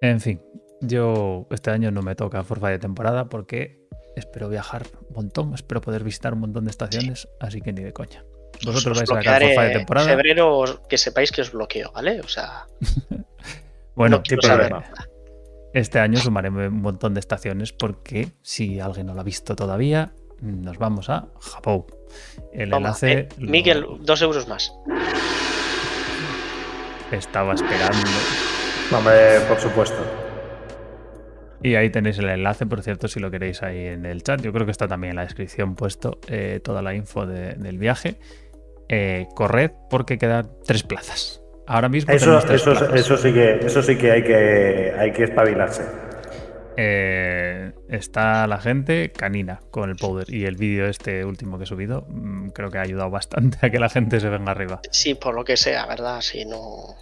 [0.00, 0.42] en fin,
[0.80, 3.86] yo este año no me toca forfa de temporada porque
[4.16, 7.92] espero viajar un montón, espero poder visitar un montón de estaciones, así que ni de
[7.92, 8.24] coña.
[8.64, 10.10] Vosotros vais a sacar forfa de temporada.
[10.10, 12.20] En febrero que sepáis que os bloqueo, ¿vale?
[12.20, 12.66] O sea.
[13.96, 14.22] Bueno,
[15.72, 20.12] este año sumaré un montón de estaciones porque si alguien no lo ha visto todavía,
[20.40, 21.86] nos vamos a Japón.
[22.52, 23.12] El enlace.
[23.12, 24.72] Eh, Miguel, dos euros más.
[27.10, 28.06] Estaba esperando.
[28.92, 29.96] Hombre, por supuesto.
[31.62, 34.40] Y ahí tenéis el enlace, por cierto, si lo queréis ahí en el chat.
[34.42, 38.18] Yo creo que está también en la descripción puesto eh, toda la info del viaje.
[38.88, 41.42] Eh, corred porque quedan tres plazas.
[41.66, 42.12] Ahora mismo.
[42.12, 45.82] Eso, eso, sí que, eso sí que hay que, hay que espabilarse.
[46.78, 51.66] Eh, está la gente canina con el powder y el vídeo este último que he
[51.66, 54.80] subido mm, creo que ha ayudado bastante a que la gente se venga arriba.
[54.90, 56.20] Sí, por lo que sea, ¿verdad?
[56.20, 56.94] Si no...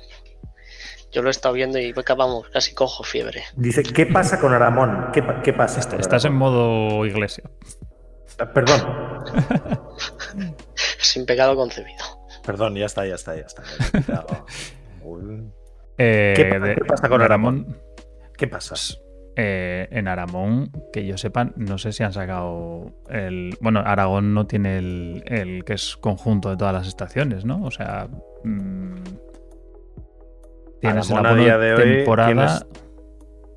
[1.11, 3.43] Yo lo he estado viendo y vamos, casi cojo fiebre.
[3.57, 5.09] Dice, ¿qué pasa con Aramón?
[5.13, 5.81] ¿Qué, qué pasa?
[5.81, 7.45] Est- Estás en modo iglesia.
[8.39, 8.81] Ah, Perdón,
[11.05, 12.05] Sin pecado concebido.
[12.45, 13.63] perdón, ya está, ya está, ya está.
[14.09, 14.25] ya.
[15.97, 17.79] Eh, ¿Qué pa- de- qué pasa con Aramón?
[18.37, 18.75] ¿Qué pasa?
[19.37, 23.57] Eh, en Aramón, que yo sepa, no sé si han sacado el.
[23.61, 27.63] Bueno, Aragón no tiene el, el que es conjunto de todas las estaciones, ¿no?
[27.65, 28.09] O sea.
[28.43, 28.95] mm,
[30.81, 32.29] tienes el Aramón a abono día de hoy temporada.
[32.33, 32.67] tienes-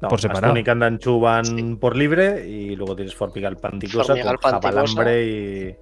[0.01, 0.45] No, por separado.
[0.47, 1.75] Astún y Candanchú van Sí.
[1.81, 4.69] por libre y luego tienes Formigal Panticosa Formigal con Panticosa.
[4.77, 5.79] Jabalambre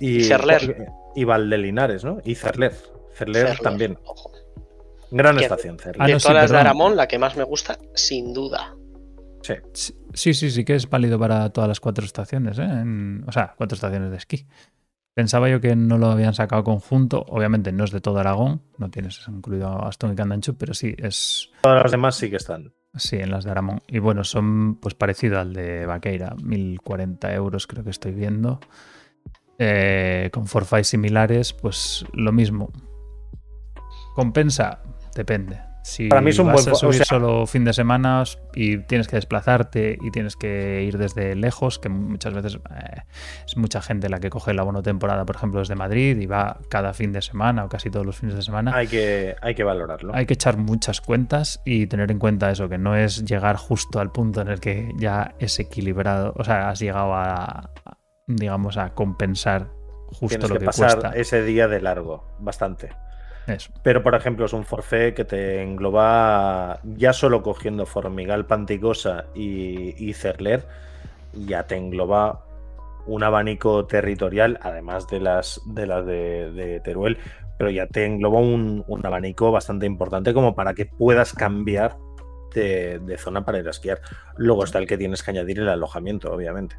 [0.00, 0.16] y.
[0.18, 0.88] Y Cerler.
[1.14, 2.18] Y Valdelinares, ¿no?
[2.24, 2.72] Y Cerler.
[3.14, 3.98] Cerler, Cerler, también.
[4.04, 4.30] ojo.
[5.10, 6.02] Gran Que- estación, Cerler.
[6.02, 6.58] Ah, de no, sí, todas las de.
[6.58, 8.74] Aramón, la que más me gusta, sin duda.
[9.42, 9.54] Sí.
[10.12, 12.64] Sí, sí, sí que es válido para todas las cuatro estaciones, ¿eh?
[12.64, 14.46] En- o sea, cuatro estaciones de esquí.
[15.14, 17.24] Pensaba yo que no lo habían sacado conjunto.
[17.28, 21.50] Obviamente no es de todo Aragón, no tienes incluido Aston y Candanchú, pero sí es
[21.62, 22.74] Todas las demás sí que están.
[22.96, 23.80] sí en las de Aramón.
[23.88, 28.60] Y bueno, son pues parecido al de Vaqueira, 1040 euros creo que estoy viendo.
[29.58, 32.70] Eh, con forfaits similares, pues lo mismo.
[34.14, 34.80] ¿Compensa?
[35.14, 35.60] Depende.
[35.82, 38.24] Si Para mí es un vas buen a o subir sea- solo fin de semana
[38.56, 43.02] y tienes que desplazarte y tienes que ir desde lejos, que muchas veces eh,
[43.46, 46.58] es mucha gente la que coge el abono temporada, por ejemplo, desde Madrid y va
[46.70, 48.74] cada fin de semana o casi todos los fines de semana.
[48.74, 50.12] Hay que, hay que valorarlo.
[50.12, 54.00] Hay que echar muchas cuentas y tener en cuenta eso, que no es llegar justo
[54.00, 57.70] al punto en el que ya es equilibrado, o sea, has llegado a,
[58.26, 59.68] digamos, a compensar
[60.06, 61.10] justo Tienes lo que, que, pasar cuesta.
[61.18, 62.90] ese día de largo, bastante.
[63.46, 63.72] Eso.
[63.82, 69.94] Pero, por ejemplo, es un forfait que te engloba ya solo cogiendo Formigal, Panticosa y,
[70.04, 70.66] y Cerler,
[71.32, 72.44] ya te engloba
[73.06, 77.18] un abanico territorial, además de las de, las de, de Teruel,
[77.56, 81.96] pero ya te engloba un, un abanico bastante importante como para que puedas cambiar
[82.52, 84.00] de, de zona para ir a esquiar.
[84.36, 86.76] Luego está el que tienes que añadir el alojamiento, obviamente.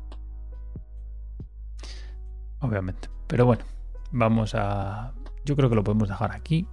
[2.59, 3.09] Obviamente.
[3.27, 3.63] Pero bueno,
[4.11, 5.13] vamos a.
[5.45, 6.67] Yo creo que lo podemos dejar aquí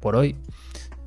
[0.00, 0.36] por hoy.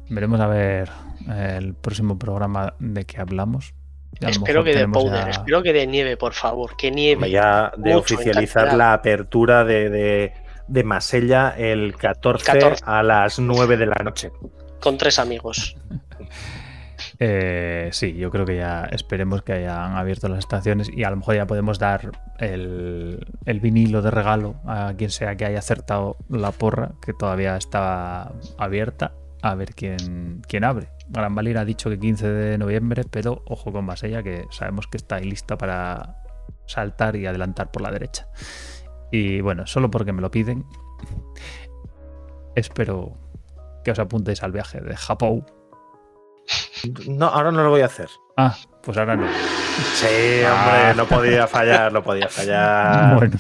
[0.10, 0.90] Veremos a ver
[1.30, 3.74] eh, el próximo programa de qué hablamos.
[4.20, 7.30] Espero que de powder, ya- espero que de nieve, por favor, que nieve.
[7.32, 10.34] Ya de Mucho, oficializar la apertura de, de,
[10.68, 12.84] de Masella el 14, 14.
[12.86, 14.32] a las 9 de la noche.
[14.80, 15.76] Con tres amigos.
[17.20, 21.18] Eh, sí, yo creo que ya esperemos que hayan abierto las estaciones y a lo
[21.18, 23.26] mejor ya podemos dar el,
[23.62, 29.14] vinilo de regalo a quien sea que haya acertado la porra, que todavía está abierta,
[29.42, 30.90] a ver quién, quién abre.
[31.08, 34.98] Gran Valira ha dicho que 15 de noviembre, pero ojo con Basella, que sabemos que
[34.98, 36.24] está ahí lista para
[36.66, 38.28] saltar y adelantar por la derecha.
[39.12, 40.66] Y bueno, solo porque me lo piden,
[42.56, 43.18] espero
[43.84, 45.46] que os apuntéis al viaje de Japón.
[47.08, 48.10] No, ahora no lo voy a hacer.
[48.36, 49.28] Ah, pues ahora no.
[49.96, 50.06] Sí,
[50.44, 53.16] hombre, no podía fallar, no podía fallar.
[53.18, 53.38] Bueno,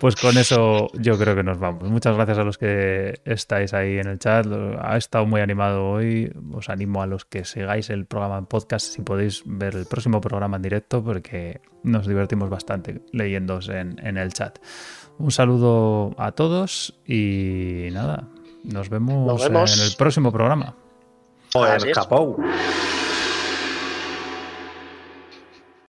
[0.00, 1.84] pues con eso yo creo que nos vamos.
[1.88, 4.46] Muchas gracias a los que estáis ahí en el chat.
[4.80, 6.32] Ha estado muy animado hoy.
[6.52, 10.20] Os animo a los que sigáis el programa en podcast si podéis ver el próximo
[10.20, 14.58] programa en directo porque nos divertimos bastante leyéndos en, en el chat.
[15.18, 18.28] Un saludo a todos y nada,
[18.64, 19.78] nos vemos, Nos vemos.
[19.78, 20.74] en el próximo programa.
[21.52, 21.98] Joder, Así es.
[21.98, 22.36] Japón.